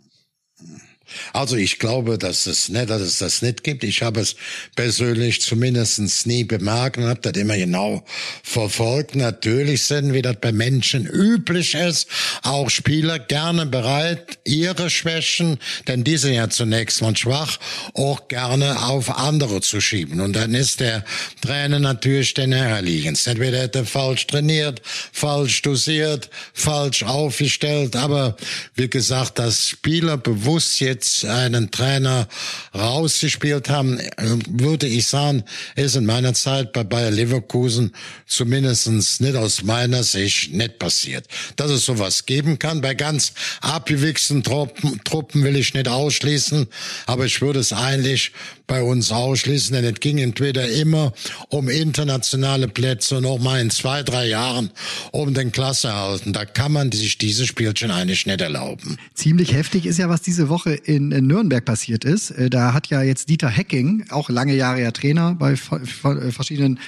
Also 1.33 1.55
ich 1.55 1.79
glaube, 1.79 2.17
dass 2.17 2.47
es 2.47 2.69
nicht, 2.69 2.89
dass 2.89 3.01
es 3.01 3.19
das 3.19 3.41
nicht 3.41 3.63
gibt. 3.63 3.83
Ich 3.83 4.01
habe 4.01 4.21
es 4.21 4.35
persönlich 4.75 5.41
zumindest 5.41 6.25
nie 6.25 6.43
bemerkt 6.43 6.97
und 6.97 7.05
habe 7.05 7.21
das 7.21 7.33
immer 7.33 7.57
genau 7.57 8.03
verfolgt. 8.43 9.15
Natürlich 9.15 9.83
sind, 9.83 10.13
wie 10.13 10.21
das 10.21 10.37
bei 10.41 10.51
Menschen 10.51 11.05
üblich 11.05 11.75
ist, 11.75 12.07
auch 12.43 12.69
Spieler 12.69 13.19
gerne 13.19 13.65
bereit, 13.65 14.39
ihre 14.43 14.89
Schwächen, 14.89 15.59
denn 15.87 16.03
die 16.03 16.17
sind 16.17 16.33
ja 16.33 16.49
zunächst 16.49 17.01
mal 17.01 17.15
schwach, 17.15 17.59
auch 17.93 18.27
gerne 18.27 18.83
auf 18.83 19.15
andere 19.17 19.61
zu 19.61 19.81
schieben. 19.81 20.21
Und 20.21 20.33
dann 20.33 20.53
ist 20.53 20.79
der 20.79 21.05
Trainer 21.41 21.79
natürlich 21.79 22.33
den 22.33 22.51
Herrliegens. 22.51 23.27
Entweder 23.27 23.63
hat 23.63 23.75
er 23.75 23.85
falsch 23.85 24.27
trainiert, 24.27 24.81
falsch 25.11 25.61
dosiert, 25.61 26.29
falsch 26.53 27.03
aufgestellt, 27.03 27.95
aber 27.95 28.35
wie 28.75 28.89
gesagt, 28.89 29.39
dass 29.39 29.69
Spieler 29.69 30.17
bewusst 30.17 30.79
jetzt 30.79 30.94
jetzt 30.95 31.25
einen 31.25 31.71
Trainer 31.71 32.27
rausgespielt 32.73 33.69
haben, 33.69 33.99
würde 34.47 34.87
ich 34.87 35.07
sagen, 35.07 35.43
ist 35.75 35.97
in 35.97 36.05
meiner 36.05 36.33
Zeit 36.33 36.71
bei 36.71 36.85
Bayer 36.85 37.11
Leverkusen 37.11 37.93
zumindestens 38.25 39.19
nicht 39.19 39.35
aus 39.35 39.63
meiner 39.63 40.03
Sicht 40.03 40.53
nicht 40.53 40.79
passiert. 40.79 41.25
Dass 41.57 41.69
es 41.69 41.85
sowas 41.85 42.25
geben 42.25 42.59
kann, 42.59 42.79
bei 42.79 42.93
ganz 42.93 43.33
abgewichsten 43.59 44.41
Truppen, 44.41 45.01
Truppen 45.03 45.43
will 45.43 45.57
ich 45.57 45.73
nicht 45.73 45.89
ausschließen, 45.89 46.67
aber 47.07 47.25
ich 47.25 47.41
würde 47.41 47.59
es 47.59 47.73
eigentlich 47.73 48.31
bei 48.67 48.81
uns 48.81 49.11
ausschließen, 49.11 49.73
denn 49.73 49.85
es 49.85 49.99
ging 49.99 50.17
entweder 50.17 50.67
immer 50.69 51.13
um 51.49 51.69
internationale 51.69 52.67
Plätze 52.67 53.17
und 53.17 53.25
auch 53.25 53.39
mal 53.39 53.61
in 53.61 53.69
zwei, 53.69 54.03
drei 54.03 54.27
Jahren 54.27 54.71
um 55.11 55.33
den 55.33 55.51
Klassehalten. 55.51 56.33
Da 56.33 56.45
kann 56.45 56.71
man 56.71 56.91
sich 56.91 57.17
diese 57.17 57.45
Spielchen 57.45 57.91
eigentlich 57.91 58.25
nicht 58.25 58.41
erlauben. 58.41 58.97
Ziemlich 59.13 59.53
heftig 59.53 59.85
ist 59.85 59.99
ja, 59.99 60.09
was 60.09 60.21
diese 60.21 60.49
Woche 60.49 60.73
in 60.73 61.09
Nürnberg 61.09 61.63
passiert 61.63 62.05
ist. 62.05 62.31
Äh, 62.31 62.49
da 62.49 62.73
hat 62.73 62.87
ja 62.87 63.01
jetzt 63.01 63.29
Dieter 63.29 63.49
Hecking, 63.49 64.05
auch 64.09 64.29
lange 64.29 64.55
Jahre 64.55 64.81
ja 64.81 64.91
Trainer 64.91 65.35
bei 65.35 65.55
verschiedenen 65.55 66.79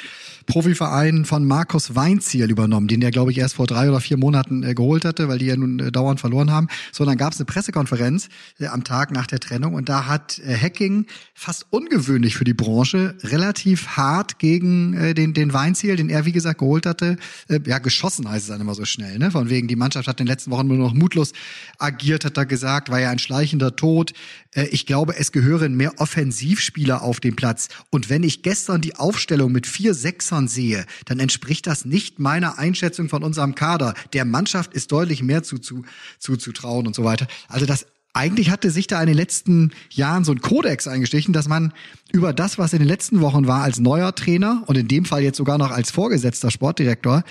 Profiverein 0.47 1.25
von 1.25 1.45
Markus 1.45 1.93
Weinziel 1.93 2.49
übernommen, 2.49 2.88
den 2.88 3.01
der, 3.01 3.12
glaube 3.12 3.31
ich, 3.31 3.38
erst 3.38 3.55
vor 3.55 3.67
drei 3.67 3.89
oder 3.89 3.99
vier 3.99 4.17
Monaten 4.17 4.63
äh, 4.63 4.73
geholt 4.73 5.05
hatte, 5.05 5.27
weil 5.27 5.38
die 5.38 5.45
ja 5.45 5.55
nun 5.55 5.79
äh, 5.79 5.91
dauernd 5.91 6.19
verloren 6.19 6.51
haben. 6.51 6.67
Sondern 6.91 7.17
gab 7.17 7.33
es 7.33 7.39
eine 7.39 7.45
Pressekonferenz 7.45 8.29
äh, 8.60 8.67
am 8.67 8.83
Tag 8.83 9.12
nach 9.12 9.27
der 9.27 9.39
Trennung 9.39 9.75
und 9.75 9.89
da 9.89 10.07
hat 10.07 10.39
äh, 10.39 10.57
Hacking 10.57 11.05
fast 11.33 11.67
ungewöhnlich 11.69 12.38
für 12.38 12.45
die 12.45 12.53
Branche 12.53 13.15
relativ 13.23 13.89
hart 13.89 14.39
gegen 14.39 14.93
äh, 14.93 15.13
den, 15.13 15.33
den 15.33 15.53
Weinziel, 15.53 15.97
den 15.97 16.10
er, 16.10 16.25
wie 16.25 16.31
gesagt, 16.31 16.60
geholt 16.60 16.86
hatte, 16.86 17.17
äh, 17.49 17.60
ja, 17.65 17.79
geschossen 17.79 18.29
heißt 18.29 18.45
es 18.45 18.49
dann 18.49 18.62
immer 18.62 18.73
so 18.73 18.86
schnell, 18.86 19.19
ne? 19.19 19.31
Von 19.31 19.49
wegen, 19.49 19.67
die 19.67 19.75
Mannschaft 19.75 20.07
hat 20.07 20.19
in 20.19 20.25
den 20.25 20.31
letzten 20.31 20.51
Wochen 20.51 20.67
nur 20.67 20.77
noch 20.77 20.93
mutlos 20.93 21.33
agiert, 21.77 22.23
hat 22.23 22.38
er 22.38 22.45
gesagt, 22.45 22.89
war 22.89 23.01
ja 23.01 23.12
ein 23.12 23.19
schleichender 23.19 23.75
Tod. 23.75 24.13
Äh, 24.53 24.67
ich 24.67 24.86
glaube, 24.86 25.17
es 25.17 25.33
gehören 25.33 25.75
mehr 25.75 25.93
Offensivspieler 25.97 27.01
auf 27.01 27.19
dem 27.19 27.36
Platz. 27.36 27.67
Und 27.89 28.10
wenn 28.10 28.23
ich 28.23 28.43
gestern 28.43 28.79
die 28.79 28.95
Aufstellung 28.95 29.51
mit 29.51 29.67
vier 29.67 29.93
Sechsern 29.93 30.37
sehe, 30.45 30.86
dann 31.06 31.19
entspricht 31.19 31.65
das 31.65 31.86
nicht 31.86 32.19
meiner 32.19 32.60
Einschätzung 32.60 33.10
von 33.10 33.23
unserem 33.23 33.56
Kader. 33.56 33.95
Der 34.13 34.26
Mannschaft 34.26 34.73
ist 34.73 34.91
deutlich 34.91 35.23
mehr 35.23 35.41
zu, 35.41 35.58
zu 35.58 35.84
und 36.19 36.95
so 36.95 37.04
weiter. 37.04 37.28
Also 37.47 37.65
das 37.65 37.88
eigentlich 38.17 38.50
hatte 38.50 38.71
sich 38.71 38.88
da 38.88 39.00
in 39.00 39.08
den 39.08 39.15
letzten 39.15 39.71
Jahren 39.91 40.23
so 40.23 40.32
ein 40.32 40.41
Kodex 40.41 40.88
eingestichen, 40.88 41.34
dass 41.34 41.47
man 41.47 41.71
über 42.12 42.34
das, 42.34 42.58
was 42.58 42.73
in 42.73 42.80
den 42.80 42.88
letzten 42.88 43.21
Wochen 43.21 43.47
war 43.47 43.62
als 43.62 43.80
neuer 43.80 44.13
Trainer 44.15 44.63
und 44.65 44.76
in 44.76 44.88
dem 44.88 45.06
Fall 45.06 45.21
jetzt 45.21 45.38
sogar 45.38 45.58
noch 45.58 45.71
als 45.71 45.91
vorgesetzter 45.91 46.50
Sportdirektor, 46.50 47.23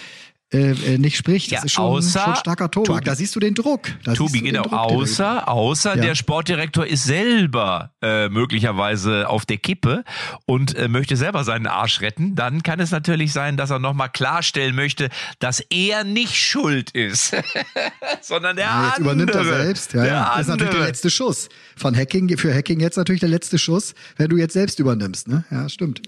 äh, 0.52 0.70
äh, 0.94 0.98
nicht 0.98 1.16
spricht. 1.16 1.50
Das 1.50 1.58
ja, 1.58 1.64
ist 1.64 1.72
schon, 1.72 1.84
außer, 1.84 2.20
schon 2.20 2.36
starker 2.36 2.70
Tobak. 2.70 2.86
Tobi, 2.86 3.04
da 3.04 3.16
siehst 3.16 3.34
du 3.34 3.40
den 3.40 3.54
Druck. 3.54 3.88
Da 4.04 4.14
Tobi, 4.14 4.42
genau. 4.42 4.62
Druck, 4.62 4.72
außer, 4.74 5.48
außer 5.48 5.96
ja. 5.96 6.02
der 6.02 6.14
Sportdirektor 6.14 6.86
ist 6.86 7.02
selber 7.02 7.90
äh, 8.00 8.28
möglicherweise 8.28 9.28
auf 9.28 9.44
der 9.44 9.56
Kippe 9.56 10.04
und 10.44 10.76
äh, 10.76 10.86
möchte 10.86 11.16
selber 11.16 11.42
seinen 11.42 11.66
Arsch 11.66 12.00
retten. 12.00 12.36
Dann 12.36 12.62
kann 12.62 12.78
es 12.78 12.92
natürlich 12.92 13.32
sein, 13.32 13.56
dass 13.56 13.70
er 13.70 13.80
nochmal 13.80 14.08
klarstellen 14.08 14.76
möchte, 14.76 15.08
dass 15.40 15.58
er 15.68 16.04
nicht 16.04 16.36
schuld 16.36 16.92
ist, 16.92 17.34
sondern 18.20 18.54
der 18.54 18.66
ja, 18.66 18.84
jetzt 18.84 18.98
andere. 18.98 19.14
übernimmt 19.14 19.34
er 19.34 19.44
selbst. 19.44 19.94
Ja, 19.94 20.06
ja. 20.06 20.30
Das 20.30 20.42
ist 20.42 20.48
natürlich 20.48 20.74
der 20.74 20.86
letzte 20.86 21.10
Schuss. 21.10 21.48
Von 21.74 21.96
Hacking, 21.96 22.38
für 22.38 22.54
Hacking 22.54 22.78
jetzt 22.78 22.96
natürlich 22.96 23.20
der 23.20 23.30
letzte 23.30 23.58
Schuss, 23.58 23.94
wenn 24.16 24.28
du 24.28 24.36
jetzt 24.36 24.52
selbst 24.52 24.78
übernimmst. 24.78 25.26
Ne? 25.26 25.44
Ja, 25.50 25.68
stimmt. 25.68 26.02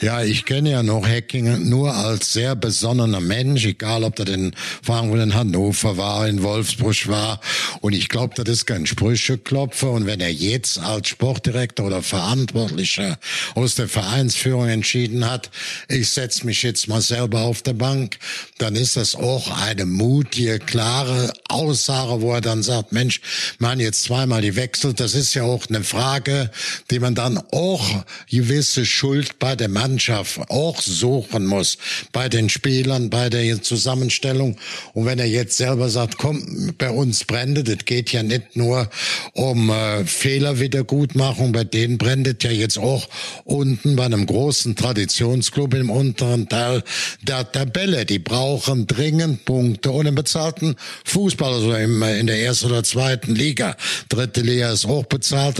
Ja, 0.00 0.24
ich 0.24 0.44
kenne 0.44 0.72
ja 0.72 0.82
noch 0.82 1.06
Hacking 1.06 1.68
nur 1.68 1.94
als 1.94 2.32
sehr 2.32 2.56
besonnener 2.56 3.20
Mensch 3.20 3.59
Mensch, 3.60 3.66
egal 3.66 4.04
ob 4.04 4.16
das 4.16 4.28
in 4.28 4.54
Frankfurt 4.82 5.20
in 5.20 5.34
Hannover 5.34 5.96
war, 5.96 6.26
in 6.26 6.42
Wolfsburg 6.42 7.08
war. 7.08 7.40
Und 7.80 7.92
ich 7.92 8.08
glaube, 8.08 8.34
das 8.34 8.48
ist 8.48 8.66
kein 8.66 8.86
Sprücheklopfer. 8.86 9.90
Und 9.90 10.06
wenn 10.06 10.20
er 10.20 10.32
jetzt 10.32 10.78
als 10.78 11.08
Sportdirektor 11.08 11.86
oder 11.86 12.02
Verantwortlicher 12.02 13.18
aus 13.54 13.74
der 13.74 13.88
Vereinsführung 13.88 14.68
entschieden 14.68 15.28
hat, 15.28 15.50
ich 15.88 16.10
setze 16.10 16.46
mich 16.46 16.62
jetzt 16.62 16.88
mal 16.88 17.02
selber 17.02 17.42
auf 17.42 17.62
der 17.62 17.74
Bank, 17.74 18.18
dann 18.58 18.76
ist 18.76 18.96
das 18.96 19.14
auch 19.14 19.50
eine 19.58 19.84
mutige, 19.84 20.58
klare 20.58 21.32
Aussage, 21.48 22.22
wo 22.22 22.32
er 22.32 22.40
dann 22.40 22.62
sagt, 22.62 22.92
Mensch, 22.92 23.20
man 23.58 23.80
jetzt 23.80 24.04
zweimal 24.04 24.40
die 24.40 24.56
Wechsel, 24.56 24.94
das 24.94 25.14
ist 25.14 25.34
ja 25.34 25.42
auch 25.42 25.66
eine 25.68 25.84
Frage, 25.84 26.50
die 26.90 26.98
man 26.98 27.14
dann 27.14 27.38
auch 27.52 28.04
gewisse 28.30 28.86
Schuld 28.86 29.38
bei 29.38 29.56
der 29.56 29.68
Mannschaft 29.68 30.40
auch 30.48 30.80
suchen 30.80 31.46
muss, 31.46 31.76
bei 32.12 32.28
den 32.28 32.48
Spielern, 32.48 33.10
bei 33.10 33.28
der 33.28 33.49
Zusammenstellung. 33.58 34.56
Und 34.94 35.06
wenn 35.06 35.18
er 35.18 35.26
jetzt 35.26 35.56
selber 35.56 35.88
sagt, 35.88 36.18
komm, 36.18 36.74
bei 36.78 36.90
uns 36.90 37.24
brennt 37.24 37.68
es, 37.68 37.84
geht 37.84 38.12
ja 38.12 38.22
nicht 38.22 38.56
nur 38.56 38.88
um 39.32 39.70
äh, 39.70 40.04
Fehlerwiedergutmachung, 40.04 41.52
bei 41.52 41.64
denen 41.64 41.98
brennt 41.98 42.42
ja 42.42 42.50
jetzt 42.50 42.78
auch 42.78 43.08
unten 43.44 43.96
bei 43.96 44.04
einem 44.04 44.26
großen 44.26 44.76
Traditionsclub 44.76 45.74
im 45.74 45.90
unteren 45.90 46.48
Teil 46.48 46.82
der 47.22 47.50
Tabelle. 47.50 48.04
Die 48.04 48.18
brauchen 48.18 48.86
dringend 48.86 49.44
Punkte 49.44 49.90
und 49.90 50.06
einen 50.06 50.14
bezahlten 50.14 50.76
Fußball, 51.04 51.54
also 51.54 51.72
in 51.72 52.26
der 52.26 52.42
ersten 52.42 52.66
oder 52.66 52.84
zweiten 52.84 53.34
Liga. 53.34 53.76
Dritte 54.08 54.42
Liga 54.42 54.72
ist 54.72 54.86
auch 54.86 55.04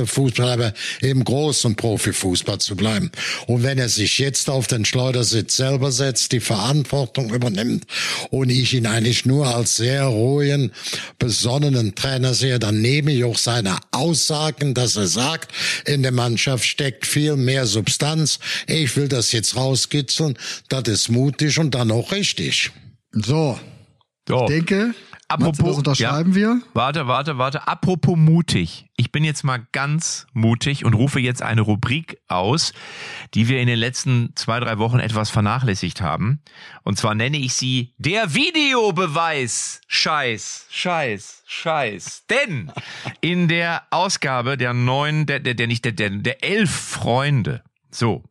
Fußball, 0.06 0.50
aber 0.50 0.72
im 1.00 1.24
großen 1.24 1.76
Profifußball 1.76 2.58
zu 2.58 2.76
bleiben. 2.76 3.10
Und 3.46 3.62
wenn 3.62 3.78
er 3.78 3.88
sich 3.88 4.18
jetzt 4.18 4.50
auf 4.50 4.66
den 4.66 4.84
Schleudersitz 4.84 5.56
selber 5.56 5.92
setzt, 5.92 6.32
die 6.32 6.40
Verantwortung 6.40 7.32
übernimmt, 7.32 7.79
und 8.30 8.50
ich 8.50 8.74
ihn 8.74 8.86
eigentlich 8.86 9.24
nur 9.24 9.46
als 9.46 9.76
sehr 9.76 10.04
ruhigen, 10.04 10.72
besonnenen 11.18 11.94
Trainer 11.94 12.34
sehe, 12.34 12.58
dann 12.58 12.80
nehme 12.80 13.12
ich 13.12 13.24
auch 13.24 13.38
seine 13.38 13.78
Aussagen, 13.92 14.74
dass 14.74 14.96
er 14.96 15.06
sagt, 15.06 15.52
in 15.86 16.02
der 16.02 16.12
Mannschaft 16.12 16.64
steckt 16.64 17.06
viel 17.06 17.36
mehr 17.36 17.66
Substanz. 17.66 18.38
Ich 18.66 18.96
will 18.96 19.08
das 19.08 19.32
jetzt 19.32 19.56
rauskitzeln. 19.56 20.38
Das 20.68 20.88
ist 20.88 21.08
mutig 21.08 21.58
und 21.58 21.74
dann 21.74 21.90
auch 21.90 22.12
richtig. 22.12 22.70
So. 23.12 23.58
so. 24.28 24.42
Ich 24.42 24.48
denke, 24.48 24.94
apropos, 25.30 25.58
das 25.58 25.78
unterschreiben 25.78 26.30
ja, 26.30 26.36
wir. 26.36 26.60
Warte, 26.74 27.06
warte, 27.06 27.38
warte. 27.38 27.66
Apropos 27.66 28.16
mutig. 28.16 28.86
Ich 28.96 29.12
bin 29.12 29.24
jetzt 29.24 29.44
mal 29.44 29.66
ganz 29.72 30.26
mutig 30.32 30.84
und 30.84 30.94
rufe 30.94 31.20
jetzt 31.20 31.42
eine 31.42 31.62
Rubrik 31.62 32.18
aus, 32.28 32.72
die 33.34 33.48
wir 33.48 33.60
in 33.60 33.66
den 33.66 33.78
letzten 33.78 34.32
zwei, 34.34 34.60
drei 34.60 34.78
Wochen 34.78 34.98
etwas 34.98 35.30
vernachlässigt 35.30 36.00
haben. 36.00 36.40
Und 36.82 36.98
zwar 36.98 37.14
nenne 37.14 37.38
ich 37.38 37.54
sie 37.54 37.94
der 37.98 38.34
Videobeweis. 38.34 39.80
Scheiß, 39.88 40.66
Scheiß, 40.70 41.42
Scheiß. 41.46 42.24
Denn 42.28 42.70
in 43.20 43.48
der 43.48 43.82
Ausgabe 43.90 44.56
der 44.56 44.74
neuen, 44.74 45.26
der, 45.26 45.40
der, 45.40 45.54
der 45.54 45.66
nicht, 45.66 45.84
der, 45.84 45.92
der, 45.92 46.10
der 46.10 46.44
elf 46.44 46.70
Freunde, 46.70 47.62
so, 47.90 48.22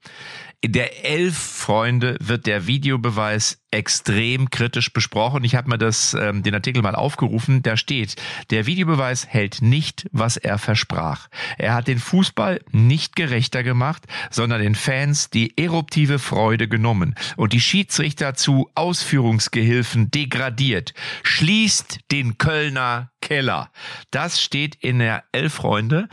der 0.65 1.05
Elf 1.05 1.37
Freunde 1.37 2.17
wird 2.19 2.45
der 2.45 2.67
Videobeweis 2.67 3.61
extrem 3.71 4.49
kritisch 4.49 4.91
besprochen. 4.91 5.43
Ich 5.45 5.55
habe 5.55 5.69
mir 5.69 5.77
das 5.77 6.13
ähm, 6.13 6.43
den 6.43 6.53
Artikel 6.53 6.81
mal 6.81 6.95
aufgerufen. 6.95 7.63
Da 7.63 7.77
steht: 7.77 8.15
Der 8.49 8.65
Videobeweis 8.65 9.25
hält 9.27 9.61
nicht, 9.61 10.07
was 10.11 10.35
er 10.35 10.57
versprach. 10.57 11.29
Er 11.57 11.75
hat 11.75 11.87
den 11.87 11.99
Fußball 11.99 12.59
nicht 12.71 13.15
gerechter 13.15 13.63
gemacht, 13.63 14.03
sondern 14.31 14.61
den 14.61 14.75
Fans 14.75 15.29
die 15.29 15.57
eruptive 15.57 16.19
Freude 16.19 16.67
genommen 16.67 17.15
und 17.37 17.53
die 17.53 17.61
Schiedsrichter 17.61 18.33
zu 18.33 18.69
Ausführungsgehilfen 18.75 20.11
degradiert. 20.11 20.93
Schließt 21.23 21.99
den 22.11 22.37
Kölner 22.37 23.11
Keller. 23.21 23.69
Das 24.11 24.41
steht 24.41 24.75
in 24.75 24.99
der 24.99 25.23
Elf 25.31 25.53
Freunde 25.53 26.09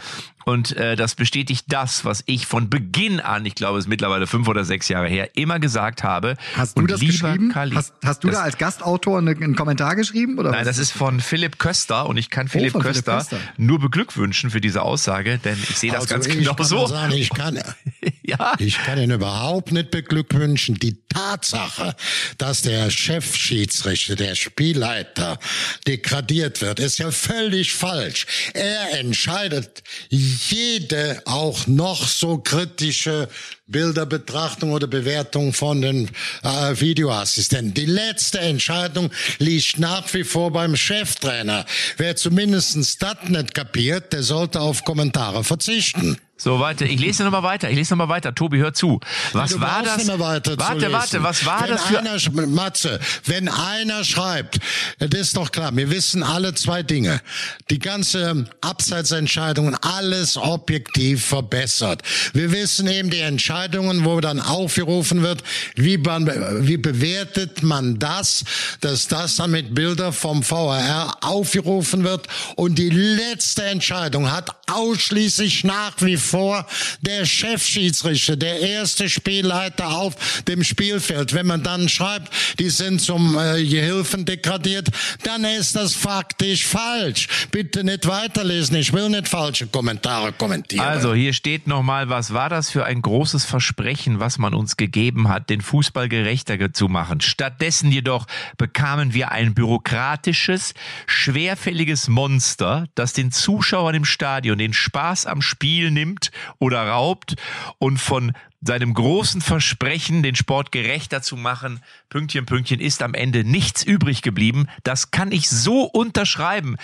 und 0.49 0.77
äh, 0.77 0.95
das 0.95 1.17
bestätigt 1.17 1.65
das, 1.69 2.05
was 2.05 2.23
ich 2.27 2.47
von 2.47 2.71
Beginn 2.71 3.19
an, 3.19 3.45
ich 3.45 3.57
glaube, 3.57 3.79
es 3.79 3.87
ist 3.87 3.89
mittlerweile 3.89 4.29
fünf 4.29 4.47
oder 4.47 4.65
sechs 4.65 4.89
Jahre 4.89 5.09
her, 5.09 5.31
immer 5.35 5.59
gesagt 5.59 6.05
habe. 6.05 6.37
Hast 6.55 6.79
du 6.79 6.83
und 6.83 6.91
das 6.91 7.01
geschrieben? 7.01 7.51
Kali, 7.51 7.75
hast, 7.75 7.95
hast, 8.05 8.23
du 8.23 8.31
da 8.31 8.43
als 8.43 8.57
Gastautor 8.57 9.19
einen, 9.19 9.43
einen 9.43 9.57
Kommentar 9.57 9.97
geschrieben? 9.97 10.39
Oder 10.39 10.53
nein, 10.53 10.61
was? 10.61 10.69
das 10.69 10.79
ist 10.79 10.93
von 10.93 11.19
Philipp 11.19 11.59
Köster 11.59 12.09
und 12.09 12.17
ich 12.17 12.31
kann 12.31 12.47
Philipp, 12.47 12.77
oh, 12.77 12.79
Köster, 12.79 13.21
Philipp 13.21 13.41
Köster, 13.41 13.53
nur 13.57 13.81
beglückwünschen 13.81 14.51
für 14.51 14.61
diese 14.61 14.83
Aussage, 14.83 15.39
denn 15.39 15.59
ich 15.61 15.77
sehe 15.77 15.91
das 15.91 16.03
also 16.03 16.15
ganz 16.15 16.29
genau 16.29 16.55
so. 16.63 16.87
Sagen, 16.87 17.13
ich 17.15 17.31
kann, 17.31 17.59
ja. 18.39 18.55
ich 18.59 18.79
kann 18.79 19.01
ihn 19.01 19.11
überhaupt 19.11 19.73
nicht 19.73 19.91
beglückwünschen. 19.91 20.75
Die 20.77 20.97
Tatsache, 21.09 21.95
dass 22.39 22.63
der 22.63 22.91
Chefschiedsrichter, 22.91 24.17
der 24.17 24.35
Spielleiter 24.35 25.39
degradiert 25.87 26.61
wird, 26.61 26.81
ist 26.81 26.99
ja 26.99 27.11
völlig 27.11 27.73
falsch. 27.73 28.27
Er 28.55 28.99
entscheidet 28.99 29.83
jede 30.09 31.23
auch 31.25 31.67
noch 31.67 32.07
so 32.09 32.39
kritische 32.39 33.29
Bilderbetrachtung 33.69 34.73
oder 34.73 34.87
Bewertung 34.87 35.53
von 35.53 35.83
den 35.83 36.09
äh, 36.43 36.81
Videoassistenten. 36.81 37.75
Die 37.75 37.87
letzte 37.87 38.39
Entscheidung 38.39 39.11
liegt 39.39 39.79
nach 39.79 40.13
wie 40.15 40.25
vor 40.25 40.53
beim 40.53 40.77
Cheftrainer. 40.77 41.67
Wer 41.97 42.17
zumindest 42.17 43.03
das 43.03 43.17
nicht 43.29 43.55
kapiert, 43.55 44.13
der 44.13 44.23
sollte 44.23 44.61
auf 44.61 44.85
Kommentare 44.85 45.43
verzichten. 45.43 46.19
So, 46.39 46.61
warte, 46.61 46.85
ich 46.85 47.01
lese 47.01 47.25
noch 47.25 47.31
mal 47.31 47.43
weiter. 47.43 47.71
Ich 47.71 47.77
lese 47.77 47.95
noch 47.95 48.07
mal 48.07 48.13
weiter. 48.13 48.35
Tobi, 48.35 48.59
hör 48.59 48.75
zu. 48.75 49.01
Was 49.33 49.53
du 49.53 49.61
war 49.61 49.83
das? 49.83 50.07
warte, 50.07 50.59
warte, 50.59 51.23
was 51.23 51.47
war 51.47 51.63
wenn 51.63 51.71
das 51.71 51.85
für 51.85 51.99
einer, 51.99 52.47
Matze, 52.47 53.01
wenn 53.25 53.49
einer 53.49 54.05
schreibt, 54.05 54.59
das 54.99 55.19
ist 55.19 55.37
doch 55.39 55.51
klar, 55.51 55.75
wir 55.75 55.91
wissen 55.91 56.23
alle 56.23 56.53
zwei 56.53 56.83
Dinge. 56.83 57.23
Die 57.71 57.79
ganze 57.79 58.45
Abseitsentscheidungen, 58.61 59.77
alles 59.81 60.37
objektiv 60.37 61.25
verbessert. 61.25 62.03
Wir 62.35 62.53
wissen 62.53 62.87
eben 62.87 63.09
die 63.09 63.21
Entscheidungen, 63.21 64.05
wo 64.05 64.21
dann 64.21 64.41
aufgerufen 64.41 65.23
wird, 65.23 65.43
wie, 65.75 65.97
man, 65.97 66.27
wie 66.67 66.77
bewertet 66.77 67.63
man 67.63 67.99
das, 67.99 68.45
dass 68.83 69.09
das 69.09 69.37
dann 69.37 69.53
mit 69.53 69.75
Bilder 69.75 70.13
vom 70.13 70.43
VRR 70.43 71.17
aufgerufen 71.23 72.05
wird 72.05 72.27
und 72.57 72.79
die 72.79 72.91
letzte 72.91 73.65
Entscheidung 73.65 74.31
hat 74.31 74.51
ausschließlich 74.67 75.65
nach 75.65 75.95
wie 76.01 76.19
vor 76.27 76.67
der 77.01 77.25
Chefschiedsrichter, 77.25 78.37
der 78.37 78.61
erste 78.61 79.09
Spielleiter 79.09 79.89
auf 79.89 80.43
dem 80.45 80.65
Spielfeld. 80.65 81.33
Wenn 81.33 81.47
man 81.47 81.63
dann 81.63 81.89
schreibt, 81.89 82.33
die 82.59 82.71
sind 82.71 83.01
zum 83.01 83.39
äh, 83.39 83.65
Gehilfen 83.65 84.25
degradiert, 84.25 84.89
dann 85.23 85.45
ist 85.45 85.77
das 85.77 85.95
faktisch 85.95 86.67
falsch. 86.67 87.29
Bitte 87.51 87.85
nicht 87.85 88.07
weiterlesen. 88.07 88.77
Ich 88.77 88.93
will 88.93 89.09
nicht 89.09 89.29
falsche 89.29 89.67
Kommentare 89.67 90.33
kommentieren. 90.33 90.85
Also 90.85 91.15
hier 91.15 91.33
steht 91.33 91.67
nochmal, 91.67 92.09
was 92.09 92.33
war 92.33 92.49
das 92.49 92.71
für 92.71 92.85
ein 92.85 93.03
großes 93.03 93.45
Versprechen, 93.45 94.21
was 94.21 94.39
man 94.39 94.55
uns 94.55 94.77
gegeben 94.77 95.29
hat, 95.29 95.51
den 95.51 95.61
Fußball 95.61 96.09
gerechter 96.09 96.57
zu 96.73 96.89
machen. 96.89 97.21
Stattdessen 97.21 97.93
jedoch 97.93 98.27
bekamen 98.57 99.15
wir 99.15 99.31
ein 99.31 99.55
bürokratisches, 99.55 100.75
schwerfälliges 101.07 102.09
Monster, 102.09 102.87
das 102.95 103.13
den 103.13 103.33
Zuschauern 103.33 103.95
im 103.95 104.05
Stadion 104.05 104.59
den 104.59 104.73
Spaß 104.73 105.27
am 105.27 105.43
Spiel 105.43 105.91
nimmt 105.91 106.16
nimmt 106.17 106.31
oder 106.59 106.89
raubt 106.89 107.37
und 107.79 107.99
von 107.99 108.33
seinem 108.63 108.95
großen 108.95 109.41
Versprechen, 109.41 110.23
den 110.23 110.35
Sport 110.35 110.73
gerechter 110.73 111.23
zu 111.23 111.37
machen, 111.37 111.81
Pünktchen, 112.09 112.47
Pünktchen, 112.47 112.81
ist 112.81 113.03
am 113.03 113.15
Ende 113.15 113.45
nichts 113.45 113.85
übrig 113.85 114.23
geblieben. 114.23 114.67
Das 114.83 115.11
kann 115.11 115.31
ich 115.31 115.49
so 115.49 115.83
unterschreiben. 115.83 116.77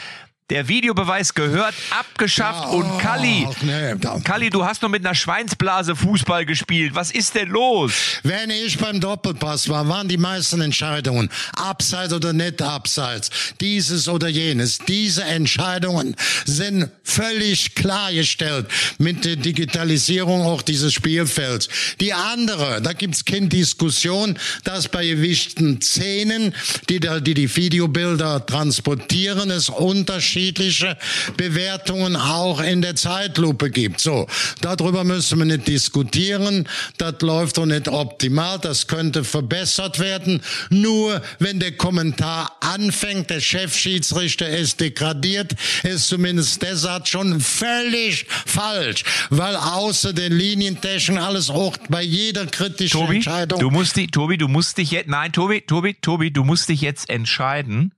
Der 0.53 0.69
Videobeweis 0.69 1.33
gehört 1.33 1.73
abgeschafft 1.99 2.65
ja, 2.65 2.71
und 2.73 2.99
Kalli, 2.99 3.49
nee, 3.63 3.95
Kalli, 4.23 4.51
du 4.51 4.63
hast 4.63 4.83
nur 4.83 4.91
mit 4.91 5.03
einer 5.03 5.15
Schweinsblase 5.15 5.97
Fußball 5.97 6.45
gespielt. 6.45 6.95
Was 6.95 7.11
ist 7.11 7.35
denn 7.35 7.49
los? 7.49 7.95
Wenn 8.23 8.51
ich 8.51 8.77
beim 8.77 9.01
Doppelpass 9.01 9.71
war, 9.71 9.89
waren 9.89 10.09
die 10.09 10.19
meisten 10.19 10.61
Entscheidungen 10.61 11.31
abseits 11.57 12.13
oder 12.13 12.35
nicht 12.35 12.61
abseits, 12.61 13.31
dieses 13.63 14.11
oder 14.11 14.29
jenes. 14.29 14.77
Diese 14.77 15.25
Entscheidungen 15.25 16.17
sind 16.45 16.91
völlig 17.03 17.75
klargestellt 17.75 18.67
mit 18.99 19.25
der 19.25 19.37
Digitalisierung 19.37 20.43
auch 20.43 20.61
dieses 20.61 20.93
Spielfelds. 20.93 21.71
Die 21.99 22.13
andere, 22.13 22.83
da 22.83 22.93
gibt's 22.93 23.25
keine 23.25 23.49
Diskussion, 23.49 24.39
dass 24.65 24.87
bei 24.89 25.07
gewichten 25.07 25.81
Szenen, 25.81 26.55
die 26.91 27.01
da, 27.01 27.21
die, 27.21 27.33
die 27.33 27.57
Videobilder 27.57 28.45
transportieren, 28.45 29.51
es 29.51 29.71
Unterschiede 29.71 30.42
unterschiedliche 30.43 30.97
Bewertungen 31.37 32.17
auch 32.17 32.61
in 32.61 32.83
der 32.83 32.97
Zeitlupe 32.97 33.71
gibt. 33.71 34.01
So, 34.01 34.27
darüber 34.61 35.05
müssen 35.05 35.39
wir 35.39 35.45
nicht 35.45 35.69
diskutieren. 35.69 36.69
Das 36.99 37.21
läuft 37.21 37.59
doch 37.59 37.67
nicht 37.67 37.89
optimal. 37.89 38.59
Das 38.59 38.87
könnte 38.87 39.25
verbessert 39.25 39.99
werden. 39.99 40.41
Nur 40.71 41.23
wenn 41.39 41.61
der 41.61 41.73
Kommentar 41.73 42.57
anfängt, 42.61 43.31
der 43.31 43.41
Chefschiedsrichter 43.41 44.49
ist 44.49 44.81
degradiert, 44.81 45.53
ist 45.83 46.09
zumindest 46.09 46.65
Satz 46.73 47.09
schon 47.09 47.41
völlig 47.41 48.27
falsch, 48.47 49.05
weil 49.31 49.57
außer 49.57 50.13
den 50.13 50.33
Linientäschen 50.33 51.19
alles 51.19 51.51
auch 51.51 51.77
bei 51.89 52.03
jeder 52.03 52.47
kritischen 52.47 53.01
Tobi, 53.01 53.17
Entscheidung. 53.17 53.61
Du 53.61 53.71
musst 53.71 53.97
dich, 53.97 54.11
Tobi, 54.11 54.39
du 54.39 54.49
musst 54.49 54.79
dich 54.79 54.91
jetzt, 54.91 55.09
nein, 55.09 55.33
Tobi, 55.33 55.61
Tobi, 55.61 55.95
Tobi, 56.01 56.31
du 56.31 56.45
musst 56.45 56.69
dich 56.69 56.81
jetzt 56.81 57.11
entscheiden, 57.11 57.93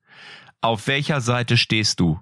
auf 0.60 0.86
welcher 0.86 1.20
Seite 1.20 1.56
stehst 1.56 2.00
du? 2.00 2.18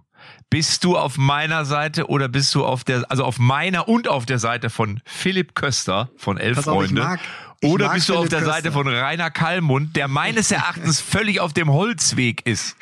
Bist 0.52 0.84
du 0.84 0.98
auf 0.98 1.16
meiner 1.16 1.64
Seite 1.64 2.08
oder 2.08 2.28
bist 2.28 2.54
du 2.54 2.62
auf 2.62 2.84
der, 2.84 3.10
also 3.10 3.24
auf 3.24 3.38
meiner 3.38 3.88
und 3.88 4.06
auf 4.06 4.26
der 4.26 4.38
Seite 4.38 4.68
von 4.68 5.00
Philipp 5.06 5.54
Köster 5.54 6.10
von 6.18 6.36
Elf 6.36 6.56
Pass 6.56 6.66
Freunde? 6.66 7.08
Auf, 7.08 7.18
oder 7.62 7.88
bist 7.88 8.10
du 8.10 8.16
auf 8.16 8.28
der 8.28 8.40
Köster. 8.40 8.54
Seite 8.56 8.72
von 8.72 8.86
Rainer 8.86 9.30
Kallmund, 9.30 9.96
der 9.96 10.08
meines 10.08 10.50
Erachtens 10.50 11.00
völlig 11.10 11.40
auf 11.40 11.54
dem 11.54 11.70
Holzweg 11.70 12.46
ist? 12.46 12.76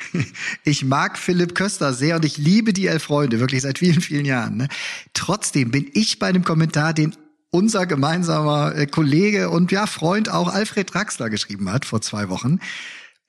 Ich 0.65 0.83
mag 0.83 1.17
Philipp 1.17 1.55
Köster 1.55 1.93
sehr 1.93 2.17
und 2.17 2.25
ich 2.25 2.37
liebe 2.37 2.73
die 2.73 2.87
Elf 2.87 3.03
Freunde, 3.03 3.39
wirklich 3.39 3.61
seit 3.61 3.79
vielen, 3.79 4.01
vielen 4.01 4.25
Jahren. 4.25 4.57
Ne? 4.57 4.67
Trotzdem 5.13 5.71
bin 5.71 5.89
ich 5.93 6.19
bei 6.19 6.27
einem 6.27 6.43
Kommentar, 6.43 6.93
den 6.93 7.15
unser 7.51 7.85
gemeinsamer 7.85 8.75
äh, 8.75 8.85
Kollege 8.85 9.49
und 9.49 9.71
ja 9.71 9.87
Freund 9.87 10.29
auch 10.29 10.49
Alfred 10.49 10.93
Draxler 10.93 11.29
geschrieben 11.29 11.71
hat 11.71 11.85
vor 11.85 12.01
zwei 12.01 12.27
Wochen 12.27 12.59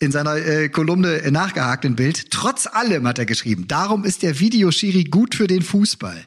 in 0.02 0.10
seiner 0.10 0.36
äh, 0.36 0.68
Kolumne 0.68 1.22
nachgehakt 1.30 1.84
im 1.84 1.94
Bild. 1.94 2.30
Trotz 2.32 2.66
allem 2.66 3.06
hat 3.06 3.20
er 3.20 3.26
geschrieben, 3.26 3.68
darum 3.68 4.04
ist 4.04 4.24
der 4.24 4.40
Videoschiri 4.40 5.04
gut 5.04 5.36
für 5.36 5.46
den 5.46 5.62
Fußball. 5.62 6.24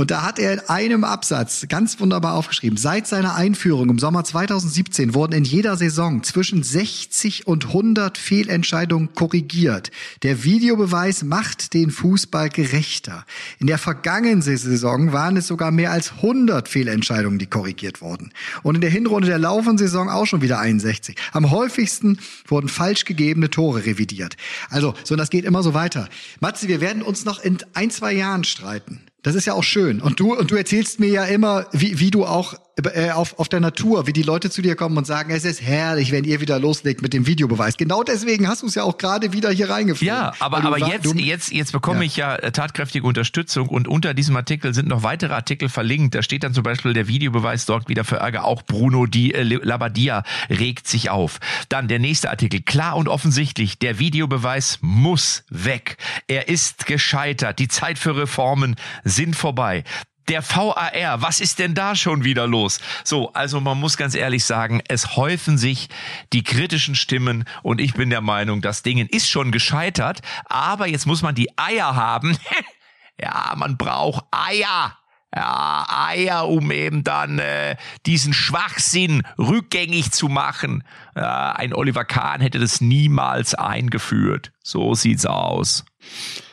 Und 0.00 0.10
da 0.10 0.22
hat 0.22 0.38
er 0.38 0.54
in 0.54 0.60
einem 0.60 1.04
Absatz 1.04 1.66
ganz 1.68 2.00
wunderbar 2.00 2.32
aufgeschrieben, 2.32 2.78
seit 2.78 3.06
seiner 3.06 3.34
Einführung 3.34 3.90
im 3.90 3.98
Sommer 3.98 4.24
2017 4.24 5.12
wurden 5.12 5.34
in 5.34 5.44
jeder 5.44 5.76
Saison 5.76 6.22
zwischen 6.22 6.62
60 6.62 7.46
und 7.46 7.66
100 7.66 8.16
Fehlentscheidungen 8.16 9.14
korrigiert. 9.14 9.90
Der 10.22 10.42
Videobeweis 10.42 11.22
macht 11.22 11.74
den 11.74 11.90
Fußball 11.90 12.48
gerechter. 12.48 13.26
In 13.58 13.66
der 13.66 13.76
vergangenen 13.76 14.40
Saison 14.40 15.12
waren 15.12 15.36
es 15.36 15.48
sogar 15.48 15.70
mehr 15.70 15.92
als 15.92 16.12
100 16.12 16.66
Fehlentscheidungen, 16.66 17.38
die 17.38 17.48
korrigiert 17.48 18.00
wurden. 18.00 18.32
Und 18.62 18.76
in 18.76 18.80
der 18.80 18.88
Hinrunde 18.88 19.28
der 19.28 19.38
laufenden 19.38 19.76
Saison 19.76 20.08
auch 20.08 20.24
schon 20.24 20.40
wieder 20.40 20.60
61. 20.60 21.14
Am 21.32 21.50
häufigsten 21.50 22.18
wurden 22.46 22.70
falsch 22.70 23.04
gegebene 23.04 23.50
Tore 23.50 23.84
revidiert. 23.84 24.38
Also, 24.70 24.94
so, 25.04 25.12
und 25.12 25.18
das 25.18 25.28
geht 25.28 25.44
immer 25.44 25.62
so 25.62 25.74
weiter. 25.74 26.08
Matze, 26.40 26.68
wir 26.68 26.80
werden 26.80 27.02
uns 27.02 27.26
noch 27.26 27.38
in 27.44 27.58
ein, 27.74 27.90
zwei 27.90 28.14
Jahren 28.14 28.44
streiten. 28.44 29.02
Das 29.22 29.34
ist 29.34 29.46
ja 29.46 29.54
auch 29.54 29.64
schön. 29.64 30.00
Und 30.00 30.18
du, 30.20 30.34
und 30.34 30.50
du 30.50 30.56
erzählst 30.56 31.00
mir 31.00 31.08
ja 31.08 31.24
immer, 31.24 31.66
wie, 31.72 32.00
wie 32.00 32.10
du 32.10 32.24
auch 32.24 32.54
äh, 32.86 33.10
auf, 33.10 33.38
auf 33.38 33.48
der 33.48 33.60
Natur, 33.60 34.06
wie 34.06 34.12
die 34.12 34.22
Leute 34.22 34.50
zu 34.50 34.62
dir 34.62 34.76
kommen 34.76 34.96
und 34.96 35.06
sagen, 35.06 35.30
es 35.30 35.44
ist 35.44 35.62
herrlich, 35.62 36.12
wenn 36.12 36.24
ihr 36.24 36.40
wieder 36.40 36.58
loslegt 36.58 37.02
mit 37.02 37.12
dem 37.12 37.26
Videobeweis. 37.26 37.76
Genau 37.76 38.02
deswegen 38.02 38.48
hast 38.48 38.62
du 38.62 38.66
es 38.66 38.74
ja 38.74 38.84
auch 38.84 38.98
gerade 38.98 39.32
wieder 39.32 39.50
hier 39.50 39.70
reingeführt. 39.70 40.08
Ja, 40.08 40.32
aber, 40.38 40.64
aber 40.64 40.78
jetzt, 40.78 41.04
du, 41.04 41.14
jetzt, 41.14 41.52
jetzt 41.52 41.72
bekomme 41.72 42.00
ja. 42.00 42.04
ich 42.04 42.16
ja 42.16 42.36
äh, 42.36 42.52
tatkräftige 42.52 43.06
Unterstützung 43.06 43.68
und 43.68 43.88
unter 43.88 44.14
diesem 44.14 44.36
Artikel 44.36 44.74
sind 44.74 44.88
noch 44.88 45.02
weitere 45.02 45.34
Artikel 45.34 45.68
verlinkt. 45.68 46.14
Da 46.14 46.22
steht 46.22 46.44
dann 46.44 46.54
zum 46.54 46.62
Beispiel, 46.62 46.92
der 46.92 47.08
Videobeweis 47.08 47.66
sorgt 47.66 47.88
wieder 47.88 48.04
für 48.04 48.16
Ärger. 48.16 48.44
Auch 48.44 48.62
Bruno 48.62 49.06
Di, 49.06 49.32
äh, 49.32 49.42
Labadia 49.42 50.22
regt 50.48 50.88
sich 50.88 51.10
auf. 51.10 51.38
Dann 51.68 51.88
der 51.88 51.98
nächste 51.98 52.30
Artikel. 52.30 52.60
Klar 52.62 52.96
und 52.96 53.08
offensichtlich, 53.08 53.78
der 53.78 53.98
Videobeweis 53.98 54.78
muss 54.80 55.44
weg. 55.48 55.96
Er 56.26 56.48
ist 56.48 56.86
gescheitert. 56.86 57.58
Die 57.58 57.68
Zeit 57.68 57.98
für 57.98 58.16
Reformen 58.16 58.76
sind 59.04 59.36
vorbei 59.36 59.84
der 60.28 60.42
VAR, 60.42 61.22
was 61.22 61.40
ist 61.40 61.58
denn 61.58 61.74
da 61.74 61.94
schon 61.94 62.24
wieder 62.24 62.46
los? 62.46 62.80
So, 63.04 63.32
also 63.32 63.60
man 63.60 63.78
muss 63.78 63.96
ganz 63.96 64.14
ehrlich 64.14 64.44
sagen, 64.44 64.82
es 64.88 65.16
häufen 65.16 65.58
sich 65.58 65.88
die 66.32 66.42
kritischen 66.42 66.94
Stimmen 66.94 67.44
und 67.62 67.80
ich 67.80 67.94
bin 67.94 68.10
der 68.10 68.20
Meinung, 68.20 68.60
das 68.60 68.82
Ding 68.82 68.98
ist 68.98 69.28
schon 69.28 69.50
gescheitert, 69.52 70.20
aber 70.46 70.86
jetzt 70.86 71.06
muss 71.06 71.22
man 71.22 71.34
die 71.34 71.56
Eier 71.58 71.96
haben. 71.96 72.36
ja, 73.20 73.54
man 73.56 73.76
braucht 73.76 74.24
Eier. 74.30 74.96
Ja, 75.34 75.86
Eier, 75.88 76.48
um 76.48 76.72
eben 76.72 77.04
dann 77.04 77.38
äh, 77.38 77.76
diesen 78.04 78.32
Schwachsinn 78.32 79.22
rückgängig 79.38 80.10
zu 80.10 80.28
machen. 80.28 80.82
Ja, 81.14 81.52
ein 81.52 81.72
Oliver 81.72 82.04
Kahn 82.04 82.40
hätte 82.40 82.58
das 82.58 82.80
niemals 82.80 83.54
eingeführt. 83.54 84.50
So 84.60 84.94
sieht's 84.94 85.26
aus. 85.26 85.84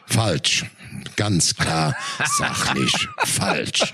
Falsch. 0.06 0.66
Ganz 1.16 1.56
klar, 1.56 1.96
sachlich 2.38 3.08
falsch. 3.18 3.94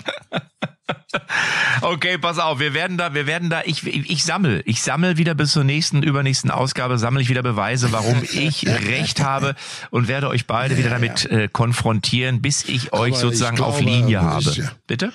Okay, 1.80 2.18
pass 2.18 2.38
auf, 2.38 2.58
wir 2.58 2.74
werden 2.74 2.98
da, 2.98 3.14
wir 3.14 3.26
werden 3.26 3.48
da, 3.48 3.62
ich, 3.64 3.86
ich, 3.86 4.10
ich 4.10 4.24
sammel, 4.24 4.62
ich 4.66 4.82
sammel 4.82 5.16
wieder 5.16 5.34
bis 5.34 5.52
zur 5.52 5.64
nächsten, 5.64 6.02
übernächsten 6.02 6.50
Ausgabe, 6.50 6.98
sammle 6.98 7.22
ich 7.22 7.28
wieder 7.28 7.42
Beweise, 7.42 7.92
warum 7.92 8.22
ich 8.22 8.66
recht 8.66 9.22
habe 9.22 9.54
und 9.90 10.08
werde 10.08 10.28
euch 10.28 10.46
beide 10.46 10.76
wieder 10.76 10.90
damit 10.90 11.24
äh, 11.26 11.48
konfrontieren, 11.48 12.42
bis 12.42 12.64
ich 12.64 12.92
euch 12.92 13.12
Aber 13.12 13.20
sozusagen 13.20 13.56
glaube, 13.56 13.72
auf 13.72 13.80
Linie 13.80 14.20
habe. 14.22 14.70
Bitte? 14.86 15.12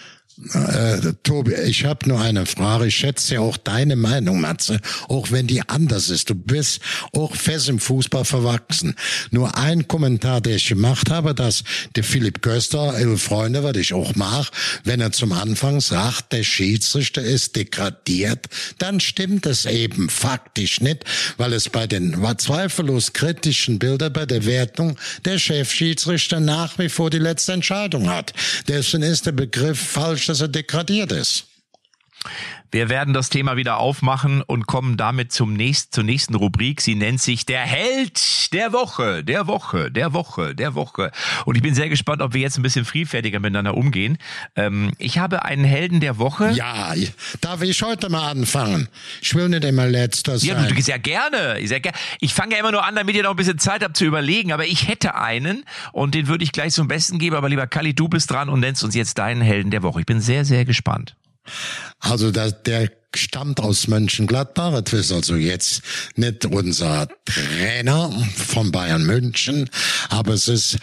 Äh, 0.54 1.14
Tobi, 1.24 1.54
ich 1.54 1.84
habe 1.84 2.08
nur 2.08 2.22
eine 2.22 2.46
Frage. 2.46 2.88
Ich 2.88 2.96
schätze 2.96 3.36
ja 3.36 3.40
auch 3.42 3.58
deine 3.58 3.98
Meinung, 3.98 4.40
Matze, 4.40 4.80
auch 5.10 5.32
wenn 5.32 5.48
die 5.48 5.68
anders 5.68 6.10
ist. 6.10 6.30
Du 6.30 6.36
bist 6.36 6.80
auch 7.12 7.36
fest 7.36 7.68
im 7.68 7.80
Fußball 7.80 8.24
verwachsen. 8.24 8.96
Nur 9.32 9.58
ein 9.58 9.90
Kommentar, 9.90 10.40
den 10.40 10.56
ich 10.56 10.70
gemacht 10.70 11.10
habe, 11.10 11.36
dass 11.36 11.66
der 11.96 12.06
Philipp 12.06 12.42
Köster, 12.42 12.96
elf 12.98 13.22
Freunde, 13.22 13.64
was 13.64 13.76
ich 13.76 13.94
auch 13.94 14.16
mach, 14.16 14.50
wenn 14.86 15.02
er 15.02 15.12
zum 15.12 15.34
Anfang 15.34 15.82
sagt, 15.82 16.32
der 16.32 16.44
Schiedsrichter 16.44 17.22
ist 17.22 17.58
degradiert, 17.58 18.46
dann 18.78 19.02
stimmt 19.02 19.46
es 19.46 19.66
eben 19.66 20.10
faktisch 20.10 20.80
nicht, 20.80 21.04
weil 21.36 21.52
es 21.52 21.68
bei 21.68 21.86
den 21.86 22.16
zweifellos 22.38 23.12
kritischen 23.12 23.78
Bildern 23.78 24.14
bei 24.14 24.26
der 24.26 24.46
Wertung 24.46 24.98
der 25.26 25.38
Chefschiedsrichter 25.38 26.40
nach 26.40 26.80
wie 26.80 26.88
vor 26.88 27.10
die 27.10 27.20
letzte 27.20 27.52
Entscheidung 27.52 28.10
hat. 28.10 28.34
Deswegen 28.70 29.04
ist 29.04 29.26
der 29.26 29.34
Begriff 29.34 29.80
falsch 29.80 30.29
dass 30.30 30.42
er 30.42 30.48
degradiert 30.48 31.12
ist. 31.12 31.49
Wir 32.72 32.88
werden 32.90 33.16
das 33.16 33.30
Thema 33.30 33.56
wieder 33.58 33.78
aufmachen 33.78 34.44
und 34.44 34.68
kommen 34.68 34.96
damit 34.96 35.32
zum 35.32 35.54
nächsten, 35.54 35.92
zur 35.92 36.04
nächsten 36.04 36.36
Rubrik. 36.36 36.82
Sie 36.82 36.94
nennt 36.94 37.20
sich 37.20 37.46
der 37.46 37.62
Held 37.62 38.54
der 38.54 38.74
Woche, 38.74 39.24
der 39.24 39.48
Woche, 39.48 39.90
der 39.90 40.14
Woche, 40.14 40.54
der 40.54 40.76
Woche. 40.76 41.12
Und 41.46 41.56
ich 41.56 41.64
bin 41.64 41.74
sehr 41.74 41.90
gespannt, 41.90 42.22
ob 42.22 42.34
wir 42.34 42.42
jetzt 42.42 42.58
ein 42.58 42.62
bisschen 42.62 42.86
friedfertiger 42.86 43.40
miteinander 43.40 43.76
umgehen. 43.76 44.20
Ähm, 44.56 44.92
ich 45.00 45.18
habe 45.18 45.46
einen 45.46 45.64
Helden 45.64 46.00
der 46.00 46.20
Woche. 46.20 46.52
Ja, 46.52 46.94
darf 47.42 47.64
ich 47.64 47.82
heute 47.82 48.10
mal 48.10 48.30
anfangen? 48.30 48.88
Ich 49.22 49.34
will 49.34 49.50
nicht 49.50 49.64
immer 49.64 49.88
letzter 49.88 50.38
sein. 50.38 50.50
Ja, 50.50 50.62
du, 50.62 50.80
sehr 50.80 51.00
gerne. 51.00 51.58
Sehr 51.66 51.80
gerne. 51.80 51.98
Ich 52.20 52.36
fange 52.36 52.54
ja 52.54 52.60
immer 52.60 52.72
nur 52.72 52.86
an, 52.86 52.96
damit 52.96 53.16
ihr 53.16 53.24
noch 53.24 53.32
ein 53.32 53.36
bisschen 53.36 53.58
Zeit 53.58 53.84
habt 53.84 53.98
zu 53.98 54.06
überlegen. 54.06 54.52
Aber 54.52 54.68
ich 54.68 54.88
hätte 54.88 55.16
einen 55.16 55.66
und 55.92 56.14
den 56.14 56.28
würde 56.28 56.44
ich 56.44 56.52
gleich 56.52 56.74
zum 56.74 56.88
Besten 56.88 57.18
geben. 57.18 57.36
Aber 57.36 57.50
lieber 57.50 57.66
Kali, 57.66 57.96
du 57.96 58.08
bist 58.10 58.30
dran 58.30 58.50
und 58.50 58.60
nennst 58.60 58.84
uns 58.84 58.94
jetzt 58.94 59.18
deinen 59.18 59.42
Helden 59.42 59.72
der 59.72 59.82
Woche. 59.82 60.02
Ich 60.02 60.06
bin 60.06 60.22
sehr, 60.22 60.46
sehr 60.46 60.66
gespannt. 60.66 61.16
Also 62.00 62.32
das, 62.32 62.64
der 62.64 62.92
stammt 63.16 63.60
aus 63.60 63.88
Mönchengladbach. 63.88 64.82
Das 64.82 64.94
ist 64.94 65.12
also 65.12 65.36
jetzt 65.36 65.82
nicht 66.16 66.46
unser 66.46 67.08
Trainer 67.26 68.12
von 68.36 68.72
Bayern 68.72 69.06
München, 69.06 69.70
aber 70.10 70.34
es 70.34 70.48
ist 70.48 70.78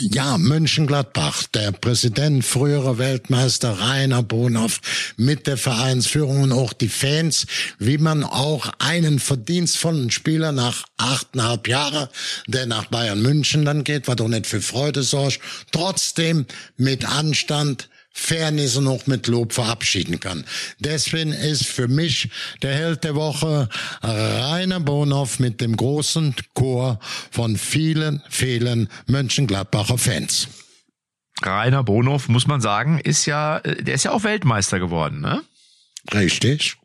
ja, 0.00 0.38
Mönchengladbach, 0.38 1.44
der 1.54 1.72
Präsident, 1.72 2.44
frühere 2.44 2.98
Weltmeister 2.98 3.78
Rainer 3.78 4.22
Bonhoff 4.22 4.80
mit 5.16 5.46
der 5.46 5.56
Vereinsführung 5.56 6.42
und 6.42 6.52
auch 6.52 6.72
die 6.72 6.88
Fans, 6.88 7.46
wie 7.78 7.98
man 7.98 8.24
auch 8.24 8.70
einen 8.78 9.18
verdienstvollen 9.18 10.10
Spieler 10.10 10.52
nach 10.52 10.84
achteinhalb 10.96 11.68
Jahren, 11.68 12.08
der 12.46 12.66
nach 12.66 12.86
Bayern 12.86 13.22
München 13.22 13.64
dann 13.64 13.84
geht, 13.84 14.08
was 14.08 14.16
doch 14.16 14.28
nicht 14.28 14.46
für 14.46 14.60
Freude 14.60 15.02
sorgt, 15.02 15.40
trotzdem 15.70 16.46
mit 16.76 17.04
Anstand 17.04 17.88
Fairness 18.10 18.76
und 18.76 18.88
auch 18.88 19.06
mit 19.06 19.26
Lob 19.26 19.52
verabschieden 19.52 20.20
kann. 20.20 20.44
Deswegen 20.78 21.32
ist 21.32 21.66
für 21.66 21.88
mich 21.88 22.30
der 22.62 22.74
Held 22.74 23.04
der 23.04 23.14
Woche 23.14 23.68
Rainer 24.02 24.80
Bonhoff 24.80 25.38
mit 25.38 25.60
dem 25.60 25.76
großen 25.76 26.34
Chor 26.54 26.98
von 27.30 27.56
vielen, 27.56 28.22
vielen 28.28 28.88
Mönchengladbacher 29.06 29.98
Fans. 29.98 30.48
Rainer 31.42 31.84
Bonhoff, 31.84 32.28
muss 32.28 32.46
man 32.46 32.60
sagen, 32.60 32.98
ist 32.98 33.26
ja, 33.26 33.58
äh, 33.58 33.82
der 33.82 33.94
ist 33.94 34.04
ja 34.04 34.10
auch 34.10 34.24
Weltmeister 34.24 34.78
geworden, 34.80 35.20
ne? 35.20 35.42
Richtig. 36.12 36.76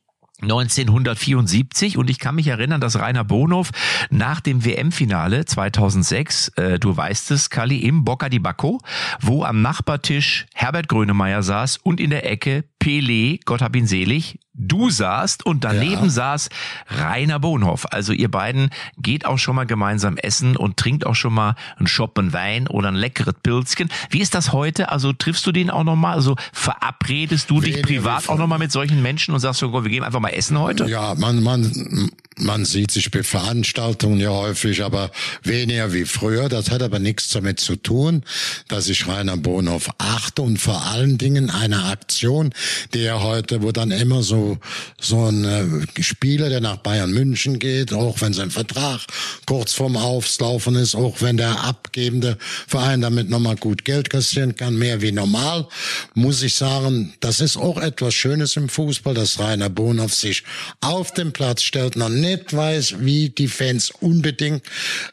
1974. 0.43 1.97
Und 1.97 2.09
ich 2.09 2.19
kann 2.19 2.35
mich 2.35 2.47
erinnern, 2.47 2.81
dass 2.81 2.99
Rainer 2.99 3.23
Bonhoff 3.23 3.71
nach 4.09 4.39
dem 4.39 4.63
WM-Finale 4.63 5.45
2006, 5.45 6.49
äh, 6.49 6.79
du 6.79 6.95
weißt 6.95 7.31
es, 7.31 7.49
Kali, 7.49 7.79
im 7.79 8.03
Bocca 8.03 8.29
di 8.29 8.39
Bacco, 8.39 8.79
wo 9.21 9.43
am 9.43 9.61
Nachbartisch 9.61 10.45
Herbert 10.53 10.87
Grönemeyer 10.87 11.43
saß 11.43 11.77
und 11.77 11.99
in 11.99 12.09
der 12.09 12.29
Ecke 12.29 12.65
Pelé, 12.83 13.39
Gott 13.45 13.61
hab 13.61 13.75
ihn 13.75 13.87
selig, 13.87 14.39
du 14.53 14.89
saßt 14.89 15.45
und 15.45 15.63
daneben 15.63 16.05
ja. 16.05 16.09
saß 16.09 16.49
Rainer 16.87 17.39
Bonhoff. 17.39 17.91
Also 17.91 18.13
ihr 18.13 18.29
beiden 18.29 18.69
geht 18.97 19.25
auch 19.25 19.37
schon 19.37 19.55
mal 19.55 19.65
gemeinsam 19.65 20.17
essen 20.17 20.55
und 20.55 20.77
trinkt 20.77 21.05
auch 21.05 21.15
schon 21.15 21.33
mal 21.33 21.55
einen 21.77 21.87
Schoppen 21.87 22.33
Wein 22.33 22.67
oder 22.67 22.89
ein 22.89 22.95
leckeres 22.95 23.35
Pilzchen. 23.41 23.89
Wie 24.09 24.19
ist 24.19 24.35
das 24.35 24.53
heute? 24.53 24.89
Also 24.89 25.13
triffst 25.13 25.45
du 25.47 25.51
den 25.51 25.69
auch 25.69 25.83
noch 25.83 25.95
mal? 25.95 26.13
Also 26.13 26.35
verabredest 26.51 27.49
du 27.49 27.61
dich 27.61 27.81
privat 27.81 28.29
auch 28.29 28.37
noch 28.37 28.47
mal 28.47 28.59
mit 28.59 28.71
solchen 28.71 29.01
Menschen 29.01 29.33
und 29.33 29.39
sagst 29.39 29.59
so, 29.59 29.73
wir 29.73 29.89
gehen 29.89 30.03
einfach 30.03 30.19
mal 30.19 30.29
essen 30.29 30.59
heute? 30.59 30.85
Ja, 30.85 31.15
man, 31.15 31.41
man, 31.41 32.11
man 32.37 32.65
sieht 32.65 32.91
sich 32.91 33.11
bei 33.11 33.23
Veranstaltungen 33.23 34.19
ja 34.19 34.31
häufig, 34.31 34.83
aber 34.83 35.11
weniger 35.43 35.93
wie 35.93 36.05
früher. 36.05 36.49
Das 36.49 36.71
hat 36.71 36.81
aber 36.81 36.99
nichts 36.99 37.29
damit 37.29 37.59
zu 37.59 37.75
tun, 37.75 38.23
dass 38.67 38.89
ich 38.89 39.07
Rainer 39.07 39.37
Bonhoff 39.37 39.89
achte 39.97 40.41
und 40.41 40.57
vor 40.57 40.81
allen 40.83 41.17
Dingen 41.17 41.49
eine 41.49 41.83
Aktion, 41.85 42.53
die 42.93 43.03
er 43.03 43.21
heute, 43.21 43.61
wo 43.61 43.71
dann 43.71 43.91
immer 43.91 44.23
so, 44.23 44.57
so 44.99 45.25
ein 45.25 45.45
äh, 45.45 46.03
Spieler, 46.03 46.49
der 46.49 46.61
nach 46.61 46.77
Bayern 46.77 47.11
München 47.11 47.59
geht, 47.59 47.93
auch 47.93 48.21
wenn 48.21 48.33
sein 48.33 48.51
Vertrag 48.51 49.01
kurz 49.45 49.73
vorm 49.73 49.97
Auflaufen 49.97 50.75
ist, 50.75 50.95
auch 50.95 51.21
wenn 51.21 51.37
der 51.37 51.63
abgebende 51.63 52.37
Verein 52.67 53.01
damit 53.01 53.29
nochmal 53.29 53.55
gut 53.55 53.85
Geld 53.85 54.09
kassieren 54.09 54.55
kann, 54.55 54.77
mehr 54.77 55.01
wie 55.01 55.11
normal, 55.11 55.67
muss 56.13 56.41
ich 56.41 56.55
sagen, 56.55 57.13
das 57.19 57.41
ist 57.41 57.57
auch 57.57 57.77
etwas 57.77 58.13
Schönes 58.13 58.55
im 58.55 58.69
Fußball, 58.69 59.13
dass 59.13 59.39
Rainer 59.39 59.69
Bonhoff 59.69 60.13
sich 60.13 60.43
auf 60.81 61.13
den 61.13 61.31
Platz 61.31 61.63
stellt, 61.63 61.95
noch 61.95 62.09
nicht 62.23 62.55
weiß, 62.55 62.95
wie 62.99 63.29
die 63.29 63.47
Fans 63.47 63.91
unbedingt 63.91 64.63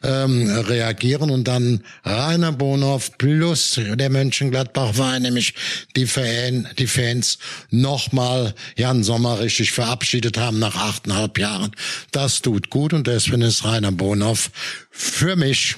ähm, 0.03 0.49
reagieren 0.49 1.29
und 1.29 1.47
dann 1.47 1.83
Rainer 2.03 2.51
Bonhoff 2.51 3.17
plus 3.17 3.79
der 3.79 4.09
Mönchengladbach 4.09 4.97
war 4.97 5.19
nämlich 5.19 5.53
die, 5.95 6.07
Fan, 6.07 6.67
die 6.79 6.87
Fans 6.87 7.37
nochmal 7.69 8.55
Jan 8.75 9.03
Sommer 9.03 9.39
richtig 9.39 9.71
verabschiedet 9.71 10.37
haben 10.37 10.59
nach 10.59 10.75
achteinhalb 10.75 11.37
Jahren. 11.37 11.71
Das 12.11 12.41
tut 12.41 12.69
gut 12.69 12.93
und 12.93 13.07
deswegen 13.07 13.41
ist 13.41 13.63
Rainer 13.63 13.91
Bonhoff 13.91 14.49
für 14.89 15.35
mich 15.35 15.75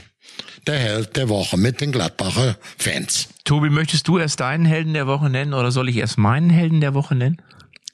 der 0.67 0.79
Held 0.79 1.17
der 1.17 1.29
Woche 1.29 1.57
mit 1.57 1.81
den 1.81 1.91
Gladbacher 1.91 2.57
Fans. 2.77 3.27
Tobi, 3.43 3.69
möchtest 3.69 4.07
du 4.07 4.17
erst 4.17 4.39
deinen 4.39 4.65
Helden 4.65 4.93
der 4.93 5.07
Woche 5.07 5.29
nennen 5.29 5.53
oder 5.53 5.71
soll 5.71 5.89
ich 5.89 5.97
erst 5.97 6.17
meinen 6.17 6.49
Helden 6.49 6.79
der 6.79 6.93
Woche 6.93 7.15
nennen? 7.15 7.41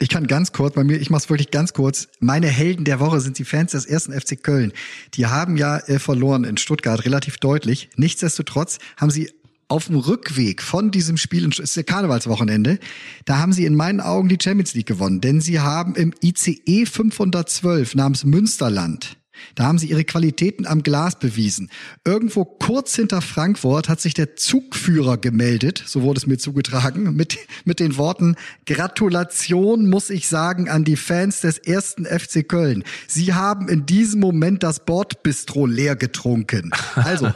Ich 0.02 0.08
kann 0.08 0.28
ganz 0.28 0.54
kurz, 0.54 0.76
bei 0.76 0.86
mir, 0.86 0.96
ich 0.96 1.10
mach's 1.10 1.30
wirklich 1.30 1.52
ganz 1.52 1.74
kurz. 1.74 2.08
Meine 2.22 2.48
Helden 2.48 2.86
der 2.86 3.02
Woche 3.02 3.20
sind 3.20 3.38
die 3.38 3.44
Fans 3.44 3.74
des 3.74 3.86
ersten 3.86 4.14
FC 4.14 4.42
Köln. 4.42 4.72
Die 5.16 5.26
haben 5.26 5.58
ja 5.58 5.78
äh, 5.78 6.00
verloren 6.00 6.46
in 6.46 6.56
Stuttgart 6.56 7.04
relativ 7.04 7.38
deutlich. 7.38 7.90
Nichtsdestotrotz 7.98 8.80
haben 8.96 9.12
sie 9.12 9.30
auf 9.68 9.88
dem 9.88 9.98
Rückweg 9.98 10.62
von 10.62 10.90
diesem 10.92 11.18
Spiel, 11.18 11.48
es 11.50 11.60
ist 11.60 11.76
ja 11.76 11.84
Karnevalswochenende, 11.84 12.80
da 13.26 13.38
haben 13.38 13.54
sie 13.54 13.66
in 13.66 13.76
meinen 13.76 14.00
Augen 14.00 14.30
die 14.30 14.38
Champions 14.42 14.74
League 14.74 14.88
gewonnen, 14.88 15.22
denn 15.22 15.42
sie 15.42 15.60
haben 15.60 15.96
im 15.96 16.14
ICE 16.24 16.86
512 16.86 17.94
namens 17.94 18.24
Münsterland 18.24 19.19
Da 19.56 19.66
haben 19.66 19.78
sie 19.78 19.88
ihre 19.88 20.04
Qualitäten 20.04 20.66
am 20.66 20.84
Glas 20.84 21.20
bewiesen. 21.20 21.70
Irgendwo 22.06 22.46
kurz 22.46 22.96
hinter 22.96 23.22
Frankfurt 23.22 23.90
hat 23.90 24.02
sich 24.02 24.14
der 24.14 24.36
Zugführer 24.36 25.18
gemeldet, 25.18 25.84
so 25.86 26.02
wurde 26.02 26.20
es 26.20 26.28
mir 26.28 26.38
zugetragen, 26.38 27.16
mit, 27.16 27.38
mit 27.66 27.80
den 27.80 27.98
Worten 27.98 28.36
Gratulation 28.66 29.90
muss 29.90 30.10
ich 30.10 30.28
sagen 30.28 30.70
an 30.70 30.84
die 30.84 30.96
Fans 30.96 31.42
des 31.42 31.58
ersten 31.58 32.06
FC 32.06 32.48
Köln. 32.48 32.84
Sie 33.08 33.34
haben 33.34 33.68
in 33.68 33.86
diesem 33.86 34.20
Moment 34.20 34.64
das 34.64 34.86
Bordbistro 34.86 35.66
leer 35.66 35.96
getrunken. 35.96 36.72
Also, 36.96 37.28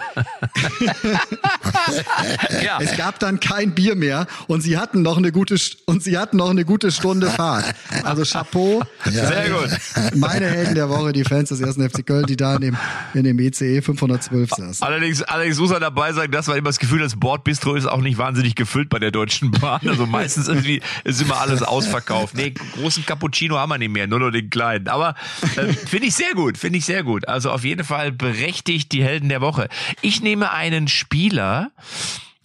ja. 2.64 2.80
es 2.80 2.96
gab 2.98 3.20
dann 3.20 3.40
kein 3.40 3.76
Bier 3.76 3.96
mehr 3.96 4.28
und 4.48 4.62
sie 4.62 4.78
hatten 4.78 5.02
noch 5.02 5.18
eine 5.18 5.32
gute, 5.32 5.56
und 5.86 6.04
sie 6.04 6.18
hatten 6.18 6.38
noch 6.38 6.50
eine 6.50 6.66
gute 6.66 6.92
Stunde 6.92 7.30
Fahrt. 7.30 7.76
Also 8.04 8.24
Chapeau. 8.24 8.82
Ja. 9.06 9.28
Sehr 9.28 9.50
gut. 9.50 9.70
Meine 10.16 10.48
Helden 10.48 10.76
der 10.76 10.90
Woche, 10.90 11.14
die 11.14 11.24
Fans 11.24 11.50
des 11.50 11.62
ersten 11.62 11.88
FC 11.90 11.93
Köln, 12.02 12.26
die 12.26 12.36
da 12.36 12.56
in 12.56 12.62
dem, 12.62 12.78
in 13.14 13.24
dem 13.24 13.38
ECE 13.38 13.82
512 13.82 14.50
saßen. 14.50 14.88
Allerdings, 14.88 15.22
allerdings 15.22 15.60
muss 15.60 15.70
man 15.70 15.82
dabei 15.82 16.14
sagen, 16.14 16.32
dass 16.32 16.48
man 16.48 16.58
immer 16.58 16.70
das 16.70 16.80
Gefühl, 16.80 17.00
das 17.00 17.20
Bordbistro 17.20 17.76
ist 17.76 17.86
auch 17.86 18.02
nicht 18.02 18.18
wahnsinnig 18.18 18.56
gefüllt 18.56 18.90
bei 18.90 18.98
der 18.98 19.12
Deutschen 19.12 19.52
Bahn. 19.52 19.82
Also 19.88 20.08
meistens 20.08 20.48
irgendwie 20.48 20.82
ist 21.04 21.22
immer 21.22 21.40
alles 21.40 21.62
ausverkauft. 21.62 22.36
Nee, 22.36 22.56
großen 22.76 23.06
Cappuccino 23.06 23.58
haben 23.58 23.70
wir 23.70 23.78
nicht 23.78 23.92
mehr, 23.92 24.08
nur 24.08 24.20
noch 24.20 24.32
den 24.32 24.50
kleinen. 24.50 24.88
Aber 24.88 25.14
äh, 25.56 25.74
finde 25.74 26.08
ich 26.08 26.16
sehr 26.16 26.34
gut, 26.34 26.58
finde 26.58 26.80
ich 26.80 26.86
sehr 26.86 27.04
gut. 27.04 27.28
Also 27.28 27.52
auf 27.52 27.64
jeden 27.64 27.84
Fall 27.84 28.12
berechtigt 28.12 28.92
die 28.92 29.04
Helden 29.04 29.30
der 29.30 29.42
Woche. 29.42 29.70
Ich 30.02 30.22
nehme 30.22 30.52
einen 30.52 30.88
Spieler, 30.88 31.72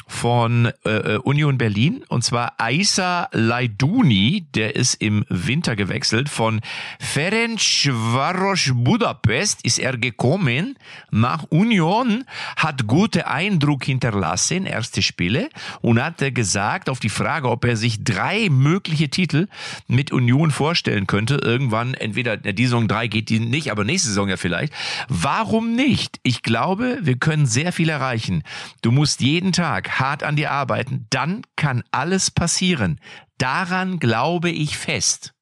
von 0.08 0.72
äh, 0.84 0.90
äh, 0.90 1.18
Union 1.18 1.58
Berlin 1.58 2.02
und 2.08 2.24
zwar 2.24 2.54
Aisa 2.56 3.28
Laiduni, 3.32 4.46
der 4.54 4.74
ist 4.74 4.94
im 4.94 5.24
Winter 5.28 5.76
gewechselt 5.76 6.28
von 6.28 6.60
Ferencvaros 6.98 8.72
Budapest 8.74 9.64
ist 9.64 9.78
er 9.78 9.96
gekommen 9.98 10.76
nach 11.10 11.44
Union, 11.50 12.24
hat 12.56 12.86
gute 12.86 13.28
Eindruck 13.28 13.84
hinterlassen, 13.84 14.66
erste 14.66 15.02
Spiele 15.02 15.50
und 15.82 16.02
hat 16.02 16.18
gesagt 16.34 16.88
auf 16.88 16.98
die 16.98 17.10
Frage, 17.10 17.50
ob 17.50 17.64
er 17.64 17.76
sich 17.76 18.02
drei 18.02 18.48
mögliche 18.50 19.10
Titel 19.10 19.46
mit 19.86 20.10
Union 20.10 20.50
vorstellen 20.50 21.06
könnte, 21.06 21.36
irgendwann 21.36 21.94
entweder 21.94 22.36
die 22.38 22.64
Saison 22.64 22.88
drei 22.88 23.08
geht 23.08 23.28
die 23.28 23.40
nicht, 23.40 23.70
aber 23.70 23.84
nächste 23.84 24.08
Saison 24.08 24.28
ja 24.28 24.36
vielleicht. 24.36 24.72
Warum 25.08 25.74
nicht? 25.74 26.18
Ich 26.22 26.42
glaube, 26.42 26.98
wir 27.02 27.16
können 27.16 27.46
sehr 27.46 27.72
viel 27.72 27.88
erreichen. 27.90 28.42
Du 28.82 28.90
musst 28.90 29.20
jeden 29.20 29.52
Tag 29.52 29.97
hart 29.98 30.22
an 30.22 30.36
dir 30.36 30.50
arbeiten, 30.50 31.06
dann 31.10 31.42
kann 31.56 31.82
alles 31.90 32.30
passieren. 32.30 33.00
Daran 33.38 33.98
glaube 33.98 34.50
ich 34.50 34.76
fest. 34.76 35.34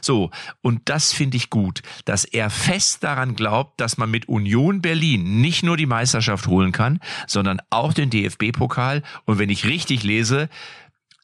So, 0.00 0.30
und 0.62 0.82
das 0.88 1.12
finde 1.12 1.36
ich 1.36 1.50
gut, 1.50 1.82
dass 2.04 2.24
er 2.24 2.50
fest 2.50 3.02
daran 3.02 3.34
glaubt, 3.34 3.80
dass 3.80 3.98
man 3.98 4.10
mit 4.10 4.28
Union 4.28 4.80
Berlin 4.80 5.40
nicht 5.40 5.62
nur 5.62 5.76
die 5.76 5.86
Meisterschaft 5.86 6.46
holen 6.46 6.72
kann, 6.72 7.00
sondern 7.26 7.60
auch 7.70 7.92
den 7.92 8.10
DFB-Pokal 8.10 9.02
und 9.24 9.38
wenn 9.38 9.50
ich 9.50 9.66
richtig 9.66 10.04
lese, 10.04 10.48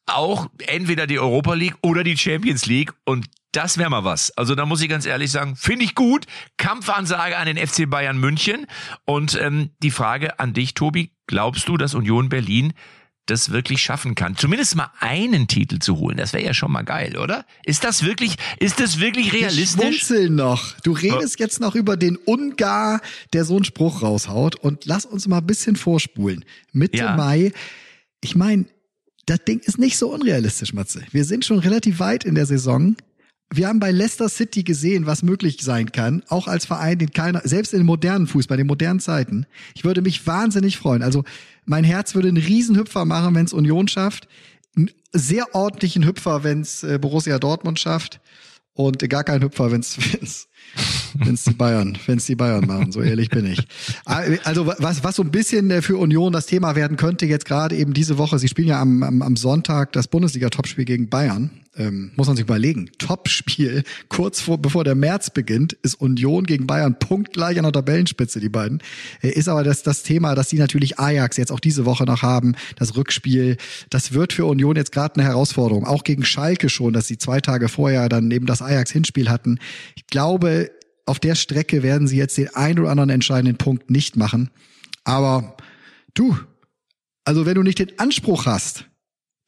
auch 0.07 0.49
entweder 0.67 1.07
die 1.07 1.21
Europa 1.21 1.55
League 1.55 1.77
oder 1.83 2.03
die 2.03 2.17
Champions 2.17 2.67
League 2.67 2.93
und 3.05 3.27
das 3.53 3.79
wäre 3.79 3.91
mal 3.91 4.05
was. 4.05 4.31
Also 4.37 4.55
da 4.55 4.67
muss 4.67 4.81
ich 4.81 4.89
ganz 4.89 5.07
ehrlich 5.07 5.31
sagen, 5.31 5.57
finde 5.57 5.85
ich 5.85 5.95
gut. 5.95 6.27
Kampfansage 6.57 7.37
an 7.37 7.47
den 7.47 7.57
FC 7.57 7.89
Bayern 7.89 8.19
München. 8.19 8.67
Und 9.05 9.39
ähm, 9.41 9.71
die 9.83 9.91
Frage 9.91 10.39
an 10.39 10.53
dich, 10.53 10.75
Tobi, 10.75 11.13
glaubst 11.27 11.69
du, 11.69 11.77
dass 11.77 11.95
Union 11.95 12.29
Berlin 12.29 12.73
das 13.27 13.51
wirklich 13.51 13.81
schaffen 13.81 14.15
kann, 14.15 14.37
zumindest 14.37 14.75
mal 14.77 14.91
einen 14.99 15.47
Titel 15.47 15.79
zu 15.79 15.99
holen, 15.99 16.17
das 16.17 16.33
wäre 16.33 16.45
ja 16.45 16.53
schon 16.53 16.73
mal 16.73 16.83
geil, 16.83 17.17
oder? 17.17 17.47
Ist 17.65 17.85
das 17.85 18.05
wirklich, 18.05 18.35
ist 18.59 18.81
das 18.81 18.99
wirklich 18.99 19.33
realistisch? 19.33 20.11
Wir 20.11 20.31
noch. 20.31 20.75
Du 20.81 20.93
redest 20.93 21.37
oh. 21.39 21.43
jetzt 21.43 21.61
noch 21.61 21.77
über 21.77 21.97
den 21.97 22.17
Ungar, 22.17 23.01
der 23.33 23.45
so 23.45 23.55
einen 23.55 23.65
Spruch 23.65 24.03
raushaut 24.03 24.57
und 24.57 24.85
lass 24.85 25.07
uns 25.07 25.29
mal 25.29 25.39
ein 25.39 25.47
bisschen 25.47 25.77
vorspulen. 25.77 26.45
Mitte 26.73 26.99
ja. 26.99 27.17
Mai. 27.17 27.53
Ich 28.21 28.35
meine, 28.35 28.67
das 29.27 29.45
Ding 29.45 29.61
ist 29.61 29.79
nicht 29.79 29.97
so 29.97 30.13
unrealistisch, 30.13 30.73
Matze. 30.73 31.05
Wir 31.13 31.25
sind 31.25 31.45
schon 31.45 31.61
relativ 31.61 32.01
weit 32.01 32.25
in 32.25 32.35
der 32.35 32.47
Saison 32.47 32.97
wir 33.53 33.67
haben 33.67 33.81
bei 33.81 33.91
Leicester 33.91 34.29
City 34.29 34.63
gesehen, 34.63 35.07
was 35.07 35.23
möglich 35.23 35.59
sein 35.61 35.91
kann, 35.91 36.23
auch 36.29 36.47
als 36.47 36.67
Verein, 36.67 36.99
den 36.99 37.13
keiner, 37.13 37.41
selbst 37.45 37.73
in 37.73 37.81
den 37.81 37.87
modernen 37.87 38.27
Fußball, 38.29 38.57
in 38.57 38.65
den 38.65 38.69
modernen 38.69 39.01
Zeiten. 39.01 39.47
Ich 39.75 39.85
würde 39.85 40.03
mich 40.03 40.27
wahnsinnig 40.27 40.77
freuen. 40.79 41.03
Also 41.03 41.25
mein 41.65 41.83
Herz 41.83 42.15
würde 42.15 42.29
einen 42.29 42.37
Riesenhüpfer 42.37 43.05
machen, 43.05 43.35
wenn 43.35 43.47
es 43.47 43.53
Union 43.53 43.89
schafft, 43.89 44.29
einen 44.77 44.91
sehr 45.13 45.55
ordentlichen 45.55 46.07
Hüpfer, 46.07 46.45
wenn 46.45 46.61
es 46.61 46.85
äh, 46.85 46.99
Borussia 47.01 47.39
Dortmund 47.41 47.81
schafft 47.81 48.21
und 48.73 49.07
gar 49.09 49.25
keinen 49.25 49.43
Hüpfer, 49.43 49.73
wenn 49.73 49.81
es 49.81 49.99
wenn 51.15 51.35
es 51.35 51.45
die 51.45 51.55
Bayern, 51.55 51.99
wenn 52.07 52.19
es 52.19 52.27
die 52.27 52.37
Bayern 52.37 52.67
machen, 52.67 52.93
so 52.93 53.03
ehrlich 53.03 53.29
bin 53.31 53.47
ich. 53.47 53.67
Also 54.05 54.67
was, 54.67 55.05
was 55.05 55.17
so 55.17 55.23
ein 55.23 55.31
bisschen 55.31 55.71
äh, 55.71 55.83
für 55.83 55.97
Union 55.97 56.33
das 56.33 56.47
Thema 56.47 56.77
werden 56.77 56.97
könnte, 56.97 57.27
jetzt 57.27 57.45
gerade 57.45 57.77
eben 57.77 57.93
diese 57.93 58.19
Woche, 58.19 58.39
sie 58.39 58.49
spielen 58.49 58.69
ja 58.69 58.81
am, 58.81 59.03
am, 59.03 59.23
am 59.23 59.37
Sonntag 59.37 59.93
das 59.93 60.09
Bundesliga-Topspiel 60.09 60.85
gegen 60.85 61.09
Bayern. 61.09 61.51
Ähm, 61.77 62.11
muss 62.17 62.27
man 62.27 62.37
sich 62.37 62.43
überlegen. 62.43 62.91
Topspiel, 62.99 63.85
kurz 64.09 64.41
vor, 64.41 64.59
bevor 64.59 64.83
der 64.83 64.97
März 64.97 65.31
beginnt, 65.31 65.73
ist 65.73 65.95
Union 65.95 66.45
gegen 66.45 66.67
Bayern 66.67 66.99
punktgleich 66.99 67.59
an 67.59 67.63
der 67.63 67.73
Tabellenspitze, 67.73 68.41
die 68.41 68.49
beiden. 68.49 68.83
Äh, 69.23 69.31
ist 69.31 69.49
aber 69.49 69.63
das, 69.63 69.85
das 69.85 70.03
Thema, 70.03 70.35
dass 70.35 70.49
die 70.49 70.59
natürlich 70.59 70.99
Ajax 70.99 71.37
jetzt 71.37 71.53
auch 71.53 71.61
diese 71.61 71.85
Woche 71.85 72.05
noch 72.05 72.23
haben, 72.23 72.57
das 72.75 72.97
Rückspiel, 72.97 73.57
das 73.89 74.13
wird 74.13 74.33
für 74.33 74.47
Union 74.47 74.75
jetzt 74.75 74.91
gerade 74.91 75.15
eine 75.15 75.25
Herausforderung. 75.25 75.87
Auch 75.87 76.03
gegen 76.03 76.25
Schalke 76.25 76.69
schon, 76.69 76.93
dass 76.93 77.07
sie 77.07 77.19
zwei 77.19 77.41
Tage 77.41 77.69
vorher 77.69 78.09
dann 78.09 78.33
eben 78.33 78.47
das 78.47 78.63
Ajax-Hinspiel 78.63 79.31
hatten. 79.31 79.61
Ich 79.95 80.09
glaube, 80.09 80.60
auf 81.11 81.19
der 81.19 81.35
Strecke 81.35 81.83
werden 81.83 82.07
sie 82.07 82.17
jetzt 82.17 82.39
den 82.39 82.55
ein 82.55 82.79
oder 82.79 82.91
anderen 82.91 83.11
entscheidenden 83.11 83.57
Punkt 83.57 83.91
nicht 83.91 84.17
machen. 84.17 84.51
Aber 85.03 85.57
du, 86.15 86.39
also 87.25 87.47
wenn 87.47 87.57
du 87.57 87.65
nicht 87.65 87.81
den 87.81 87.99
Anspruch 87.99 88.47
hast, 88.47 88.85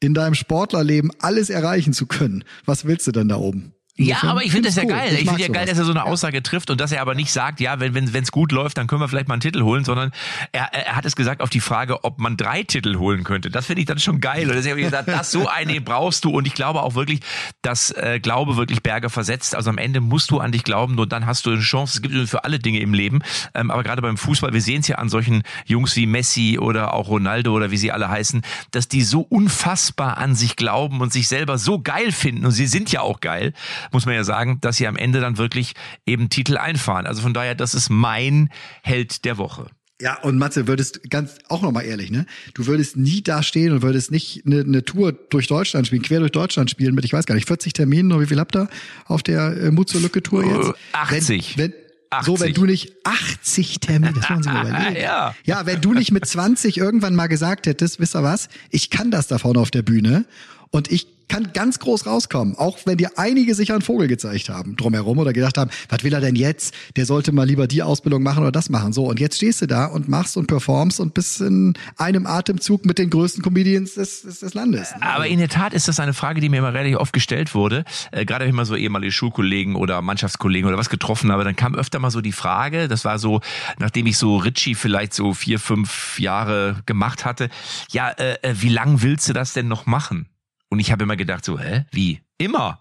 in 0.00 0.12
deinem 0.12 0.34
Sportlerleben 0.34 1.12
alles 1.20 1.50
erreichen 1.50 1.92
zu 1.92 2.06
können, 2.06 2.42
was 2.64 2.84
willst 2.84 3.06
du 3.06 3.12
denn 3.12 3.28
da 3.28 3.36
oben? 3.36 3.74
Ja, 3.99 4.22
aber 4.22 4.43
ich 4.43 4.53
finde 4.53 4.68
das 4.68 4.76
ja 4.76 4.84
cool. 4.84 4.88
geil. 4.88 5.12
Ich 5.12 5.28
finde 5.28 5.43
ja 5.43 5.49
geil, 5.49 5.66
dass 5.66 5.76
er 5.76 5.84
so 5.84 5.90
eine 5.90 6.07
Aussage 6.07 6.43
trifft 6.43 6.70
und 6.70 6.80
dass 6.80 6.93
er 6.93 7.03
aber 7.03 7.14
nicht 7.14 7.30
sagt, 7.30 7.61
ja, 7.61 7.78
wenn 7.78 7.95
wenn 7.95 8.22
es 8.22 8.32
gut 8.32 8.51
läuft, 8.51 8.78
dann 8.78 8.86
können 8.86 9.03
wir 9.03 9.09
vielleicht 9.09 9.28
mal 9.28 9.34
einen 9.34 9.43
Titel 9.43 9.62
holen, 9.62 9.84
sondern 9.84 10.12
er, 10.51 10.72
er 10.72 10.97
hat 10.97 11.05
es 11.05 11.14
gesagt 11.14 11.43
auf 11.43 11.51
die 11.51 11.61
Frage, 11.61 12.03
ob 12.03 12.18
man 12.18 12.38
drei 12.38 12.62
Titel 12.62 12.97
holen 12.97 13.22
könnte. 13.22 13.51
Das 13.51 13.66
finde 13.66 13.80
ich 13.82 13.86
dann 13.86 13.99
schon 13.99 14.20
geil. 14.20 14.49
Und 14.49 14.55
deswegen 14.55 14.70
habe 14.72 14.80
ich 14.80 14.86
gesagt, 14.86 15.09
das 15.09 15.30
so 15.30 15.47
eine 15.47 15.82
brauchst 15.82 16.24
du 16.24 16.30
und 16.30 16.47
ich 16.47 16.55
glaube 16.55 16.82
auch 16.82 16.95
wirklich, 16.95 17.20
dass 17.61 17.90
äh, 17.90 18.18
Glaube 18.18 18.57
wirklich 18.57 18.82
Berge 18.82 19.11
versetzt. 19.11 19.55
Also 19.55 19.68
am 19.68 19.76
Ende 19.76 20.01
musst 20.01 20.30
du 20.30 20.40
an 20.40 20.53
dich 20.53 20.64
glauben 20.64 20.99
und 20.99 21.12
dann 21.12 21.26
hast 21.26 21.45
du 21.45 21.51
eine 21.51 21.61
Chance. 21.61 21.97
Es 21.97 22.03
gibt 22.03 22.28
für 22.30 22.45
alle 22.45 22.59
Dinge 22.59 22.80
im 22.80 22.95
Leben, 22.95 23.20
ähm, 23.55 23.70
aber 23.70 23.82
gerade 23.82 24.01
beim 24.01 24.16
Fußball, 24.16 24.55
wir 24.55 24.62
sehen 24.62 24.80
es 24.80 24.88
ja 24.88 24.97
an 24.97 25.11
solchen 25.11 25.43
Jungs 25.66 25.97
wie 25.97 26.07
Messi 26.07 26.59
oder 26.59 26.95
auch 26.95 27.09
Ronaldo 27.09 27.53
oder 27.53 27.70
wie 27.70 27.76
sie 27.76 27.93
alle 27.93 28.09
heißen, 28.09 28.40
dass 28.70 28.88
die 28.88 29.03
so 29.03 29.20
unfassbar 29.20 30.16
an 30.16 30.34
sich 30.34 30.57
glauben 30.57 31.03
und 31.03 31.12
sich 31.12 31.28
selber 31.28 31.59
so 31.59 31.78
geil 31.78 32.11
finden 32.11 32.47
und 32.47 32.53
sie 32.53 32.66
sind 32.66 32.90
ja 32.90 33.03
auch 33.03 33.20
geil 33.20 33.53
muss 33.90 34.06
man 34.06 34.14
ja 34.14 34.24
sagen, 34.24 34.58
dass 34.60 34.76
sie 34.76 34.86
am 34.86 34.96
Ende 34.96 35.20
dann 35.20 35.38
wirklich 35.38 35.74
eben 36.06 36.28
Titel 36.30 36.56
einfahren. 36.56 37.06
Also 37.06 37.22
von 37.22 37.34
daher, 37.34 37.54
das 37.54 37.74
ist 37.74 37.90
mein 37.90 38.50
Held 38.82 39.24
der 39.24 39.38
Woche. 39.38 39.66
Ja, 40.02 40.18
und 40.22 40.36
Matze, 40.36 40.66
würdest 40.66 41.08
ganz 41.10 41.36
auch 41.48 41.62
nochmal 41.62 41.84
ehrlich, 41.84 42.10
ne? 42.10 42.26
Du 42.54 42.66
würdest 42.66 42.96
nie 42.96 43.22
da 43.22 43.44
stehen 43.44 43.72
und 43.72 43.82
würdest 43.82 44.10
nicht 44.10 44.44
eine, 44.44 44.60
eine 44.60 44.84
Tour 44.84 45.12
durch 45.12 45.46
Deutschland 45.46 45.86
spielen, 45.86 46.02
quer 46.02 46.18
durch 46.18 46.32
Deutschland 46.32 46.70
spielen 46.70 46.96
mit, 46.96 47.04
ich 47.04 47.12
weiß 47.12 47.24
gar 47.24 47.36
nicht, 47.36 47.46
40 47.46 47.72
Terminen 47.72 48.10
oder 48.10 48.22
wie 48.22 48.26
viel 48.26 48.40
habt 48.40 48.56
ihr 48.56 48.68
auf 49.06 49.22
der 49.22 49.56
äh, 49.56 49.70
Mut 49.70 49.88
zur 49.88 50.00
Lücke 50.00 50.20
Tour 50.20 50.44
jetzt? 50.44 50.72
80. 50.92 51.56
Wenn, 51.56 51.70
wenn, 51.70 51.78
80. 52.10 52.26
So, 52.26 52.44
wenn 52.44 52.52
du 52.52 52.64
nicht 52.64 52.92
80 53.04 53.78
Termine, 53.78 54.14
das 54.14 54.28
wollen 54.28 54.42
Sie 54.42 54.50
mal 54.50 54.66
überlegen. 54.68 55.00
ja. 55.00 55.36
ja, 55.44 55.66
wenn 55.66 55.80
du 55.80 55.94
nicht 55.94 56.10
mit 56.10 56.26
20 56.26 56.78
irgendwann 56.78 57.14
mal 57.14 57.28
gesagt 57.28 57.68
hättest, 57.68 58.00
wisst 58.00 58.16
ihr 58.16 58.24
was, 58.24 58.48
ich 58.70 58.90
kann 58.90 59.12
das 59.12 59.28
da 59.28 59.38
vorne 59.38 59.60
auf 59.60 59.70
der 59.70 59.82
Bühne 59.82 60.24
und 60.70 60.90
ich 60.90 61.06
kann 61.32 61.54
ganz 61.54 61.78
groß 61.78 62.04
rauskommen, 62.04 62.56
auch 62.58 62.76
wenn 62.84 62.98
dir 62.98 63.12
einige 63.16 63.54
sich 63.54 63.72
einen 63.72 63.80
Vogel 63.80 64.06
gezeigt 64.06 64.50
haben 64.50 64.76
drumherum 64.76 65.16
oder 65.16 65.32
gedacht 65.32 65.56
haben, 65.56 65.70
was 65.88 66.04
will 66.04 66.12
er 66.12 66.20
denn 66.20 66.36
jetzt? 66.36 66.74
Der 66.96 67.06
sollte 67.06 67.32
mal 67.32 67.46
lieber 67.46 67.66
die 67.66 67.82
Ausbildung 67.82 68.22
machen 68.22 68.42
oder 68.42 68.52
das 68.52 68.68
machen. 68.68 68.92
So, 68.92 69.06
und 69.06 69.18
jetzt 69.18 69.36
stehst 69.36 69.62
du 69.62 69.66
da 69.66 69.86
und 69.86 70.10
machst 70.10 70.36
und 70.36 70.46
performst 70.46 71.00
und 71.00 71.14
bist 71.14 71.40
in 71.40 71.72
einem 71.96 72.26
Atemzug 72.26 72.84
mit 72.84 72.98
den 72.98 73.08
größten 73.08 73.42
Comedians 73.42 73.94
des, 73.94 74.20
des, 74.20 74.40
des 74.40 74.52
Landes. 74.52 74.92
Aber 75.00 75.26
in 75.26 75.38
der 75.38 75.48
Tat 75.48 75.72
ist 75.72 75.88
das 75.88 76.00
eine 76.00 76.12
Frage, 76.12 76.42
die 76.42 76.50
mir 76.50 76.58
immer 76.58 76.74
relativ 76.74 76.98
oft 76.98 77.14
gestellt 77.14 77.54
wurde. 77.54 77.86
Äh, 78.10 78.26
gerade 78.26 78.44
wenn 78.44 78.50
ich 78.50 78.54
mal 78.54 78.66
so 78.66 78.76
ehemalige 78.76 79.12
Schulkollegen 79.12 79.74
oder 79.74 80.02
Mannschaftskollegen 80.02 80.68
oder 80.68 80.76
was 80.76 80.90
getroffen 80.90 81.32
habe, 81.32 81.44
dann 81.44 81.56
kam 81.56 81.74
öfter 81.74 81.98
mal 81.98 82.10
so 82.10 82.20
die 82.20 82.32
Frage, 82.32 82.88
das 82.88 83.06
war 83.06 83.18
so, 83.18 83.40
nachdem 83.78 84.04
ich 84.04 84.18
so 84.18 84.36
Ritchie 84.36 84.74
vielleicht 84.74 85.14
so 85.14 85.32
vier, 85.32 85.58
fünf 85.58 86.18
Jahre 86.18 86.82
gemacht 86.84 87.24
hatte, 87.24 87.48
ja, 87.90 88.10
äh, 88.10 88.34
äh 88.42 88.54
wie 88.60 88.68
lang 88.68 89.00
willst 89.00 89.30
du 89.30 89.32
das 89.32 89.54
denn 89.54 89.66
noch 89.66 89.86
machen? 89.86 90.26
Und 90.72 90.78
ich 90.78 90.90
habe 90.90 91.04
immer 91.04 91.16
gedacht, 91.16 91.44
so, 91.44 91.60
hä, 91.60 91.84
wie? 91.92 92.22
Immer. 92.38 92.80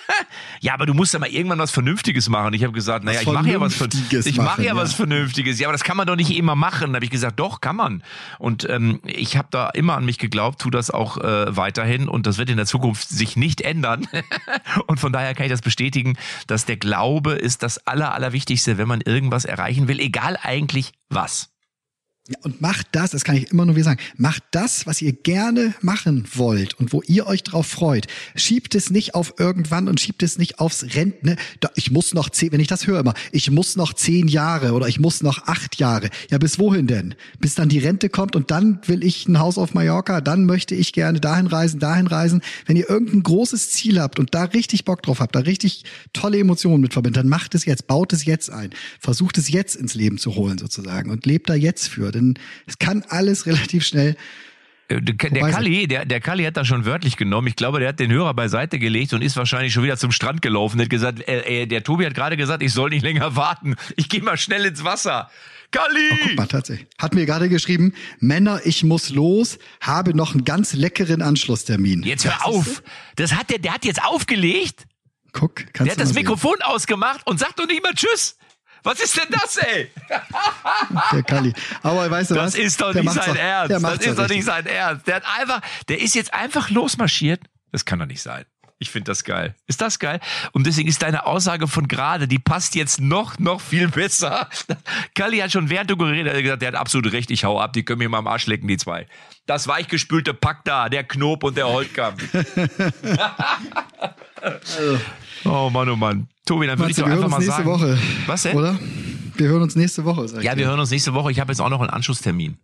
ja, 0.60 0.74
aber 0.74 0.84
du 0.84 0.92
musst 0.92 1.14
ja 1.14 1.18
mal 1.18 1.30
irgendwann 1.30 1.58
was 1.58 1.70
Vernünftiges 1.70 2.28
machen. 2.28 2.52
Ich 2.52 2.62
habe 2.64 2.74
gesagt, 2.74 3.02
naja, 3.02 3.22
ich 3.22 3.26
mache 3.26 3.50
ja 3.50 3.58
was 3.58 3.74
Vernünftiges. 3.76 4.26
Ich 4.26 4.36
mache 4.36 4.60
ja, 4.60 4.74
ja, 4.74 4.76
was 4.76 4.92
Vernünftiges. 4.92 5.58
Ja, 5.58 5.68
aber 5.68 5.72
das 5.72 5.82
kann 5.82 5.96
man 5.96 6.06
doch 6.06 6.16
nicht 6.16 6.36
immer 6.36 6.54
machen. 6.54 6.92
Da 6.92 6.96
habe 6.96 7.04
ich 7.06 7.10
gesagt, 7.10 7.40
doch, 7.40 7.62
kann 7.62 7.76
man. 7.76 8.02
Und 8.38 8.68
ähm, 8.68 9.00
ich 9.06 9.38
habe 9.38 9.48
da 9.50 9.70
immer 9.70 9.96
an 9.96 10.04
mich 10.04 10.18
geglaubt, 10.18 10.60
tu 10.60 10.68
das 10.68 10.90
auch 10.90 11.16
äh, 11.16 11.56
weiterhin 11.56 12.08
und 12.08 12.26
das 12.26 12.36
wird 12.36 12.50
in 12.50 12.58
der 12.58 12.66
Zukunft 12.66 13.08
sich 13.08 13.36
nicht 13.36 13.62
ändern. 13.62 14.06
und 14.86 15.00
von 15.00 15.10
daher 15.10 15.34
kann 15.34 15.46
ich 15.46 15.50
das 15.50 15.62
bestätigen, 15.62 16.18
dass 16.46 16.66
der 16.66 16.76
Glaube 16.76 17.32
ist 17.32 17.62
das 17.62 17.86
Aller, 17.86 18.12
Allerwichtigste, 18.12 18.76
wenn 18.76 18.86
man 18.86 19.00
irgendwas 19.00 19.46
erreichen 19.46 19.88
will, 19.88 19.98
egal 19.98 20.38
eigentlich 20.42 20.92
was. 21.08 21.49
Ja, 22.30 22.36
und 22.42 22.60
macht 22.60 22.86
das, 22.92 23.10
das 23.10 23.24
kann 23.24 23.34
ich 23.34 23.50
immer 23.50 23.66
nur 23.66 23.74
wieder 23.74 23.86
sagen, 23.86 24.00
macht 24.16 24.44
das, 24.52 24.86
was 24.86 25.02
ihr 25.02 25.12
gerne 25.12 25.74
machen 25.80 26.24
wollt 26.32 26.78
und 26.78 26.92
wo 26.92 27.02
ihr 27.08 27.26
euch 27.26 27.42
drauf 27.42 27.66
freut. 27.66 28.06
Schiebt 28.36 28.76
es 28.76 28.88
nicht 28.88 29.16
auf 29.16 29.34
irgendwann 29.38 29.88
und 29.88 29.98
schiebt 29.98 30.22
es 30.22 30.38
nicht 30.38 30.60
aufs 30.60 30.94
Rentne. 30.94 31.34
Ich 31.74 31.90
muss 31.90 32.14
noch 32.14 32.30
zehn, 32.30 32.52
wenn 32.52 32.60
ich 32.60 32.68
das 32.68 32.86
höre 32.86 33.00
immer, 33.00 33.14
ich 33.32 33.50
muss 33.50 33.74
noch 33.74 33.94
zehn 33.94 34.28
Jahre 34.28 34.74
oder 34.74 34.86
ich 34.86 35.00
muss 35.00 35.24
noch 35.24 35.48
acht 35.48 35.80
Jahre. 35.80 36.08
Ja, 36.30 36.38
bis 36.38 36.60
wohin 36.60 36.86
denn? 36.86 37.16
Bis 37.40 37.56
dann 37.56 37.68
die 37.68 37.80
Rente 37.80 38.08
kommt 38.08 38.36
und 38.36 38.52
dann 38.52 38.78
will 38.86 39.02
ich 39.02 39.26
ein 39.26 39.40
Haus 39.40 39.58
auf 39.58 39.74
Mallorca, 39.74 40.20
dann 40.20 40.44
möchte 40.44 40.76
ich 40.76 40.92
gerne 40.92 41.18
dahin 41.18 41.48
reisen, 41.48 41.80
dahin 41.80 42.06
reisen. 42.06 42.42
Wenn 42.64 42.76
ihr 42.76 42.88
irgendein 42.88 43.24
großes 43.24 43.70
Ziel 43.72 44.00
habt 44.00 44.20
und 44.20 44.36
da 44.36 44.44
richtig 44.44 44.84
Bock 44.84 45.02
drauf 45.02 45.18
habt, 45.18 45.34
da 45.34 45.40
richtig 45.40 45.82
tolle 46.12 46.38
Emotionen 46.38 46.80
mit 46.80 46.92
verbindet, 46.92 47.24
dann 47.24 47.28
macht 47.28 47.56
es 47.56 47.64
jetzt, 47.64 47.88
baut 47.88 48.12
es 48.12 48.24
jetzt 48.24 48.50
ein. 48.50 48.70
Versucht 49.00 49.36
es 49.36 49.50
jetzt 49.50 49.74
ins 49.74 49.96
Leben 49.96 50.16
zu 50.16 50.36
holen 50.36 50.58
sozusagen 50.58 51.10
und 51.10 51.26
lebt 51.26 51.50
da 51.50 51.54
jetzt 51.56 51.88
für 51.88 52.12
denn 52.20 52.34
es 52.66 52.78
kann 52.78 53.04
alles 53.08 53.46
relativ 53.46 53.84
schnell 53.84 54.16
äh, 54.90 55.00
der 55.00 55.50
Kalli, 55.50 55.86
der, 55.86 56.04
der 56.04 56.20
Kalli 56.20 56.44
hat 56.44 56.56
das 56.56 56.66
schon 56.66 56.84
wörtlich 56.84 57.16
genommen. 57.16 57.46
Ich 57.46 57.56
glaube, 57.56 57.78
der 57.78 57.90
hat 57.90 58.00
den 58.00 58.10
Hörer 58.10 58.34
beiseite 58.34 58.78
gelegt 58.78 59.12
und 59.12 59.22
ist 59.22 59.36
wahrscheinlich 59.36 59.72
schon 59.72 59.84
wieder 59.84 59.96
zum 59.96 60.10
Strand 60.10 60.42
gelaufen. 60.42 60.80
Er 60.80 60.84
hat 60.84 60.90
gesagt, 60.90 61.28
äh, 61.28 61.62
äh, 61.62 61.66
der 61.66 61.84
Tobi 61.84 62.06
hat 62.06 62.14
gerade 62.14 62.36
gesagt, 62.36 62.62
ich 62.62 62.72
soll 62.72 62.90
nicht 62.90 63.02
länger 63.02 63.36
warten. 63.36 63.76
Ich 63.96 64.08
gehe 64.08 64.22
mal 64.22 64.36
schnell 64.36 64.64
ins 64.64 64.82
Wasser. 64.84 65.30
Kalli! 65.70 66.10
Oh, 66.12 66.16
guck 66.24 66.36
mal, 66.36 66.46
tatsächlich. 66.46 66.88
Hat 66.98 67.14
mir 67.14 67.26
gerade 67.26 67.48
geschrieben, 67.48 67.94
Männer, 68.18 68.60
ich 68.64 68.82
muss 68.82 69.10
los, 69.10 69.58
habe 69.80 70.16
noch 70.16 70.34
einen 70.34 70.44
ganz 70.44 70.72
leckeren 70.72 71.22
Anschlusstermin. 71.22 72.02
Jetzt 72.02 72.24
hör 72.24 72.44
auf! 72.44 72.82
Das 73.14 73.34
hat 73.34 73.50
der, 73.50 73.58
der 73.58 73.74
hat 73.74 73.84
jetzt 73.84 74.02
aufgelegt. 74.02 74.86
Guck, 75.32 75.56
kannst 75.72 75.86
Der 75.86 75.92
hat 75.92 76.00
das 76.00 76.14
Mikrofon 76.14 76.56
ausgemacht 76.62 77.24
und 77.24 77.38
sagt 77.38 77.60
doch 77.60 77.68
nicht 77.68 77.84
mal 77.84 77.94
Tschüss. 77.94 78.36
Was 78.82 79.00
ist 79.00 79.16
denn 79.16 79.28
das, 79.30 79.56
ey? 79.58 79.90
Der 81.12 81.22
Kalli. 81.22 81.52
Aber 81.82 82.10
weißt 82.10 82.30
du 82.30 82.34
das 82.34 82.44
was? 82.44 82.52
Das 82.52 82.60
ist 82.60 82.80
doch 82.80 82.94
nicht 82.94 83.12
sein 83.12 83.36
Ernst. 83.36 83.84
Das 83.84 84.06
ist 84.06 84.18
doch 84.18 84.28
nicht 84.28 84.44
sein 84.44 84.66
Ernst. 84.66 85.06
Der 85.06 85.16
hat 85.16 85.24
einfach, 85.38 85.60
der 85.88 86.00
ist 86.00 86.14
jetzt 86.14 86.32
einfach 86.32 86.70
losmarschiert. 86.70 87.40
Das 87.72 87.84
kann 87.84 87.98
doch 87.98 88.06
nicht 88.06 88.22
sein. 88.22 88.44
Ich 88.82 88.90
finde 88.90 89.10
das 89.10 89.24
geil. 89.24 89.54
Ist 89.66 89.82
das 89.82 89.98
geil? 89.98 90.20
Und 90.52 90.66
deswegen 90.66 90.88
ist 90.88 91.02
deine 91.02 91.26
Aussage 91.26 91.68
von 91.68 91.86
gerade, 91.86 92.26
die 92.26 92.38
passt 92.38 92.74
jetzt 92.74 92.98
noch, 92.98 93.38
noch 93.38 93.60
viel 93.60 93.88
besser. 93.88 94.48
Kalli 95.14 95.36
hat 95.38 95.52
schon 95.52 95.68
während 95.68 95.90
du 95.90 95.98
geredet 95.98 96.32
hast, 96.32 96.42
gesagt, 96.42 96.62
der 96.62 96.68
hat 96.68 96.76
absolut 96.76 97.12
recht, 97.12 97.30
ich 97.30 97.44
hau 97.44 97.60
ab, 97.60 97.74
die 97.74 97.84
können 97.84 97.98
mir 97.98 98.08
mal 98.08 98.16
am 98.18 98.26
Arsch 98.26 98.46
lecken, 98.46 98.66
die 98.68 98.78
zwei. 98.78 99.06
Das 99.44 99.68
weichgespülte 99.68 100.32
Pack 100.32 100.64
da, 100.64 100.88
der 100.88 101.04
Knob 101.04 101.44
und 101.44 101.58
der 101.58 101.68
Holtkamp. 101.68 102.22
also. 104.40 104.98
Oh 105.44 105.68
Mann, 105.68 105.90
oh 105.90 105.96
Mann. 105.96 106.28
Tobi, 106.46 106.66
dann 106.66 106.78
würde 106.78 106.92
ich 106.92 106.96
doch 106.96 107.06
einfach 107.06 107.28
mal 107.28 107.36
nächste 107.36 107.56
sagen. 107.56 107.66
Woche. 107.66 107.98
Was 108.26 108.44
denn? 108.44 108.56
Oder? 108.56 108.78
Wir 109.36 109.48
hören 109.48 109.62
uns 109.62 109.76
nächste 109.76 110.06
Woche. 110.06 110.26
ja, 110.40 110.56
wir 110.56 110.66
hören 110.66 110.80
uns 110.80 110.90
nächste 110.90 111.12
Woche. 111.12 111.30
Ich 111.30 111.38
habe 111.38 111.52
jetzt 111.52 111.60
auch 111.60 111.68
noch 111.68 111.80
einen 111.80 111.90
Anschlusstermin. 111.90 112.56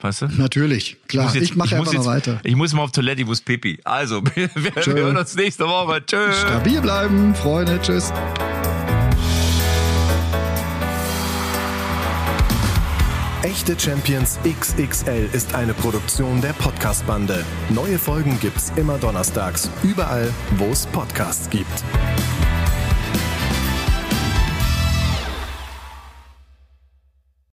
Weißt 0.00 0.22
du? 0.22 0.26
Natürlich, 0.28 0.96
klar. 1.08 1.28
Ich, 1.28 1.34
jetzt, 1.34 1.44
ich 1.44 1.56
mache 1.56 1.76
einfach 1.76 1.92
jetzt, 1.92 2.04
noch 2.04 2.06
weiter. 2.06 2.40
Ich 2.42 2.56
muss 2.56 2.72
mal 2.72 2.82
auf 2.82 2.92
Toilette, 2.92 3.20
ich 3.20 3.26
muss 3.26 3.40
Pipi. 3.40 3.78
Also, 3.84 4.22
wir, 4.34 4.48
wir 4.54 4.94
hören 4.94 5.16
uns 5.16 5.34
nächste 5.34 5.64
Woche. 5.64 6.04
Tschüss. 6.04 6.40
Stabil 6.40 6.80
bleiben, 6.80 7.34
Freunde. 7.34 7.78
Tschüss. 7.82 8.12
Echte 13.42 13.78
Champions 13.78 14.38
XXL 14.44 15.28
ist 15.32 15.54
eine 15.54 15.72
Produktion 15.72 16.40
der 16.40 16.52
Podcast-Bande. 16.52 17.44
Neue 17.70 17.98
Folgen 17.98 18.38
gibt's 18.38 18.70
immer 18.76 18.98
donnerstags, 18.98 19.70
überall, 19.82 20.30
wo 20.58 20.66
es 20.66 20.86
Podcasts 20.86 21.48
gibt. 21.48 21.84